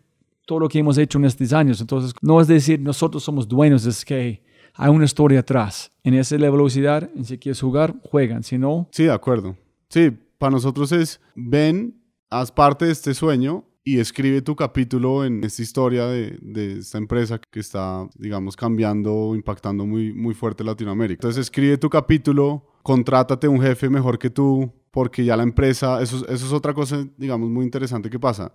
[0.47, 1.81] todo lo que hemos hecho en estos años.
[1.81, 4.43] Entonces, no es decir nosotros somos dueños, es que
[4.75, 5.91] hay una historia atrás.
[6.03, 8.43] En esa es la velocidad, en si quieres jugar, juegan.
[8.43, 9.57] Si no, Sí, de acuerdo.
[9.89, 11.95] Sí, para nosotros es, ven,
[12.29, 16.97] haz parte de este sueño y escribe tu capítulo en esta historia de, de esta
[16.99, 21.19] empresa que está, digamos, cambiando, impactando muy, muy fuerte Latinoamérica.
[21.19, 26.17] Entonces escribe tu capítulo, contrátate un jefe mejor que tú, porque ya la empresa, eso,
[26.17, 28.53] es- eso es otra cosa, digamos, muy interesante que pasa.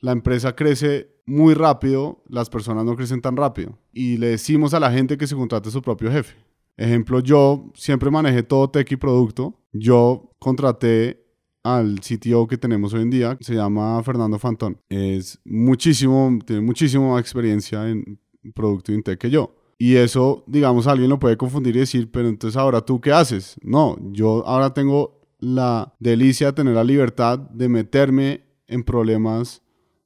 [0.00, 3.78] La empresa crece muy rápido, las personas no crecen tan rápido.
[3.92, 6.34] Y le decimos a la gente que se contrate su propio jefe.
[6.76, 9.60] Ejemplo, yo siempre manejé todo tech y producto.
[9.72, 11.21] Yo contraté
[11.62, 14.78] al CTO que tenemos hoy en día, se llama Fernando Fantón.
[14.88, 18.18] Es muchísimo, tiene muchísima experiencia en
[18.54, 19.54] producto tech que yo.
[19.78, 23.56] Y eso, digamos, alguien lo puede confundir y decir, pero entonces ahora tú qué haces?
[23.62, 29.62] No, yo ahora tengo la delicia de tener la libertad de meterme en problemas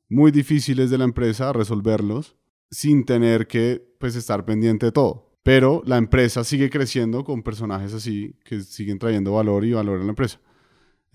[0.08, 2.36] muy difíciles de la empresa, resolverlos,
[2.70, 5.30] sin tener que pues estar pendiente de todo.
[5.42, 10.04] Pero la empresa sigue creciendo con personajes así que siguen trayendo valor y valor a
[10.04, 10.40] la empresa.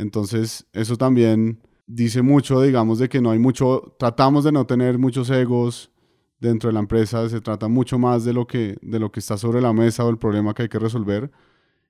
[0.02, 4.98] Entonces, eso también dice mucho, digamos, de que no hay mucho, tratamos de no tener
[4.98, 5.92] muchos egos
[6.40, 9.38] dentro de la empresa, se trata mucho más de lo que, de lo que está
[9.38, 11.32] sobre la mesa o el problema que hay que resolver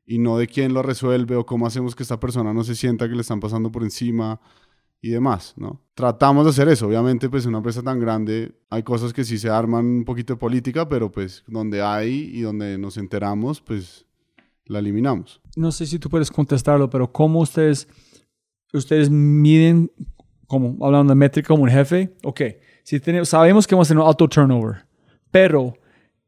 [0.05, 3.07] y no de quién lo resuelve o cómo hacemos que esta persona no se sienta
[3.07, 4.41] que le están pasando por encima
[4.99, 5.81] y demás, ¿no?
[5.93, 6.87] Tratamos de hacer eso.
[6.87, 10.33] Obviamente, pues en una empresa tan grande hay cosas que sí se arman un poquito
[10.33, 14.05] de política, pero pues donde hay y donde nos enteramos, pues
[14.71, 15.41] la eliminamos.
[15.55, 17.87] No sé si tú puedes contestarlo, pero ¿cómo ustedes,
[18.73, 19.91] ustedes miden,
[20.47, 22.15] como hablando de métrica como un jefe?
[22.23, 22.41] Ok,
[22.83, 24.85] si tenemos, sabemos que vamos a tener un alto turnover,
[25.29, 25.73] pero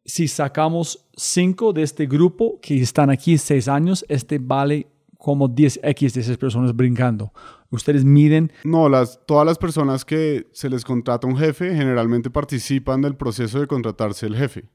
[0.06, 4.88] si sacamos cinco de este grupo que están aquí seis años, este vale
[5.18, 7.32] como 10x de esas personas brincando.
[7.70, 8.52] Ustedes miden.
[8.66, 13.62] No, las, todas las personas que se les contrata un jefe generalmente participan del proceso
[13.62, 14.70] de contratarse el jefe.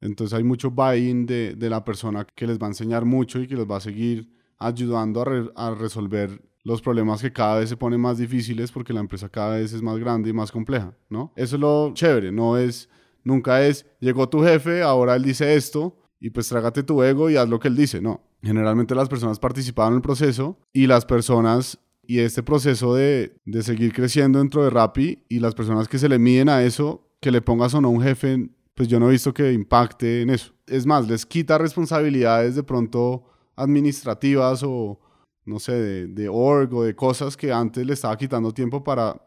[0.00, 3.56] Entonces hay mucho buy-in de, la persona que les va a enseñar mucho y que
[3.56, 5.24] les va a seguir ayudando
[5.56, 9.56] a resolver los problemas que cada vez se ponen más difíciles porque la empresa cada
[9.56, 11.32] vez es más grande y más compleja, ¿no?
[11.36, 12.88] Eso es lo chévere, no es,
[13.22, 17.36] nunca es, llegó tu jefe, ahora él dice esto y pues trágate tu ego y
[17.36, 18.22] haz lo que él dice, no.
[18.42, 23.62] Generalmente las personas participaban en el proceso y las personas y este proceso de, de
[23.62, 27.30] seguir creciendo dentro de Rappi y las personas que se le miden a eso, que
[27.30, 30.52] le pongas o no un jefe, pues yo no he visto que impacte en eso.
[30.66, 33.24] Es más, les quita responsabilidades de pronto
[33.56, 34.98] administrativas o,
[35.44, 39.20] no sé, de, de org o de cosas que antes le estaba quitando tiempo para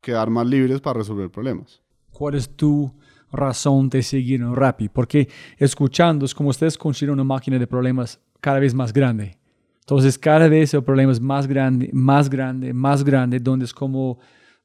[0.00, 1.82] quedar más libres para resolver problemas.
[2.10, 2.92] ¿Cuál es tu
[3.32, 4.88] razón de seguir en Rappi?
[4.88, 9.38] Porque escuchando es como ustedes construyen una máquina de problemas cada vez más grande.
[9.80, 14.18] Entonces cada vez el problema es más grande, más grande, más grande, donde es como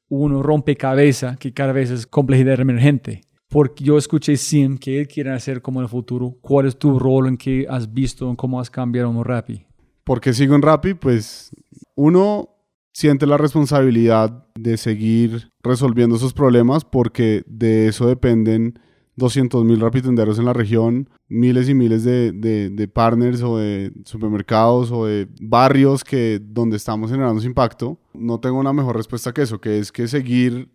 [0.08, 3.22] uno rompecabezas que cada vez es complejidad emergente.
[3.50, 6.36] Porque yo escuché Sim que él quiere hacer como en el futuro.
[6.40, 9.66] ¿Cuál es tu rol en qué has visto, en cómo has cambiado en Rappi?
[10.04, 10.94] ¿Por qué sigo en Rappi?
[10.94, 11.50] Pues
[11.96, 12.48] uno
[12.92, 18.78] siente la responsabilidad de seguir resolviendo esos problemas porque de eso dependen
[19.16, 23.92] 200 mil rapitenderos en la región, miles y miles de, de, de, partners o de
[24.04, 27.98] supermercados o de barrios que donde estamos generando ese impacto.
[28.14, 30.70] No tengo una mejor respuesta que eso, que es que seguir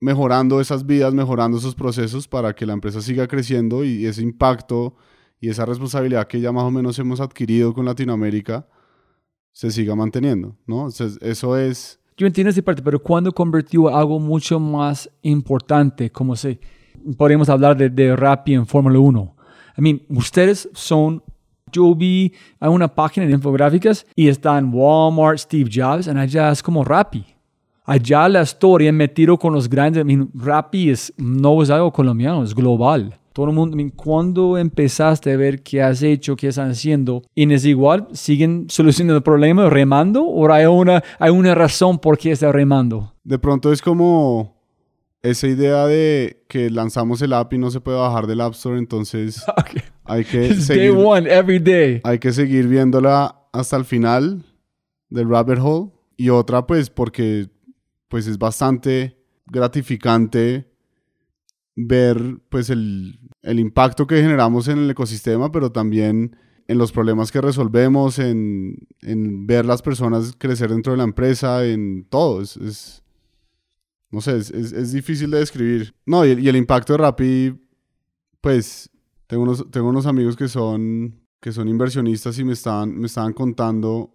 [0.00, 4.94] mejorando esas vidas, mejorando esos procesos para que la empresa siga creciendo y ese impacto
[5.40, 8.66] y esa responsabilidad que ya más o menos hemos adquirido con Latinoamérica
[9.52, 10.86] se siga manteniendo, ¿no?
[10.86, 12.00] Entonces, eso es...
[12.16, 16.58] Yo entiendo esa parte, pero cuando convirtió algo mucho más importante, como se
[17.16, 19.36] podríamos hablar de, de Rappi en Fórmula 1.
[19.76, 21.22] I mean, ustedes son,
[21.70, 26.84] yo vi una página de infográficas y están Walmart, Steve Jobs, y allá es como
[26.84, 27.24] Rappi.
[27.88, 33.18] Allá la historia metido con los grandes, Rappi es, no es algo colombiano, es global.
[33.32, 37.22] Todo el mundo, ¿cuándo empezaste a ver qué has hecho, qué están haciendo?
[37.34, 38.08] ¿Y es igual?
[38.12, 40.22] ¿Siguen solucionando el problema remando?
[40.24, 43.14] ¿O hay una, hay una razón por qué está remando?
[43.24, 44.60] De pronto es como
[45.22, 48.78] esa idea de que lanzamos el app y no se puede bajar del App Store,
[48.78, 49.82] entonces Okay.
[50.04, 52.00] hay que It's seguir, day one, every day.
[52.04, 54.44] hay que seguir viéndola hasta el final
[55.08, 57.46] del rabbit hole y otra pues porque
[58.08, 60.68] pues es bastante gratificante
[61.76, 66.36] ver pues el, el impacto que generamos en el ecosistema, pero también
[66.66, 71.64] en los problemas que resolvemos, en, en ver las personas crecer dentro de la empresa,
[71.64, 72.42] en todo.
[72.42, 73.02] Es,
[74.10, 75.94] no sé, es, es- difícil de describir.
[76.06, 77.54] No, y, el- y el impacto de Rappi,
[78.40, 78.90] pues
[79.26, 83.32] tengo unos, tengo unos amigos que son, que son inversionistas y me estaban, me estaban
[83.32, 84.14] contando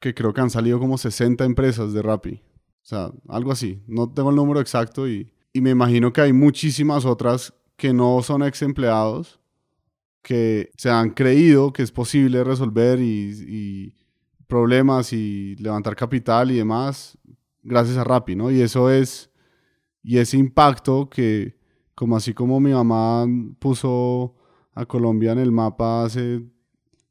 [0.00, 2.42] que creo que han salido como 60 empresas de Rappi.
[2.82, 3.82] O sea, algo así.
[3.86, 8.22] No tengo el número exacto y, y me imagino que hay muchísimas otras que no
[8.22, 9.40] son ex empleados
[10.22, 13.94] que se han creído que es posible resolver y,
[14.46, 17.16] problemas y levantar capital y demás
[17.62, 18.50] gracias a Rappi, ¿no?
[18.50, 19.30] Y eso es,
[20.02, 21.56] y ese impacto que,
[21.94, 23.26] como así como mi mamá
[23.60, 24.34] puso
[24.74, 26.42] a Colombia en el mapa hace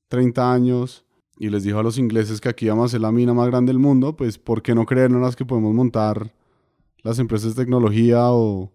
[0.09, 1.05] 30 años
[1.39, 3.71] y les dijo a los ingleses que aquí vamos a ser la mina más grande
[3.71, 6.33] del mundo, pues ¿por qué no creernos las que podemos montar
[7.01, 8.73] las empresas de tecnología o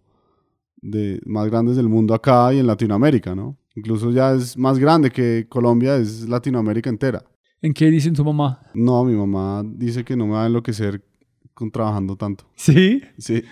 [0.77, 3.55] de más grandes del mundo acá y en Latinoamérica, ¿no?
[3.75, 7.23] Incluso ya es más grande que Colombia, es Latinoamérica entera.
[7.61, 8.61] ¿En qué dicen tu mamá?
[8.73, 11.03] No, mi mamá dice que no me va a enloquecer
[11.53, 12.45] con trabajando tanto.
[12.55, 13.01] ¿Sí?
[13.19, 13.43] Sí.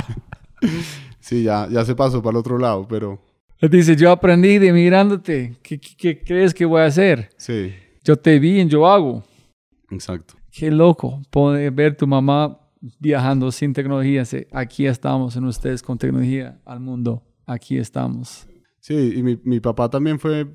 [1.20, 3.20] sí, ya, ya se pasó para el otro lado, pero
[3.70, 5.54] Dice, yo aprendí de mirándote.
[5.62, 7.30] ¿Qué, qué, qué crees que voy a hacer?
[7.36, 7.72] sí,
[8.04, 9.22] Yo te vi en yo hago.
[9.90, 10.34] exacto.
[10.50, 12.58] Qué loco poder ver tu mamá
[12.98, 14.22] viajando sin tecnología.
[14.52, 17.22] Aquí estamos en ustedes con tecnología al mundo.
[17.46, 18.46] Aquí estamos.
[18.80, 20.46] Sí, y mi, mi papá también fue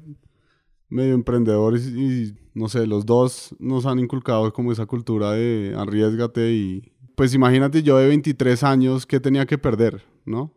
[0.90, 5.74] medio emprendedor y, y, no sé, los dos nos han inculcado como esa cultura de
[5.78, 10.54] arriesgate y pues imagínate yo de 23 años qué tenía que perder, ¿no?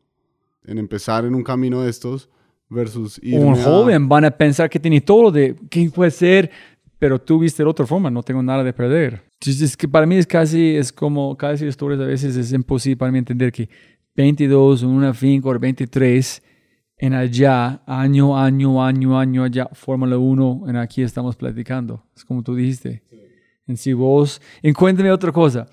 [0.65, 2.29] En empezar en un camino de estos
[2.69, 6.51] versus irme Un a- joven van a pensar que tiene todo de que puede ser
[7.01, 9.23] pero tú viste de otra forma, no tengo nada de perder.
[9.41, 12.99] Entonces, es que para mí es casi, es como, casi historias a veces es imposible
[12.99, 13.71] para mí entender que
[14.15, 16.43] 22, una finca o 23
[16.99, 22.05] en allá, año, año, año, año allá, Fórmula 1, en aquí estamos platicando.
[22.15, 23.03] Es como tú dijiste.
[23.67, 25.69] En si vos, y cuéntame otra cosa.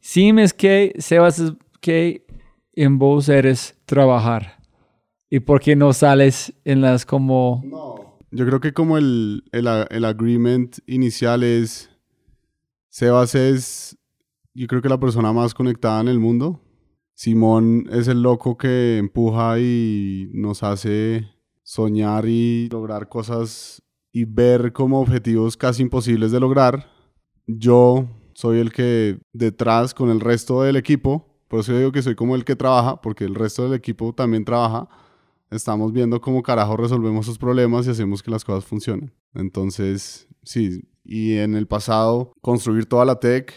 [0.00, 2.26] Si me es que, Sebas, es que
[2.72, 4.58] en vos eres trabajar.
[5.30, 7.62] ¿Y por qué no sales en las como...
[8.32, 11.90] Yo creo que como el, el, el agreement inicial es,
[12.88, 13.98] Sebas es,
[14.54, 16.60] yo creo que la persona más conectada en el mundo.
[17.14, 21.28] Simón es el loco que empuja y nos hace
[21.62, 26.90] soñar y lograr cosas y ver como objetivos casi imposibles de lograr.
[27.46, 32.14] Yo soy el que detrás con el resto del equipo, por eso digo que soy
[32.14, 34.88] como el que trabaja, porque el resto del equipo también trabaja.
[35.52, 39.12] Estamos viendo cómo carajo resolvemos esos problemas y hacemos que las cosas funcionen.
[39.34, 43.52] Entonces, sí, y en el pasado construir toda la tech,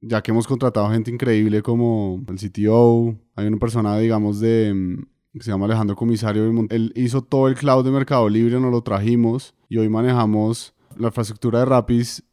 [0.00, 4.98] ya que hemos contratado gente increíble como el CTO, hay una persona, digamos, de
[5.32, 8.82] que se llama Alejandro Comisario, él hizo todo el cloud de Mercado Libre, nos lo
[8.82, 12.24] trajimos y hoy manejamos la infraestructura de Rapis,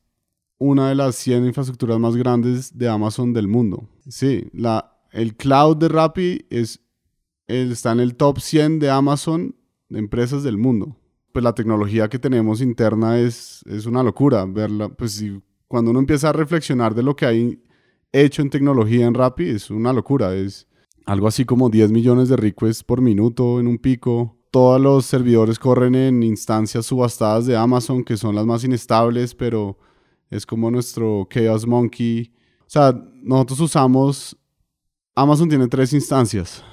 [0.57, 3.89] una de las 100 infraestructuras más grandes de Amazon del mundo.
[4.07, 6.79] Sí, la, el cloud de Rappi es,
[7.47, 9.55] está en el top 100 de Amazon
[9.89, 10.97] de empresas del mundo.
[11.31, 14.89] Pues la tecnología que tenemos interna es, es una locura verla.
[14.89, 17.63] Pues si, cuando uno empieza a reflexionar de lo que hay
[18.11, 20.35] hecho en tecnología en Rappi, es una locura.
[20.35, 20.67] Es,
[21.05, 24.37] algo así como 10 millones de requests por minuto en un pico.
[24.51, 29.77] Todos los servidores corren en instancias subastadas de Amazon, que son las más inestables, pero
[30.29, 32.31] es como nuestro Chaos Monkey.
[32.61, 34.37] O sea, nosotros usamos,
[35.15, 36.63] Amazon tiene tres instancias.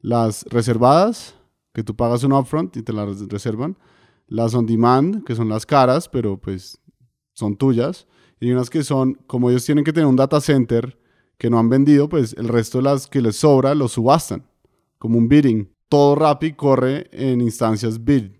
[0.00, 1.34] Las reservadas,
[1.72, 3.76] que tú pagas un upfront y te las reservan.
[4.26, 6.78] Las on demand, que son las caras, pero pues
[7.32, 8.06] son tuyas.
[8.40, 10.98] Y unas que son, como ellos tienen que tener un data center,
[11.36, 14.46] que no han vendido, pues el resto de las que les sobra los subastan,
[14.98, 15.72] como un bidding.
[15.88, 18.32] Todo Rappi corre en instancias bid,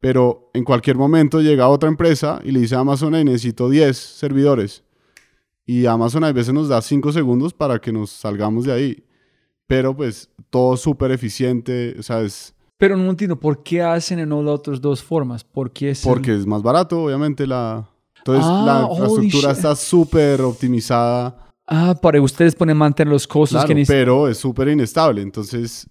[0.00, 4.82] pero en cualquier momento llega otra empresa y le dice a Amazon, necesito 10 servidores.
[5.64, 9.04] Y Amazon a veces nos da 5 segundos para que nos salgamos de ahí.
[9.66, 12.54] Pero pues todo súper eficiente, o sea, es...
[12.78, 15.44] Pero no entiendo, ¿por qué hacen en otras dos formas?
[15.44, 17.88] ¿Por qué es Porque es más barato, obviamente, la...
[18.18, 24.00] Entonces la infraestructura está súper optimizada Ah, para ustedes pueden mantener los costos que necesitan.
[24.00, 25.22] Pero es súper inestable.
[25.22, 25.88] Entonces,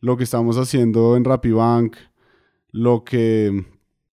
[0.00, 1.96] lo que estamos haciendo en RappiBank,
[2.70, 3.64] lo que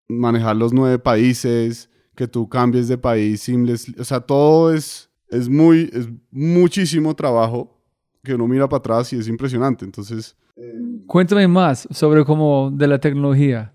[0.06, 5.48] manejar los nueve países, que tú cambies de país seamless, o sea, todo es, es
[5.48, 7.77] muy, es muchísimo trabajo
[8.28, 9.84] que uno mira para atrás y es impresionante.
[9.84, 10.36] Entonces...
[11.06, 13.72] Cuéntame más sobre cómo de la tecnología.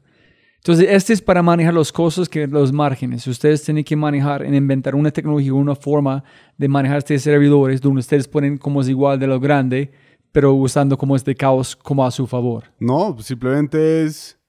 [0.57, 3.27] Entonces, este es para manejar los costos que los márgenes.
[3.27, 6.23] Ustedes tienen que manejar en inventar una tecnología, una forma
[6.57, 9.91] de manejar estos servidores donde ustedes ponen como es igual de lo grande,
[10.31, 12.63] pero usando como este caos como a su favor.
[12.79, 14.39] No, simplemente es,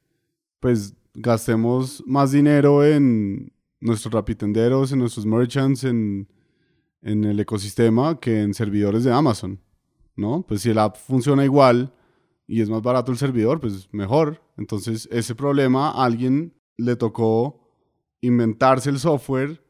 [0.60, 6.28] pues, gastemos más dinero en nuestros rapitenderos, en nuestros merchants, en,
[7.02, 9.60] en el ecosistema que en servidores de Amazon,
[10.16, 10.44] ¿no?
[10.46, 11.92] Pues si el app funciona igual
[12.46, 14.42] y es más barato el servidor, pues mejor.
[14.56, 17.60] Entonces, ese problema a alguien le tocó
[18.20, 19.62] inventarse el software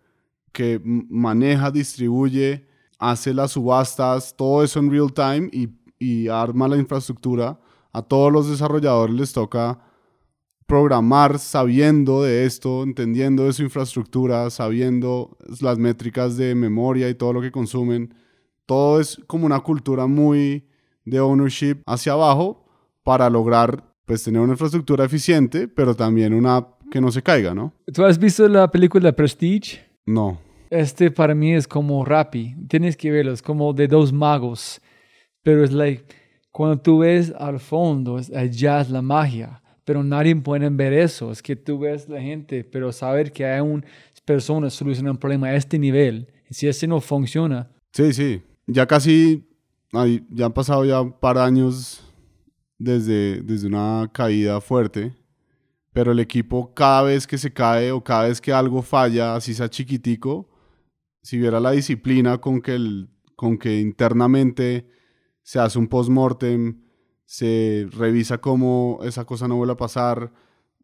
[0.53, 2.67] que maneja, distribuye,
[2.99, 5.69] hace las subastas, todo eso en real time y,
[5.99, 7.61] y arma la infraestructura.
[7.93, 9.81] A todos los desarrolladores les toca
[10.67, 17.33] programar sabiendo de esto, entendiendo de su infraestructura, sabiendo las métricas de memoria y todo
[17.33, 18.15] lo que consumen.
[18.67, 20.67] Todo es como una cultura muy
[21.05, 22.65] de ownership hacia abajo,
[23.05, 27.55] para lograr pues tener una infraestructura eficiente, pero también una app que no se caiga,
[27.55, 27.73] ¿no?
[27.93, 29.81] ¿Tú has visto la película Prestige?
[30.07, 30.39] No.
[30.71, 32.57] Este para mí es como Rappi.
[32.69, 34.81] Tienes que verlo, es como de dos magos.
[35.43, 36.05] Pero es like,
[36.51, 39.63] cuando tú ves al fondo, allá es la magia.
[39.85, 41.31] Pero nadie puede ver eso.
[41.31, 43.85] Es que tú ves la gente, pero saber que hay una
[44.25, 47.71] persona solucionando un problema a este nivel, si ese no funciona.
[47.93, 48.43] Sí, sí.
[48.67, 49.47] Ya casi,
[50.31, 52.03] ya han pasado ya un par de años
[52.79, 55.15] desde, desde una caída fuerte,
[55.93, 59.55] pero el equipo cada vez que se cae o cada vez que algo falla, así
[59.55, 60.49] sea chiquitico,
[61.23, 64.87] si viera la disciplina con que, el, con que internamente
[65.43, 66.83] se hace un post-mortem,
[67.25, 70.33] se revisa cómo esa cosa no vuelve a pasar,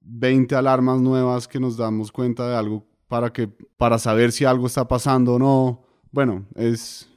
[0.01, 4.67] 20 alarmas nuevas que nos damos cuenta de algo para, que, para saber si algo
[4.67, 5.83] está pasando o no.
[6.11, 7.10] Bueno, es,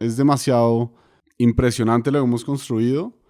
[0.00, 0.92] es demasiado
[1.38, 3.20] impresionante lo que hemos construido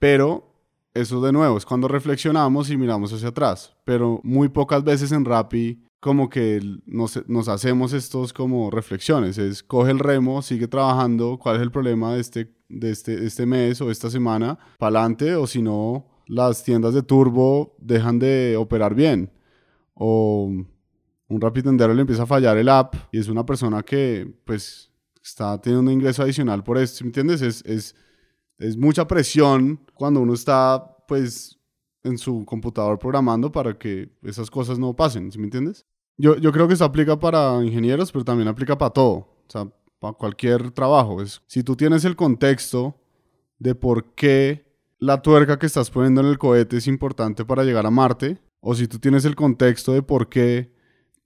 [0.00, 0.56] pero
[0.94, 3.76] eso de nuevo es cuando reflexionamos y miramos hacia atrás.
[3.84, 9.38] Pero muy pocas veces en Rappi como que nos, hacemos estos como reflexiones.
[9.38, 13.46] Es coge el remo, sigue trabajando, cuál es el problema de este, de este, este
[13.46, 18.56] mes o esta semana, para adelante, o si no, las tiendas de turbo dejan de
[18.56, 19.30] operar bien.
[19.92, 20.50] O
[21.28, 24.89] un rapitendero le empieza a fallar el app y es una persona que pues
[25.30, 27.42] está teniendo un ingreso adicional por esto, ¿me entiendes?
[27.42, 27.94] Es, es,
[28.58, 31.58] es mucha presión cuando uno está pues
[32.02, 35.86] en su computador programando para que esas cosas no pasen, ¿sí me entiendes?
[36.16, 39.68] Yo, yo creo que eso aplica para ingenieros, pero también aplica para todo, o sea,
[39.98, 41.22] para cualquier trabajo.
[41.22, 42.96] Es, si tú tienes el contexto
[43.58, 44.66] de por qué
[44.98, 48.74] la tuerca que estás poniendo en el cohete es importante para llegar a Marte, o
[48.74, 50.72] si tú tienes el contexto de por qué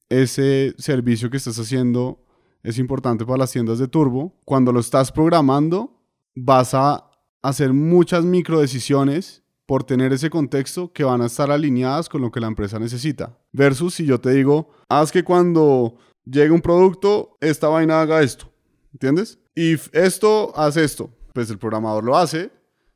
[0.08, 2.23] ese servicio que estás haciendo
[2.64, 6.00] es importante para las tiendas de turbo, cuando lo estás programando,
[6.34, 7.10] vas a
[7.42, 12.30] hacer muchas micro decisiones por tener ese contexto que van a estar alineadas con lo
[12.30, 13.38] que la empresa necesita.
[13.52, 18.50] Versus si yo te digo, haz que cuando llegue un producto, esta vaina haga esto.
[18.92, 19.38] ¿Entiendes?
[19.54, 21.10] Y esto hace esto.
[21.32, 22.50] Pues el programador lo hace,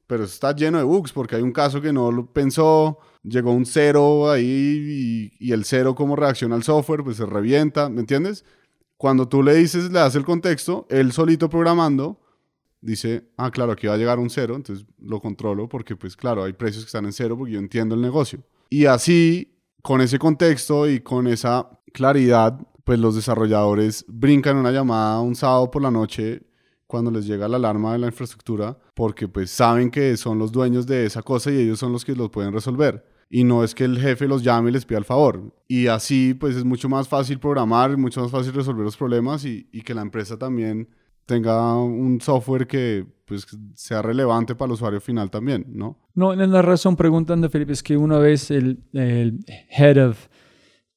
[0.07, 3.66] pero está lleno de bugs porque hay un caso que no lo pensó, llegó un
[3.66, 8.45] cero ahí y, el cero como reacciona al software, pues se revienta, ¿me entiendes?
[8.99, 12.21] Cuando tú le dices, le das el contexto, él solito programando,
[12.81, 16.43] dice, ah, claro, aquí va a llegar un cero, entonces lo controlo porque, pues claro,
[16.43, 18.43] hay precios que están en cero porque yo entiendo el negocio.
[18.69, 25.21] Y así, con ese contexto y con esa claridad, pues los desarrolladores brincan una llamada
[25.21, 26.43] un sábado por la noche
[26.89, 30.87] cuando les llega la alarma de la infraestructura, porque pues saben que son los dueños
[30.87, 33.05] de esa cosa y ellos son los que los pueden resolver.
[33.31, 35.55] Y no es que el jefe los llame y les pida el favor.
[35.66, 39.68] Y así pues es mucho más fácil programar, mucho más fácil resolver los problemas y,
[39.70, 40.89] y que la empresa también
[41.26, 45.99] tenga un software que pues sea relevante para el usuario final también, ¿no?
[46.14, 50.29] No, en la razón preguntando, Felipe, es que una vez el, el head of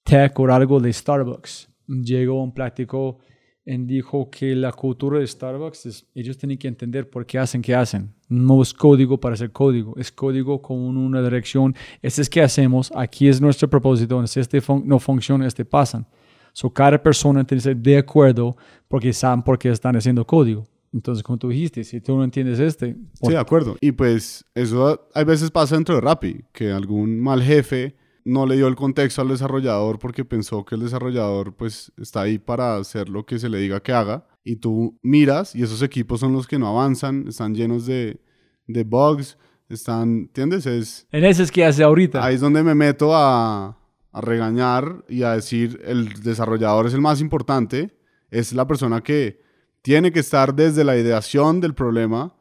[0.04, 3.20] tech o algo de Starbucks llegó un plático
[3.66, 7.62] y dijo que la cultura de Starbucks es, ellos tienen que entender por qué hacen
[7.62, 8.14] que hacen.
[8.32, 11.76] No es código para hacer código, es código con una dirección.
[12.02, 16.08] Este es qué hacemos, aquí es nuestro propósito, si este no funciona, este pasan.
[16.54, 18.56] So, cada persona tiene que ser de acuerdo
[18.88, 20.64] porque saben por qué están haciendo código.
[20.94, 22.96] Entonces, como tú dijiste, si tú no entiendes este...
[23.22, 23.76] Sí, de acuerdo.
[23.82, 28.56] Y pues eso a veces pasa dentro de Rappi, que algún mal jefe no le
[28.56, 33.10] dio el contexto al desarrollador porque pensó que el desarrollador pues está ahí para hacer
[33.10, 36.48] lo que se le diga que haga y tú miras y esos equipos son los
[36.48, 38.20] que no avanzan, están llenos de,
[38.68, 39.38] de bugs,
[39.70, 40.66] están, ¿entiendes?
[40.66, 42.24] Es, en ese es que hace ahorita.
[42.24, 43.78] Ahí es donde me meto a,
[44.12, 47.98] a regañar y a decir el desarrollador es el más importante,
[48.30, 49.42] es la persona que
[49.82, 52.36] tiene que estar desde la ideación del problema,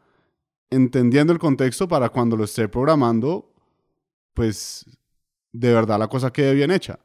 [0.70, 3.52] entendiendo el contexto para cuando lo esté programando,
[4.34, 4.84] pues
[5.52, 6.98] de verdad la cosa quede bien hecha.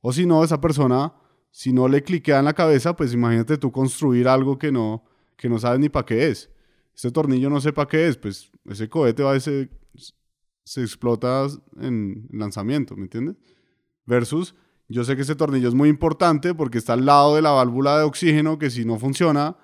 [0.00, 1.12] O si no, esa persona,
[1.52, 5.04] si no le cliquea en la cabeza, pues imagínate tú construir algo que no,
[5.36, 6.50] que no sabes ni para qué es.
[6.92, 9.70] Este tornillo no sé para qué es, pues ese cohete va a se,
[10.64, 11.46] se explota
[11.80, 13.36] en lanzamiento, ¿me entiendes?
[14.04, 14.56] Versus,
[14.88, 17.98] yo sé que ese tornillo es muy importante porque está al lado de la válvula
[17.98, 19.56] de oxígeno que si no funciona,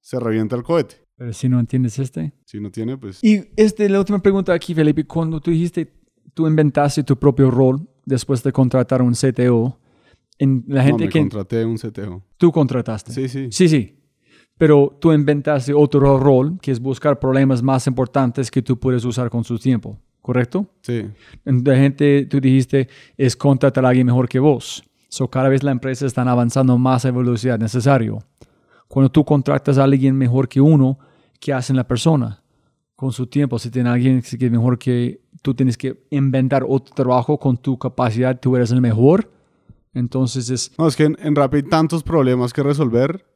[0.00, 1.06] se revienta el cohete.
[1.16, 2.32] Pero si no entiendes este.
[2.44, 3.22] Si no tiene, pues...
[3.22, 5.98] Y este, la última pregunta aquí, Felipe, cuando tú dijiste
[6.38, 9.80] tú inventaste tu propio rol después de contratar un CTO.
[10.38, 12.22] En la gente no, me que contraté un CTO.
[12.36, 13.12] Tú contrataste.
[13.12, 13.48] Sí, sí.
[13.50, 13.98] Sí, sí.
[14.56, 19.30] Pero tú inventaste otro rol que es buscar problemas más importantes que tú puedes usar
[19.30, 20.66] con su tiempo, ¿correcto?
[20.82, 21.06] Sí.
[21.44, 24.82] La gente, tú dijiste, es contratar a alguien mejor que vos.
[25.08, 28.18] So, cada vez la empresa está avanzando más a velocidad necesario.
[28.88, 30.98] Cuando tú contratas a alguien mejor que uno,
[31.40, 32.42] ¿qué hace la persona?
[32.96, 36.94] Con su tiempo, si tiene alguien que es mejor que tú tienes que inventar otro
[36.94, 39.30] trabajo con tu capacidad, tú eres el mejor.
[39.98, 40.72] Entonces es...
[40.78, 43.26] No, es que en, en hay tantos problemas que resolver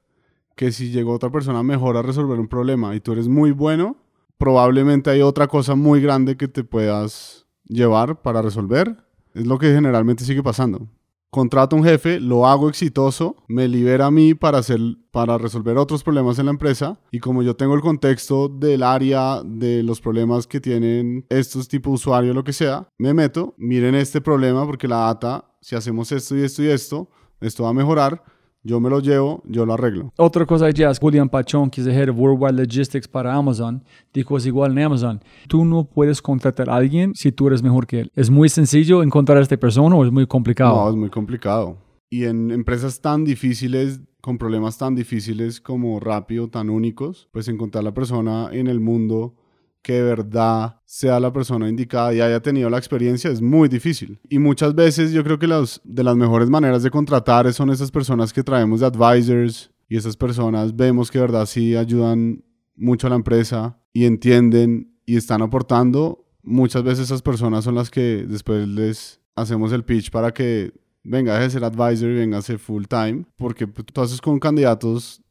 [0.57, 3.97] que si llegó otra persona mejor a resolver un problema y tú eres muy bueno,
[4.39, 8.97] probablemente hay otra cosa muy grande que te puedas llevar para resolver.
[9.35, 10.89] Es lo que generalmente sigue pasando
[11.33, 14.79] contrato un jefe, lo hago exitoso, me libera a mí para, hacer,
[15.11, 17.01] para resolver otros problemas en la empresa.
[17.11, 21.91] Y como yo tengo el contexto del área de los problemas que tienen estos tipos
[21.91, 26.13] de usuarios, lo que sea, me meto, miren este problema porque la data, si hacemos
[26.13, 27.09] esto y esto y esto,
[27.41, 28.23] esto va a mejorar
[28.65, 30.13] yo me lo llevo, yo lo arreglo.
[30.17, 33.83] Otra cosa ya, Julian Pachón, que es el Head of Worldwide Logistics para Amazon,
[34.13, 35.21] dijo es igual en Amazon.
[35.49, 38.13] Tú no puedes contratar a alguien si tú eres mejor que él.
[38.15, 40.77] ¿Es muy sencillo encontrar a esta persona o es muy complicado?
[40.77, 41.77] No, es muy complicado.
[42.09, 47.83] Y en empresas tan difíciles, con problemas tan difíciles como rápido, tan únicos, pues encontrar
[47.83, 49.35] la persona en el mundo
[49.83, 54.21] que de verdad sea la persona indicada y haya tenido la experiencia es muy difícil.
[54.29, 58.33] Y muchas veces yo creo que de las mejores maneras de contratar son esas personas
[58.33, 62.45] que traemos de advisors y esas personas vemos que de verdad sí ayudan
[62.77, 66.25] mucho a la empresa y entienden y están aportando.
[66.43, 70.73] Muchas veces esas personas son las que después les hacemos el pitch para que
[71.05, 75.23] venga, de ser advisor y venga a ser full time, porque tú haces con candidatos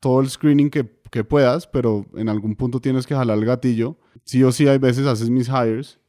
[0.00, 0.84] todo el screening que,
[1.22, 3.96] puedas, pero en algún punto tienes que jalar el gatillo.
[4.24, 6.00] Sí o sí hay veces haces mis hires,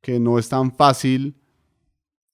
[0.00, 1.36] que no es tan fácil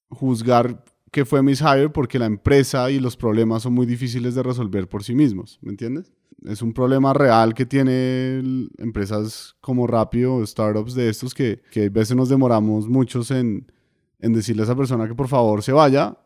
[0.09, 4.43] juzgar que fue mis hire porque la empresa y los problemas son muy difíciles de
[4.43, 6.13] resolver por sí mismos, ¿me entiendes?
[6.45, 8.41] Es un problema real que tiene
[8.77, 13.71] empresas como Rápido, startups de estos, que, que a veces nos demoramos muchos en,
[14.19, 16.17] en decirle a esa persona que por favor se vaya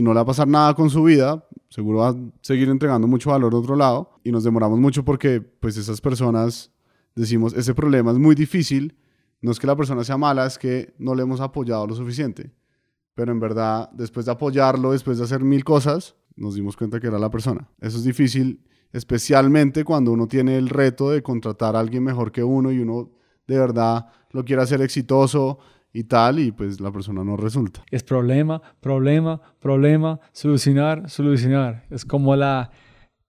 [0.00, 3.06] y no le va a pasar nada con su vida, seguro va a seguir entregando
[3.06, 6.72] mucho valor de otro lado y nos demoramos mucho porque pues esas personas
[7.14, 8.96] decimos, ese problema es muy difícil,
[9.42, 12.50] no es que la persona sea mala, es que no le hemos apoyado lo suficiente.
[13.14, 17.08] Pero en verdad, después de apoyarlo, después de hacer mil cosas, nos dimos cuenta que
[17.08, 17.68] era la persona.
[17.78, 18.64] Eso es difícil,
[18.94, 23.10] especialmente cuando uno tiene el reto de contratar a alguien mejor que uno y uno
[23.46, 25.58] de verdad lo quiere hacer exitoso,
[25.92, 27.84] y tal, y pues la persona no resulta.
[27.90, 31.86] Es problema, problema, problema, solucionar, solucionar.
[31.90, 32.70] Es como la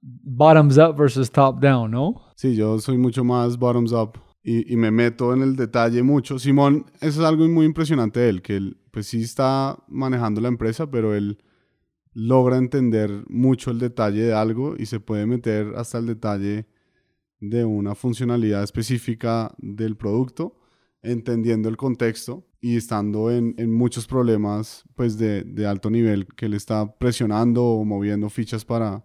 [0.01, 2.21] bottoms up versus top down, ¿no?
[2.35, 6.39] Sí, yo soy mucho más bottoms up y, y me meto en el detalle mucho.
[6.39, 10.47] Simón, eso es algo muy impresionante de él, que él pues sí está manejando la
[10.47, 11.37] empresa, pero él
[12.13, 16.67] logra entender mucho el detalle de algo y se puede meter hasta el detalle
[17.39, 20.59] de una funcionalidad específica del producto,
[21.01, 26.47] entendiendo el contexto y estando en, en muchos problemas pues de, de, alto nivel que
[26.47, 29.03] le está presionando o moviendo fichas para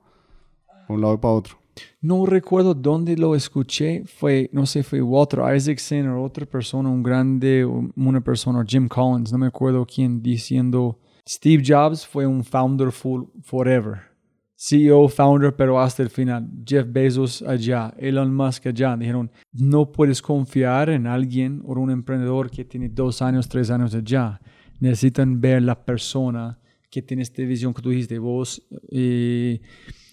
[0.88, 1.58] un lado y para otro.
[2.00, 7.02] No recuerdo dónde lo escuché, fue, no sé, fue Walter Isaacson o otra persona, un
[7.02, 12.92] grande, una persona, Jim Collins, no me acuerdo quién, diciendo, Steve Jobs fue un founder
[12.92, 14.15] full forever.
[14.58, 16.48] CEO, founder, pero hasta el final.
[16.64, 18.96] Jeff Bezos allá, Elon Musk allá.
[18.96, 23.94] Dijeron, no puedes confiar en alguien o un emprendedor que tiene dos años, tres años
[23.94, 24.40] allá.
[24.80, 26.58] Necesitan ver la persona
[26.90, 29.60] que tiene esta visión que tú dijiste, vos eh,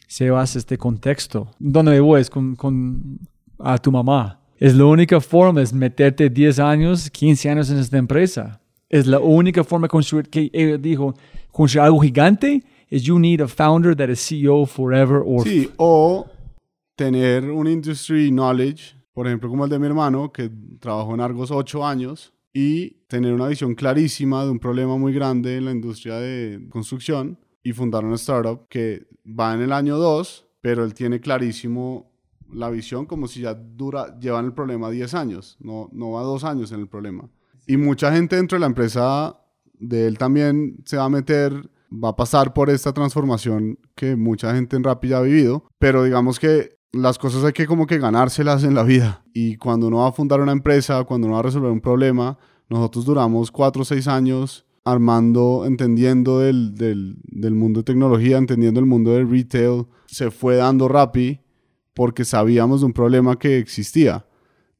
[0.08, 1.50] se basa este contexto.
[1.58, 2.26] ¿Dónde voy?
[2.26, 3.20] con, con
[3.60, 4.42] a tu mamá.
[4.58, 8.62] Es la única forma, es meterte 10 años, 15 años en esta empresa.
[8.90, 11.14] Es la única forma de construir, que ella dijo,
[11.52, 12.64] construir algo gigante
[12.94, 16.28] is you need a founder that is CEO forever or Sí, o
[16.96, 21.50] tener un industry knowledge, por ejemplo, como el de mi hermano, que trabajó en Argos
[21.50, 26.18] ocho años, y tener una visión clarísima de un problema muy grande en la industria
[26.18, 31.20] de construcción y fundar una startup que va en el año 2, pero él tiene
[31.20, 32.12] clarísimo
[32.52, 36.44] la visión como si ya dura, llevan el problema 10 años, no, no va dos
[36.44, 37.28] años en el problema.
[37.66, 39.36] Y mucha gente dentro de la empresa
[39.80, 44.56] de él también se va a meter va a pasar por esta transformación que mucha
[44.56, 47.98] gente en Rappi ya ha vivido, pero digamos que las cosas hay que como que
[47.98, 49.24] ganárselas en la vida.
[49.34, 52.38] Y cuando uno va a fundar una empresa, cuando uno va a resolver un problema,
[52.70, 58.86] nosotros duramos cuatro o seis años armando, entendiendo del, del, mundo de tecnología, entendiendo el
[58.86, 59.86] mundo del retail.
[60.06, 61.40] Se fue dando Rappi
[61.94, 64.26] porque sabíamos de un problema que existía.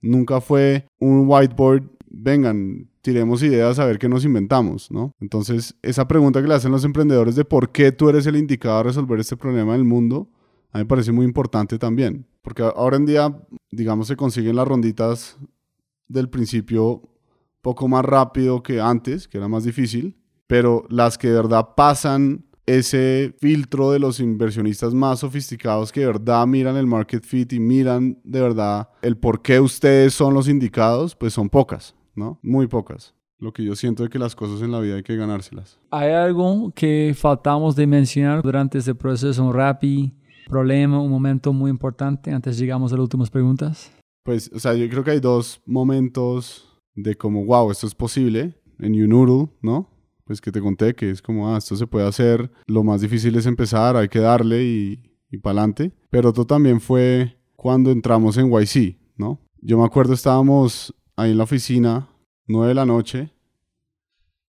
[0.02, 1.84] Nunca fue un whiteboard,
[2.14, 5.14] vengan, tiremos ideas a ver qué nos inventamos, ¿no?
[5.20, 8.78] Entonces, esa pregunta que le hacen los emprendedores de por qué tú eres el indicado
[8.78, 10.30] a resolver este problema del mundo,
[10.72, 13.36] a mí me parece muy importante también, porque ahora en día,
[13.72, 15.38] digamos, se consiguen las ronditas
[16.08, 17.02] del principio
[17.62, 20.16] poco más rápido que antes, que era más difícil,
[20.48, 26.06] pero las que de verdad pasan ese filtro de los inversionistas más sofisticados que de
[26.06, 30.48] verdad miran el market fit y miran de verdad el por qué ustedes son los
[30.48, 31.94] indicados, pues son pocas.
[32.16, 32.40] ¿No?
[32.42, 33.16] Muy pocas.
[33.40, 35.80] Lo que yo siento es que las cosas en la vida hay que ganárselas.
[35.92, 39.44] ¿Hay algo que faltamos de mencionar durante este proceso?
[39.44, 40.14] Un rapi,
[40.48, 43.92] problema, un momento muy importante antes llegamos a las últimas preguntas.
[44.24, 48.56] Pues, o sea, yo creo que hay dos momentos de como, wow, esto es posible
[48.80, 49.90] en Unuru, ¿no?
[50.24, 53.36] Pues que te conté que es como, ah, esto se puede hacer, lo más difícil
[53.36, 55.92] es empezar, hay que darle y, y para adelante.
[56.10, 59.42] Pero otro también fue cuando entramos en YC, ¿no?
[59.62, 62.10] Yo me acuerdo, estábamos ahí en la oficina,
[62.48, 63.34] 9 de la noche,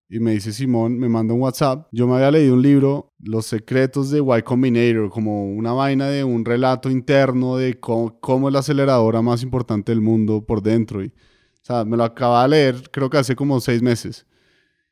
[0.07, 1.87] y me dice Simón, me manda un WhatsApp.
[1.91, 6.23] Yo me había leído un libro, Los secretos de Y Combinator, como una vaina de
[6.23, 11.03] un relato interno de cómo, es la aceleradora más importante del mundo por dentro.
[11.03, 14.27] Y, o sea, me lo acaba de leer, creo que hace como seis meses.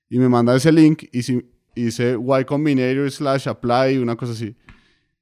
[0.09, 4.55] Y me manda ese link y, si, dice Y Combinator slash apply, una cosa así.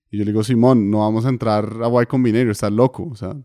[0.09, 3.09] Y yo le digo, Simón, no vamos a entrar a Y Combinator, estás loco.
[3.11, 3.35] O sea,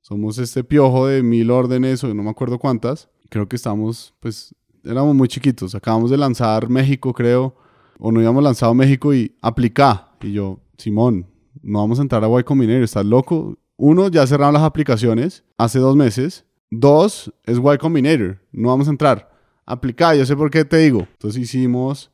[0.00, 3.08] somos este piojo de mil órdenes o no me acuerdo cuántas.
[3.28, 4.54] Creo que estamos, pues,
[4.84, 5.74] éramos muy chiquitos.
[5.74, 7.54] Acabamos de lanzar México, creo,
[7.98, 10.12] o no habíamos lanzado México y aplica.
[10.22, 11.26] Y yo, Simón,
[11.62, 13.58] no vamos a entrar a Y Combinator, ¿estás loco?
[13.76, 16.44] Uno, ya cerraron las aplicaciones hace dos meses.
[16.70, 19.30] Dos, es Y Combinator, no vamos a entrar.
[19.66, 21.00] Aplica, yo sé por qué te digo.
[21.12, 22.10] Entonces hicimos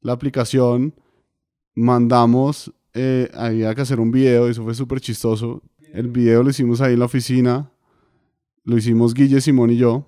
[0.00, 0.94] la aplicación,
[1.74, 5.62] mandamos, eh, había que hacer un video, eso fue súper chistoso.
[5.96, 7.72] El video lo hicimos ahí en la oficina,
[8.64, 10.06] lo hicimos Guille, Simón y yo.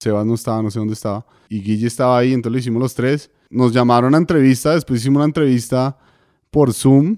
[0.00, 1.24] Sebas no estaba, no sé dónde estaba.
[1.48, 3.30] Y Guille estaba ahí, entonces lo hicimos los tres.
[3.48, 5.96] Nos llamaron a entrevista, después hicimos una entrevista
[6.50, 7.16] por Zoom,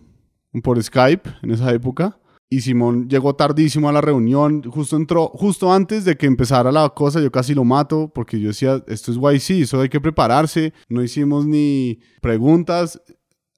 [0.62, 2.20] por Skype en esa época.
[2.50, 6.90] Y Simón llegó tardísimo a la reunión, justo entró, justo antes de que empezara la
[6.90, 10.74] cosa, yo casi lo mato, porque yo decía, esto es YC, eso hay que prepararse.
[10.90, 13.00] No hicimos ni preguntas.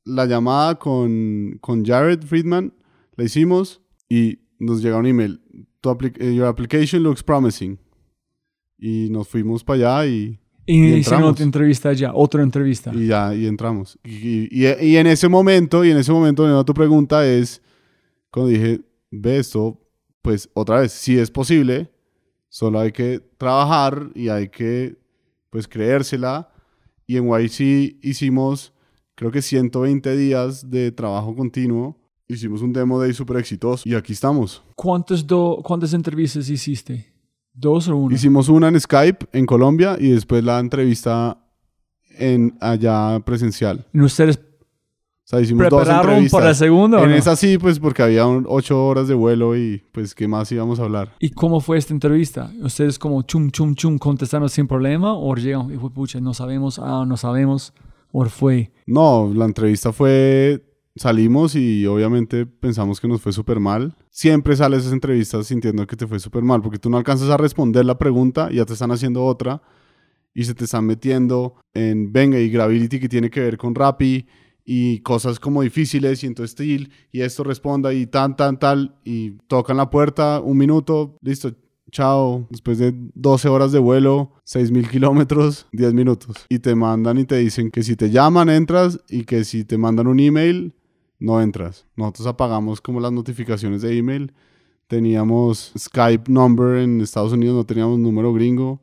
[0.05, 2.73] La llamada con, con Jared Friedman
[3.17, 5.41] la hicimos y nos llega un email.
[5.81, 7.79] Tu eh, your application looks promising.
[8.79, 10.39] Y nos fuimos para allá y
[10.71, 12.93] y, hicieron otra entrevista ya, otra entrevista.
[12.95, 13.99] Y ya, y entramos.
[14.05, 17.63] Y, y, y, en ese momento, y en ese momento, tu pregunta es,
[18.31, 19.81] cuando dije, ve esto,
[20.21, 21.91] pues otra vez, si es posible,
[22.51, 24.99] solo hay que trabajar y hay que,
[25.49, 26.53] pues, creérsela.
[27.07, 28.75] Y en YC hicimos,
[29.15, 31.98] creo que 120 días de trabajo continuo.
[32.31, 34.63] Hicimos un demo day súper exitoso y aquí estamos.
[34.77, 37.11] ¿Cuántas, do, ¿Cuántas entrevistas hiciste?
[37.55, 38.15] ¿Dos o una?
[38.15, 41.39] Hicimos una en Skype en Colombia y después la entrevista
[42.19, 43.87] en allá presencial.
[43.95, 44.43] ¿Y ustedes o
[45.25, 47.03] sea, hicimos prepararon dos para la segunda?
[47.03, 50.81] En esa sí, pues porque había ocho horas de vuelo y pues qué más íbamos
[50.81, 51.15] a hablar.
[51.21, 52.53] ¿Y cómo fue esta entrevista?
[52.61, 56.79] ¿Ustedes como chum, chum, chum contestaron sin problema o llegan y fue, pucha, no sabemos,
[56.79, 57.73] ah, no sabemos,
[58.13, 58.71] o fue?
[58.87, 60.68] No, la entrevista fue
[60.99, 63.97] salimos y obviamente pensamos que nos fue súper mal.
[64.11, 67.37] Siempre sales esas entrevistas sintiendo que te fue súper mal, porque tú no alcanzas a
[67.37, 69.63] responder la pregunta y ya te están haciendo otra
[70.35, 74.27] y se te están metiendo en venga y Gravity que tiene que ver con Rappi
[74.65, 78.97] y cosas como difíciles y en tu estilo y esto responda y tan, tan, tal
[79.05, 81.55] y tocan la puerta, un minuto, listo,
[81.91, 86.47] chao, después de 12 horas de vuelo, 6.000 kilómetros, 10 minutos.
[86.49, 89.79] Y te mandan y te dicen que si te llaman entras y que si te
[89.79, 90.75] mandan un email
[91.19, 91.87] no entras.
[91.97, 94.33] Nosotros apagamos como las notificaciones de email.
[94.87, 98.81] Teníamos Skype number en Estados Unidos, no teníamos número gringo.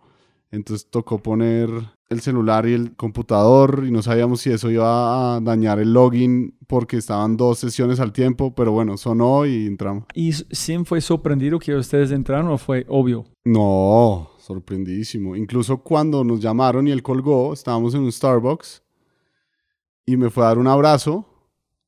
[0.52, 1.70] Entonces tocó poner
[2.10, 6.56] el celular y el computador y no sabíamos si eso iba a dañar el login
[6.68, 10.06] porque estaban dos sesiones al tiempo, pero bueno, sonó y entramos.
[10.14, 13.26] ¿Y Sim fue sorprendido que ustedes entraron o fue obvio?
[13.44, 15.36] No, sorprendidísimo.
[15.36, 18.84] Incluso cuando nos llamaron y él colgó, estábamos en un Starbucks
[20.06, 21.35] y me fue a dar un abrazo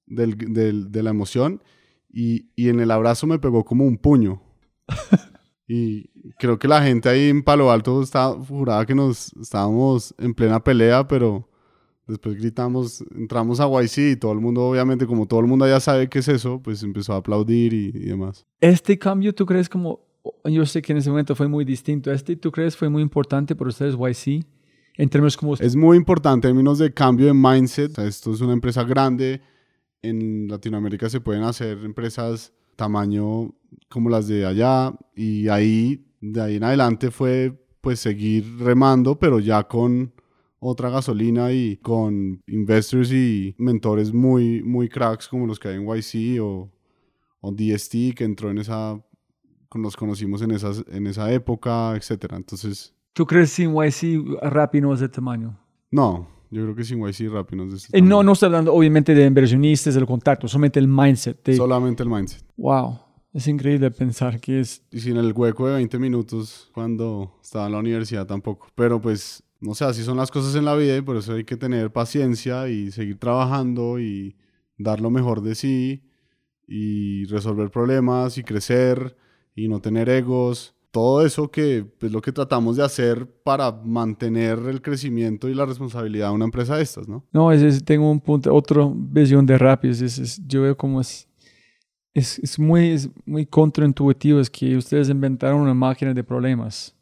[0.07, 1.61] del, de la emoción
[2.11, 4.41] y, y, en el abrazo me pegó como un puño.
[5.67, 6.07] y
[6.39, 10.63] creo que la gente ahí en Palo Alto estaba juraba que nos estábamos en plena
[10.63, 11.49] pelea, pero
[12.07, 15.79] después gritamos, entramos a YC y todo el mundo, obviamente, como todo el mundo ya
[15.79, 18.45] sabe qué es eso, pues empezó a aplaudir y, y demás.
[18.61, 19.99] Este cambio, ¿tú crees como,
[20.45, 23.55] yo sé que en ese momento fue muy distinto, este, ¿tú crees fue muy importante
[23.55, 24.45] para ustedes YC?
[24.97, 25.53] En términos como...
[25.55, 27.99] Es muy importante en términos de cambio de mindset.
[27.99, 29.41] esto es una empresa grande,
[30.02, 33.53] en Latinoamérica se pueden hacer empresas tamaño
[33.90, 39.40] como las de allá y ahí de ahí en adelante fue pues seguir remando pero
[39.40, 40.14] ya con
[40.60, 45.88] otra gasolina y con investors y mentores muy muy cracks como los que hay en
[45.88, 46.72] YC o,
[47.41, 48.99] o DST que entró en esa
[49.76, 54.94] nos conocimos en esas en esa época etcétera entonces ¿Tú crees que YC Rappi no
[54.94, 55.57] es de tamaño?
[55.90, 59.95] No, yo creo que sin YC rápido eh, no, no estoy hablando obviamente de inversionistas,
[59.95, 61.56] del contacto, solamente el mindset.
[61.56, 62.44] Solamente el mindset.
[62.56, 62.99] Wow.
[63.34, 64.82] Es increíble pensar que es...
[64.91, 68.69] Y sin el hueco de 20 minutos cuando estaba en la universidad tampoco.
[68.74, 71.44] Pero pues, no sé, así son las cosas en la vida y por eso hay
[71.44, 74.36] que tener paciencia y seguir trabajando y
[74.78, 76.03] dar lo mejor de sí
[76.68, 79.18] y resolver problemas y crecer
[79.56, 84.57] y no tener egos todo eso que es lo que tratamos de hacer para mantener
[84.68, 87.24] el crecimiento y la responsabilidad de una empresa de estas, ¿no?
[87.32, 91.28] No, es, tengo un punto, otra visión de Rappi, es, yo veo como es,
[92.15, 96.95] es, muy, es muy contraintuitivo, es que ustedes inventaron una máquina de problemas,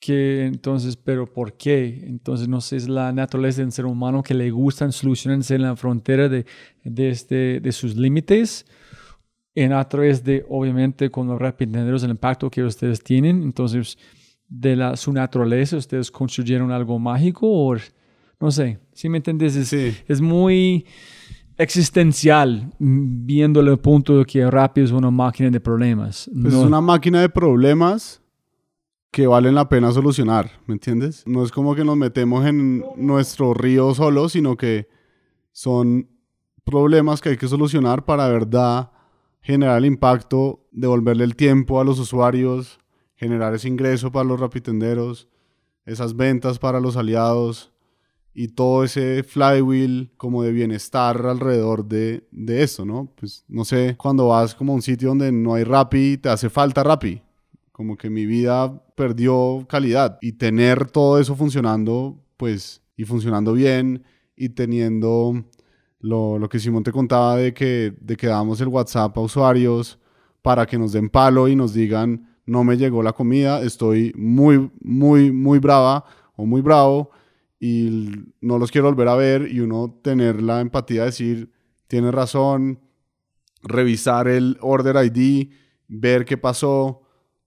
[0.00, 2.02] que entonces, pero ¿por qué?
[2.06, 5.76] Entonces, no sé, es la naturaleza del ser humano que le gustan solucionarse en la
[5.76, 6.46] frontera de,
[6.84, 8.64] de, este, de sus límites,
[9.62, 13.42] en a través de, obviamente, con los entenderos el impacto que ustedes tienen.
[13.42, 13.96] Entonces,
[14.48, 17.76] de la, su naturaleza, ustedes construyeron algo mágico o,
[18.40, 19.56] no sé, si me entiendes?
[19.56, 19.72] Es,
[20.08, 20.84] es muy...
[21.58, 26.28] existencial, mm, viéndole el punto de que Rappi es una máquina de problemas.
[26.32, 28.22] Pues No- es una máquina de problemas
[29.12, 31.22] que valen la pena solucionar, ¿me entiendes?
[31.26, 34.86] No es como que nos metemos en nuestro río solo, sino que
[35.52, 36.08] son
[36.64, 38.90] problemas que hay que solucionar para verdad
[39.40, 42.78] generar el impacto, devolverle el tiempo a los usuarios,
[43.16, 45.28] generar ese ingreso para los rapitenderos,
[45.84, 47.72] esas ventas para los aliados
[48.32, 53.12] y todo ese flywheel como de bienestar alrededor de, de esto, ¿no?
[53.16, 56.48] Pues no sé, cuando vas como a un sitio donde no hay Rappi, te hace
[56.48, 57.22] falta Rappi.
[57.72, 64.04] Como que mi vida perdió calidad y tener todo eso funcionando, pues, y funcionando bien
[64.36, 65.44] y teniendo
[66.00, 69.98] lo, lo que Simón te contaba de que, de que damos el WhatsApp a usuarios
[70.42, 74.70] para que nos den palo y nos digan, no me llegó la comida, estoy muy,
[74.80, 76.04] muy, muy brava
[76.34, 77.10] o muy bravo
[77.58, 78.10] y
[78.40, 81.52] no los quiero volver a ver y uno tener la empatía de decir,
[81.86, 82.80] tienes razón,
[83.62, 85.50] revisar el order ID,
[85.86, 87.02] ver qué pasó,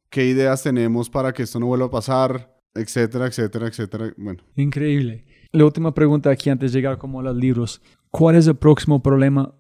[0.09, 4.13] qué ideas tenemos para que esto no vuelva a pasar, etcétera, etcétera, etcétera.
[4.17, 5.25] Bueno, Increíble.
[5.51, 7.81] La última pregunta aquí antes de llegar como a los libros.
[8.14, 9.56] ¿Cuál es el próximo problema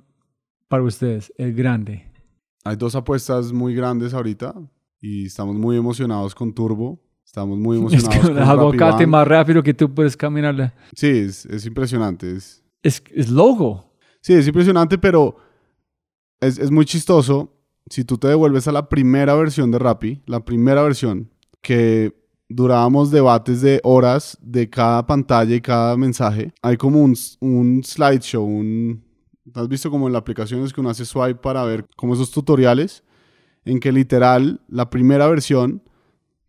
[0.67, 1.33] para ustedes?
[1.39, 2.05] El grande.
[2.63, 4.53] hay dos apuestas muy grandes ahorita
[5.01, 7.01] y estamos muy emocionados con Turbo.
[7.25, 10.71] Estamos muy Es emocionados que con el aguacate más rápido que tú puedes caminar.
[10.95, 12.31] Sí, es, es impresionante.
[12.31, 13.91] Es, Es, es loco.
[14.21, 15.35] Sí, es impresionante, pero
[16.39, 17.57] es, es muy chistoso.
[17.89, 22.22] Si tú te devuelves a la primera versión de Rappi, la primera versión, que
[22.55, 28.43] durábamos debates de horas de cada pantalla y cada mensaje, hay como un, un slideshow,
[28.43, 29.03] un...
[29.53, 32.31] ¿Has visto como en la aplicación es que uno hace swipe para ver como esos
[32.31, 33.03] tutoriales?
[33.65, 35.83] En que literal, la primera versión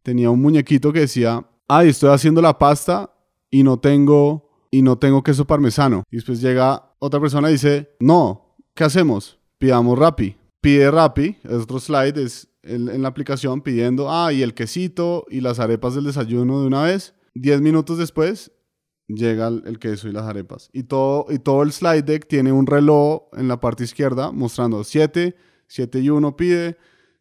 [0.03, 3.11] tenía un muñequito que decía, ay, estoy haciendo la pasta
[3.51, 6.05] y no tengo y no tengo queso parmesano.
[6.11, 9.39] Y después llega otra persona y dice, no, ¿qué hacemos?
[9.59, 10.37] Pidamos Rappi.
[10.61, 15.41] Pide Rappi, es otro slide, es en, la aplicación pidiendo, ah, y el quesito y
[15.41, 17.15] las arepas del desayuno de una vez.
[17.35, 18.53] Diez minutos después
[19.09, 20.71] llega el, queso y las arepas.
[20.73, 24.85] Y todo, y todo el slide deck tiene un reloj en la parte izquierda mostrando
[24.85, 25.37] 7,
[25.67, 26.77] 7 y 1 pide,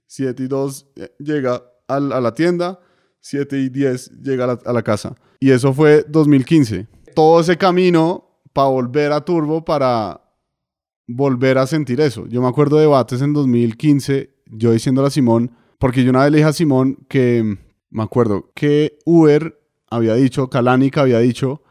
[0.08, 0.88] 7 y 2
[1.20, 2.80] llega al- a la tienda,
[3.22, 5.16] 7 y 10 llega a la, a la casa.
[5.40, 6.88] Y eso fue 2015.
[7.16, 10.22] Todo ese camino para volver a Turbo, para
[11.08, 12.28] volver a sentir eso.
[12.28, 16.32] Yo me acuerdo de debates en 2015, yo diciéndole a Simón, porque yo una vez
[16.32, 17.58] le dije a Simón que,
[17.90, 19.60] me acuerdo, que Uber
[19.90, 21.62] había dicho, Kalanick había dicho,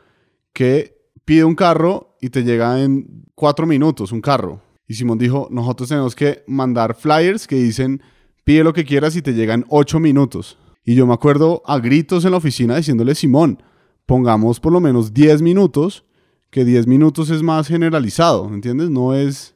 [0.53, 4.63] que pide un carro y te llega en cuatro minutos un carro.
[4.87, 8.03] Y Simón dijo, nosotros tenemos que mandar flyers que dicen,
[8.45, 10.59] pide lo que quieras y te llegan ocho minutos.
[10.85, 13.63] Y yo me acuerdo a gritos en la oficina diciéndole, Simón,
[14.07, 16.05] pongamos por lo menos 10 minutos,
[16.51, 18.91] que 10 minutos es más generalizado, ¿entiendes?
[18.91, 19.55] No es,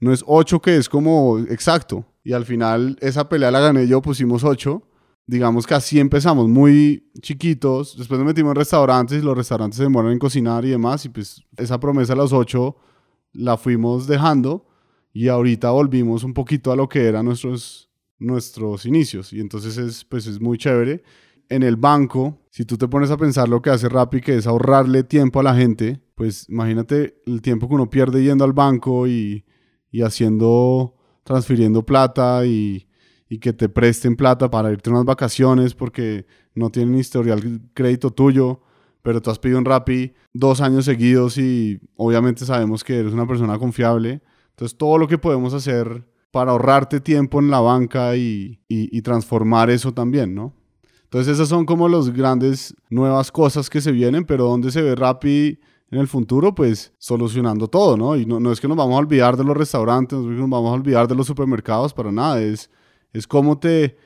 [0.00, 2.06] no es 8 que es como exacto.
[2.28, 4.82] Y al final esa pelea la gané yo, pusimos 8.
[5.26, 7.96] Digamos que así empezamos, muy chiquitos.
[7.96, 11.06] Después nos metimos en restaurantes y los restaurantes se demoran en cocinar y demás.
[11.06, 12.76] Y pues esa promesa a los 8
[13.32, 14.66] la fuimos dejando
[15.10, 17.88] y ahorita volvimos un poquito a lo que eran nuestros,
[18.18, 19.32] nuestros inicios.
[19.32, 21.02] Y entonces es, pues es muy chévere.
[21.48, 24.46] En el banco, si tú te pones a pensar lo que hace Rappi, que es
[24.46, 29.08] ahorrarle tiempo a la gente, pues imagínate el tiempo que uno pierde yendo al banco
[29.08, 29.46] y,
[29.90, 30.97] y haciendo,
[31.28, 32.86] transfiriendo plata y,
[33.42, 36.24] que te presten plata para irte a unas vacaciones porque
[36.54, 38.62] no tienen historial crédito tuyo,
[39.02, 43.26] pero tú has pedido un Rappi dos años seguidos y obviamente sabemos que eres una
[43.26, 44.22] persona confiable.
[44.50, 49.92] Entonces todo lo que podemos hacer para ahorrarte tiempo en la banca y transformar eso
[49.92, 50.54] también, ¿no?
[51.08, 54.94] Entonces esas son como las grandes nuevas cosas que se vienen, pero donde se ve
[54.94, 55.58] Rappi
[55.90, 58.16] en el futuro, pues solucionando todo, ¿no?
[58.16, 60.40] Y no, no es que nos vamos a olvidar de los restaurantes, no es que
[60.40, 62.70] nos vamos a olvidar de los supermercados, para nada, es,
[63.12, 63.96] es cómo te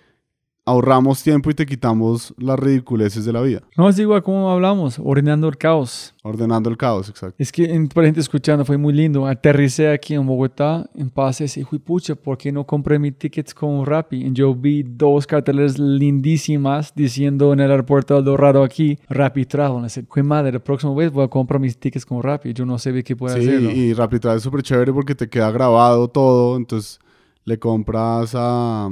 [0.65, 4.99] ahorramos tiempo y te quitamos las ridiculeces de la vida, No es igual como hablamos,
[5.03, 6.15] ordenando el caos.
[6.23, 7.35] ordenando el caos, exacto.
[7.39, 9.27] Es que, en- por gente escuchando, fue muy lindo.
[9.27, 13.53] Aterricé aquí en Bogotá, en paz, y "Uy, pucha, ¿por qué no compré mis tickets
[13.53, 14.25] con Rappi?
[14.27, 19.81] Y yo vi dos carteles lindísimas diciendo en el aeropuerto del Dorado aquí, Rappi Travel.
[19.81, 22.53] Y dije, "Jue madre, la próxima vez voy a comprar mis tickets con Rappi.
[22.53, 23.71] Yo no sé qué puede Sí, hacerlo.
[23.73, 27.01] y RappiTravel es súper chévere porque te queda grabado todo, entonces
[27.45, 28.89] le compras a,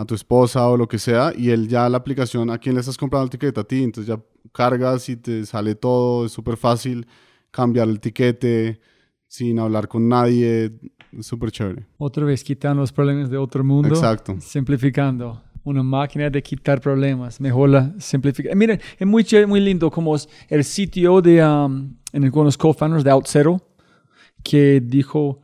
[0.00, 2.80] a tu esposa o lo que sea y él ya la aplicación, ¿a quién le
[2.80, 3.58] estás comprando el ticket?
[3.58, 7.06] A ti, entonces ya cargas y te sale todo, es súper fácil
[7.50, 8.80] cambiar el tiquete
[9.26, 10.72] sin hablar con nadie,
[11.12, 11.86] es súper chévere.
[11.98, 13.90] Otra vez, quitando los problemas de otro mundo.
[13.90, 14.36] Exacto.
[14.40, 15.42] Simplificando.
[15.62, 17.38] Una máquina de quitar problemas.
[17.38, 18.54] Mejor la simplifica.
[18.54, 22.46] Miren, es muy, chévere, muy lindo como es el sitio de, um, en el, con
[22.46, 23.60] los co-founders de OutZero,
[24.42, 25.40] que dijo,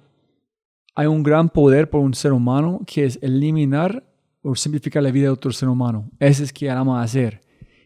[0.94, 4.05] hay un gran poder por un ser humano que es eliminar
[4.46, 6.08] o simplificar la vida de otro ser humano.
[6.20, 7.40] Ese es que vamos a hacer.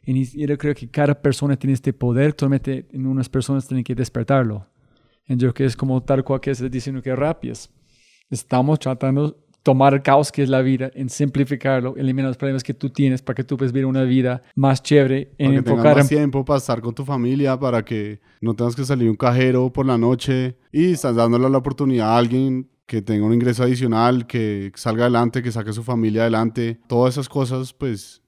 [0.05, 3.95] Y yo creo que cada persona tiene este poder, solamente en unas personas tienen que
[3.95, 4.67] despertarlo.
[5.27, 7.71] Y yo creo que es como tal cual que se diciendo que rápidos.
[8.29, 12.75] Estamos tratando tomar el caos que es la vida, en simplificarlo, eliminar los problemas que
[12.75, 16.11] tú tienes para que tú puedas vivir una vida más chévere, en Para enfocar más
[16.11, 19.71] en tiempo para estar con tu familia, para que no tengas que salir un cajero
[19.73, 24.27] por la noche y estás dándole la oportunidad a alguien que tenga un ingreso adicional,
[24.27, 26.81] que salga adelante, que saque a su familia adelante.
[26.89, 28.21] Todas esas cosas, pues,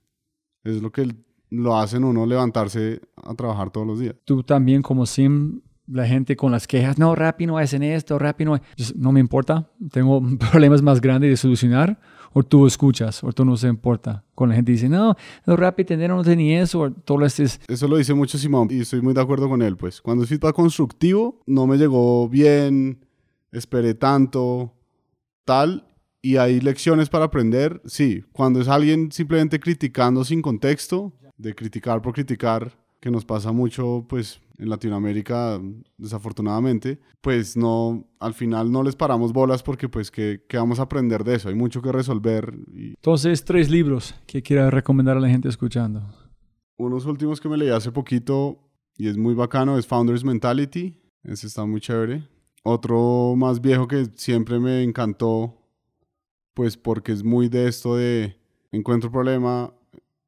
[0.62, 1.16] es lo que
[1.50, 4.14] lo hacen uno levantarse a trabajar todos los días.
[4.24, 8.44] tú también como sim la gente con las quejas no Rappi no hacen esto Rappi
[8.44, 11.98] no Yo, no me importa tengo problemas más grandes de solucionar
[12.32, 15.84] o tú escuchas o tú no se importa con la gente dice no los Rappi
[15.84, 19.02] tendero no tenía eso o todo esto es Eso lo dice mucho Simón y estoy
[19.02, 20.00] muy de acuerdo con él, pues.
[20.00, 23.00] Cuando es feedback constructivo, no me llegó bien,
[23.52, 24.74] esperé tanto,
[25.44, 25.88] tal,
[26.20, 28.24] y hay lecciones para aprender, sí.
[28.32, 34.06] Cuando es alguien simplemente criticando sin contexto, de criticar por criticar, que nos pasa mucho,
[34.08, 35.60] pues, en Latinoamérica,
[35.96, 40.82] desafortunadamente, pues no, al final no les paramos bolas porque, pues, ¿qué, qué vamos a
[40.82, 41.48] aprender de eso?
[41.48, 46.04] Hay mucho que resolver y entonces tres libros que quiera recomendar a la gente escuchando
[46.82, 48.58] unos últimos que me leí hace poquito
[48.96, 50.98] y es muy bacano es Founders Mentality.
[51.22, 52.28] Ese está muy chévere.
[52.62, 55.58] Otro más viejo que siempre me encantó,
[56.54, 58.36] pues porque es muy de esto de
[58.70, 59.74] encuentro un problema,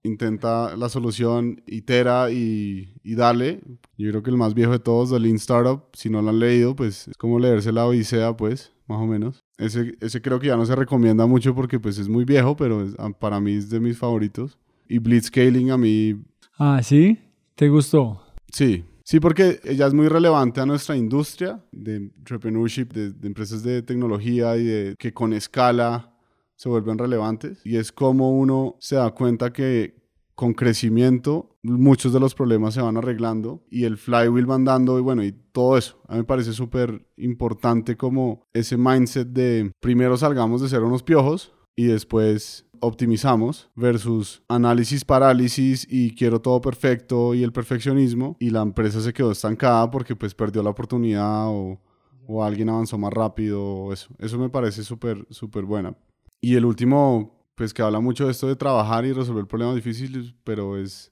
[0.02, 3.60] intenta la solución, itera y, y dale.
[3.96, 6.38] Yo creo que el más viejo de todos, The Lean Startup, si no lo han
[6.40, 9.40] leído, pues es como leerse la Odisea, pues, más o menos.
[9.56, 12.82] Ese, ese creo que ya no se recomienda mucho porque pues es muy viejo, pero
[12.82, 14.58] es- ah, para mí es de mis favoritos.
[14.88, 16.16] Y Blitzscaling a mí
[16.58, 17.18] ah sí
[17.54, 18.20] te gustó
[18.52, 23.62] Sí, sí, porque ella es muy relevante a nuestra industria de entrepreneurship, de, de empresas
[23.62, 26.12] de tecnología y de que con escala
[26.56, 27.60] se vuelven relevantes.
[27.64, 30.02] Y es como uno se da cuenta que
[30.34, 35.02] con crecimiento muchos de los problemas se van arreglando y el flywheel va andando y
[35.02, 36.02] bueno, y todo eso.
[36.08, 41.02] A mí me parece súper importante como ese mindset de primero salgamos de ser unos
[41.02, 48.50] piojos y después optimizamos versus análisis parálisis y quiero todo perfecto y el perfeccionismo y
[48.50, 51.80] la empresa se quedó estancada porque pues perdió la oportunidad o,
[52.26, 54.08] o alguien avanzó más rápido o eso.
[54.18, 55.96] Eso me parece súper, súper buena.
[56.40, 60.34] Y el último, pues que habla mucho de esto de trabajar y resolver problemas difíciles,
[60.44, 61.10] pero es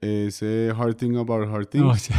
[0.00, 2.12] ese Hard Thing About Hard Things No, sí.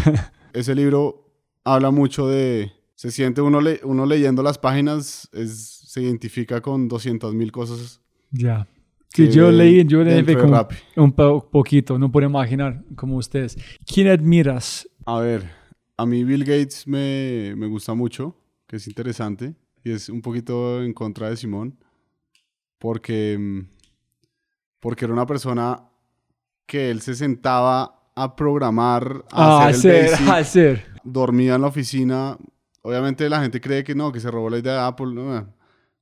[0.53, 1.29] ese libro
[1.63, 2.71] habla mucho de...
[2.95, 8.01] Se siente uno, le- uno leyendo las páginas, es, se identifica con 200 mil cosas.
[8.33, 8.67] Ya
[9.13, 13.55] que que yo leí yo leí como un po- poquito no puedo imaginar como ustedes
[13.85, 15.43] quién admiras A ver,
[15.97, 18.35] a mí Bill Gates me, me gusta mucho,
[18.67, 19.53] que es interesante,
[19.83, 21.77] y es un poquito en contra de Simón,
[22.79, 23.59] porque, mm,
[24.79, 25.83] porque era una persona
[26.65, 31.55] que él se sentaba a programar, a a hacer el hacer basic, a hacer dormía
[31.55, 32.37] en la oficina.
[32.81, 35.13] Obviamente la gente cree que no, que se robó la idea de Apple.
[35.13, 35.53] no.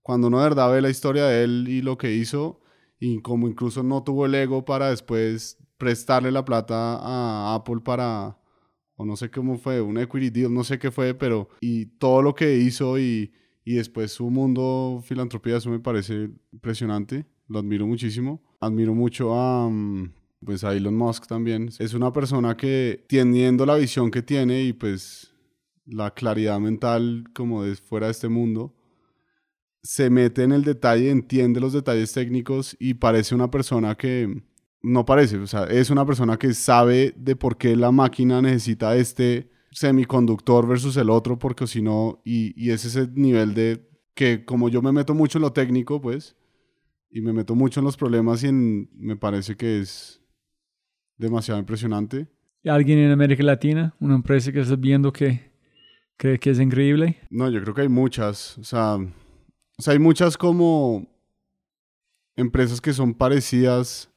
[0.02, 2.61] Cuando uno de verdad ve la historia de él y lo que hizo,
[2.99, 8.38] y como incluso no tuvo el ego para después prestarle la plata a Apple para,
[8.95, 12.22] o no sé cómo fue, un equity deal, no sé qué fue, pero, y todo
[12.22, 13.34] lo que hizo y,
[13.64, 18.41] y después su mundo filantropía, eso me parece impresionante, lo admiro muchísimo.
[18.60, 20.14] Admiro mucho a, mm,
[20.45, 21.69] pues a Elon Musk también.
[21.80, 25.34] Es una persona que teniendo la visión que tiene y pues
[25.86, 28.73] la claridad mental como de fuera de este mundo,
[29.83, 34.43] se mete en el detalle, entiende los detalles técnicos y parece una persona que
[34.83, 38.95] no parece, o sea, es una persona que sabe de por qué la máquina necesita
[38.95, 44.43] este semiconductor versus el otro, porque si no, y, y es ese nivel de que
[44.43, 46.35] como yo me meto mucho en lo técnico, pues,
[47.09, 50.21] y me meto mucho en los problemas y en, me parece que es
[51.17, 52.27] demasiado impresionante.
[52.65, 55.51] alguien en América Latina una empresa que estás viendo que
[56.17, 58.57] cree que es increíble No, yo creo que hay muchas.
[58.57, 58.97] O sea,
[59.81, 61.07] o sea, hay muchas como
[62.35, 64.11] empresas que son parecidas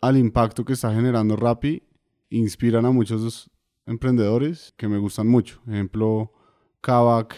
[0.00, 1.82] al impacto que está generando Rappi.
[2.30, 3.50] Inspiran a muchos
[3.84, 5.60] emprendedores que me gustan mucho.
[5.68, 6.32] Ejemplo,
[6.80, 7.34] Kavak.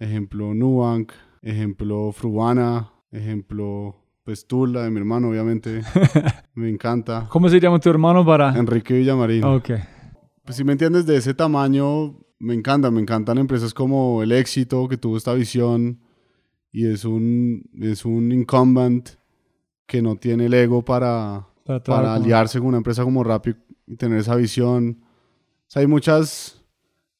[0.00, 1.12] Ejemplo, Nubank.
[1.40, 2.92] Ejemplo, Frubana.
[3.12, 3.94] Ejemplo,
[4.24, 5.82] pues Tula de mi hermano, obviamente.
[6.54, 7.28] me encanta.
[7.28, 8.58] ¿Cómo se llama tu hermano para...?
[8.58, 9.44] Enrique Villamarín.
[9.44, 9.70] Ok.
[10.44, 12.90] Pues si me entiendes, de ese tamaño, me encanta.
[12.90, 16.01] Me encantan empresas como El Éxito, que tuvo esta visión
[16.72, 19.10] y es un, es un incumbent
[19.86, 23.54] que no tiene el ego para, Para para con- aliarse con una empresa como Rappi
[23.86, 25.00] y tener esa visión.
[25.02, 26.64] O sea, hay muchas,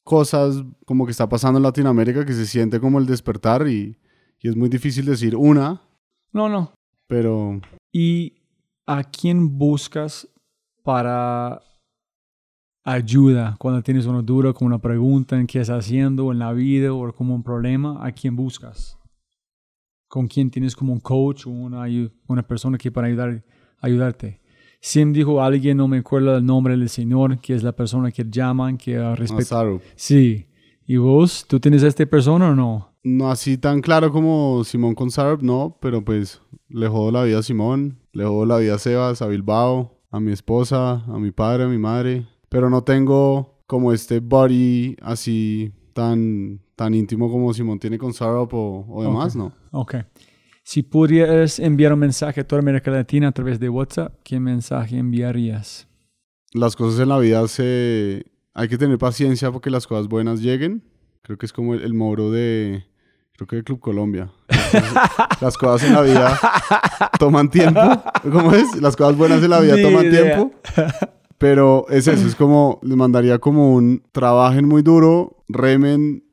[0.05, 3.97] cosas como que está pasando en Latinoamérica que se siente como el despertar y,
[4.41, 5.83] y es muy difícil decir una,
[6.33, 6.73] No, no.
[7.07, 7.61] pero
[7.93, 8.35] ¿Y
[8.87, 10.27] a quién buscas
[10.83, 11.61] para
[12.85, 16.93] ayuda cuando tienes una duda, como una pregunta en qué estás haciendo en la vida
[16.93, 18.05] o como un problema?
[18.05, 18.99] ¿A quién buscas?
[20.13, 23.43] ¿Con quién tienes como un coach o una, persona que para ayudar,
[23.81, 24.43] ayudarte?
[24.79, 28.23] Sim dijo alguien, no me acuerdo el nombre del señor, que es la persona que
[28.29, 29.65] llaman, que respeta.
[29.97, 30.49] Sí.
[30.87, 31.47] ¿Y vos?
[31.49, 32.93] ¿Tú tienes a esta persona o no?
[33.03, 35.09] No así tan claro como Simón con
[35.41, 39.23] no, pero pues le jodo la vida a Simón, le jodo la vida a Sebas,
[39.23, 43.95] a Bilbao, a mi esposa, a mi padre, a mi madre, pero no tengo como
[43.95, 49.39] este buddy así tan, tan íntimo como Simón tiene con Sarup o, o demás, Ok.
[49.39, 49.53] no.
[49.71, 49.95] Ok.
[50.65, 54.97] Si pudieras enviar un mensaje a toda América Latina a través de WhatsApp, ¿qué mensaje
[54.97, 55.89] enviarías?
[56.55, 58.27] Las cosas en la vida se...
[58.55, 60.85] Hay que tener paciencia porque las cosas buenas lleguen.
[61.23, 62.85] Creo que es como el, el moro de...
[63.35, 64.31] Creo que de Club Colombia.
[65.41, 66.39] Las cosas en la vida
[67.19, 67.81] toman tiempo.
[68.31, 68.81] ¿Cómo es?
[68.81, 70.37] Las cosas buenas en la vida Ni toman idea.
[70.37, 70.55] tiempo.
[71.43, 76.25] Pero es eso, es como, les mandaría como un, trabajen muy duro, remen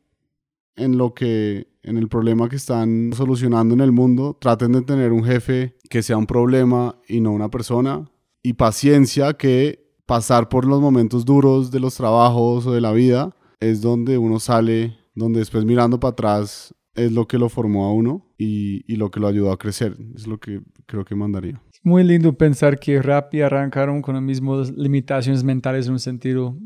[0.75, 5.11] en lo que, en el problema que están solucionando en el mundo, traten de tener
[5.11, 8.07] un jefe que sea un problema y no una persona,
[8.43, 13.35] y paciencia que pasar por los momentos duros de los trabajos o de la vida
[13.59, 17.93] es donde uno sale, donde después mirando para atrás es lo que lo formó a
[17.93, 21.59] uno y, y lo que lo ayudó a crecer, es lo que creo que mandaría.
[21.81, 26.57] Muy lindo pensar que Rappi arrancaron con las mismas limitaciones mentales en un sentido,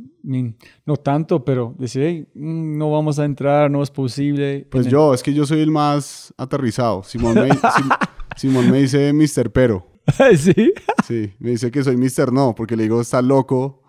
[0.86, 4.68] no tanto, pero decir, "Hey, mm, no vamos a entrar, no es posible.
[4.72, 7.04] Pues En el- yo, es que yo soy el más aterrizado.
[7.04, 7.90] Simón me, Sim-
[8.38, 9.52] Simón me dice Mr.
[9.52, 9.88] Pero.
[10.38, 10.74] ¿Sí?
[11.08, 12.34] Sí, me dice que soy Mr.
[12.34, 13.84] No, porque le digo está loco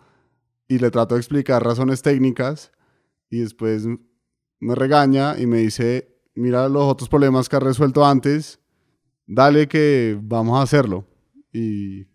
[0.69, 2.71] y le trato de explicar razones técnicas
[3.31, 3.87] y después
[4.61, 8.61] me regaña y me dice, mira los otros problemas que has resuelto antes,
[9.27, 11.07] dale que vamos a hacerlo.
[11.55, 12.07] Y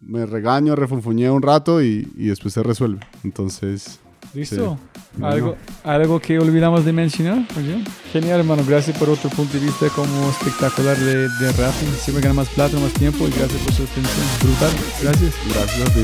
[0.00, 3.00] me regaño, refunfuñeo un rato y, y después se resuelve.
[3.24, 3.98] Entonces,
[4.34, 4.78] ¿Listo?
[5.16, 5.22] Sí.
[5.22, 7.46] ¿Algo, ¿Algo que olvidamos de mencionar?
[7.56, 7.82] Oye,
[8.12, 8.62] Genial, hermano.
[8.66, 11.86] Gracias por otro punto de vista como espectacular de, de Rappi.
[11.98, 14.26] Siempre gana más plata, más tiempo y gracias por su atención.
[14.42, 14.70] Brutal.
[15.02, 15.34] Gracias.
[15.54, 16.02] gracias a ti.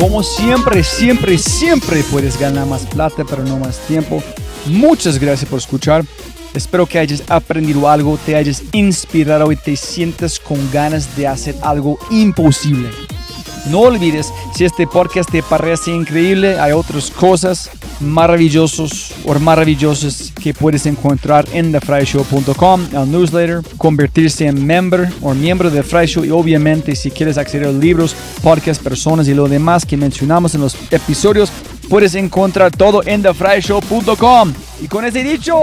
[0.00, 4.22] Como siempre, siempre, siempre puedes ganar más plata, pero no más tiempo.
[4.66, 6.04] Muchas gracias por escuchar.
[6.54, 11.56] Espero que hayas aprendido algo, te hayas inspirado y te sientas con ganas de hacer
[11.62, 12.88] algo imposible.
[13.66, 17.70] No olvides, si este podcast te parece increíble, hay otras cosas
[18.00, 25.70] maravillosos o maravillosas que puedes encontrar en thefryshow.com, el newsletter, convertirse en member o miembro
[25.70, 29.86] de Fry Show y obviamente si quieres acceder a libros, podcasts, personas y lo demás
[29.86, 31.50] que mencionamos en los episodios,
[31.88, 34.52] puedes encontrar todo en thefryshow.com.
[34.80, 35.60] Y con ese dicho,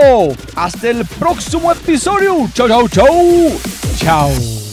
[0.55, 2.49] hasta el próximo episodio.
[2.53, 3.07] Chao, chao, chao.
[3.97, 4.70] Chao.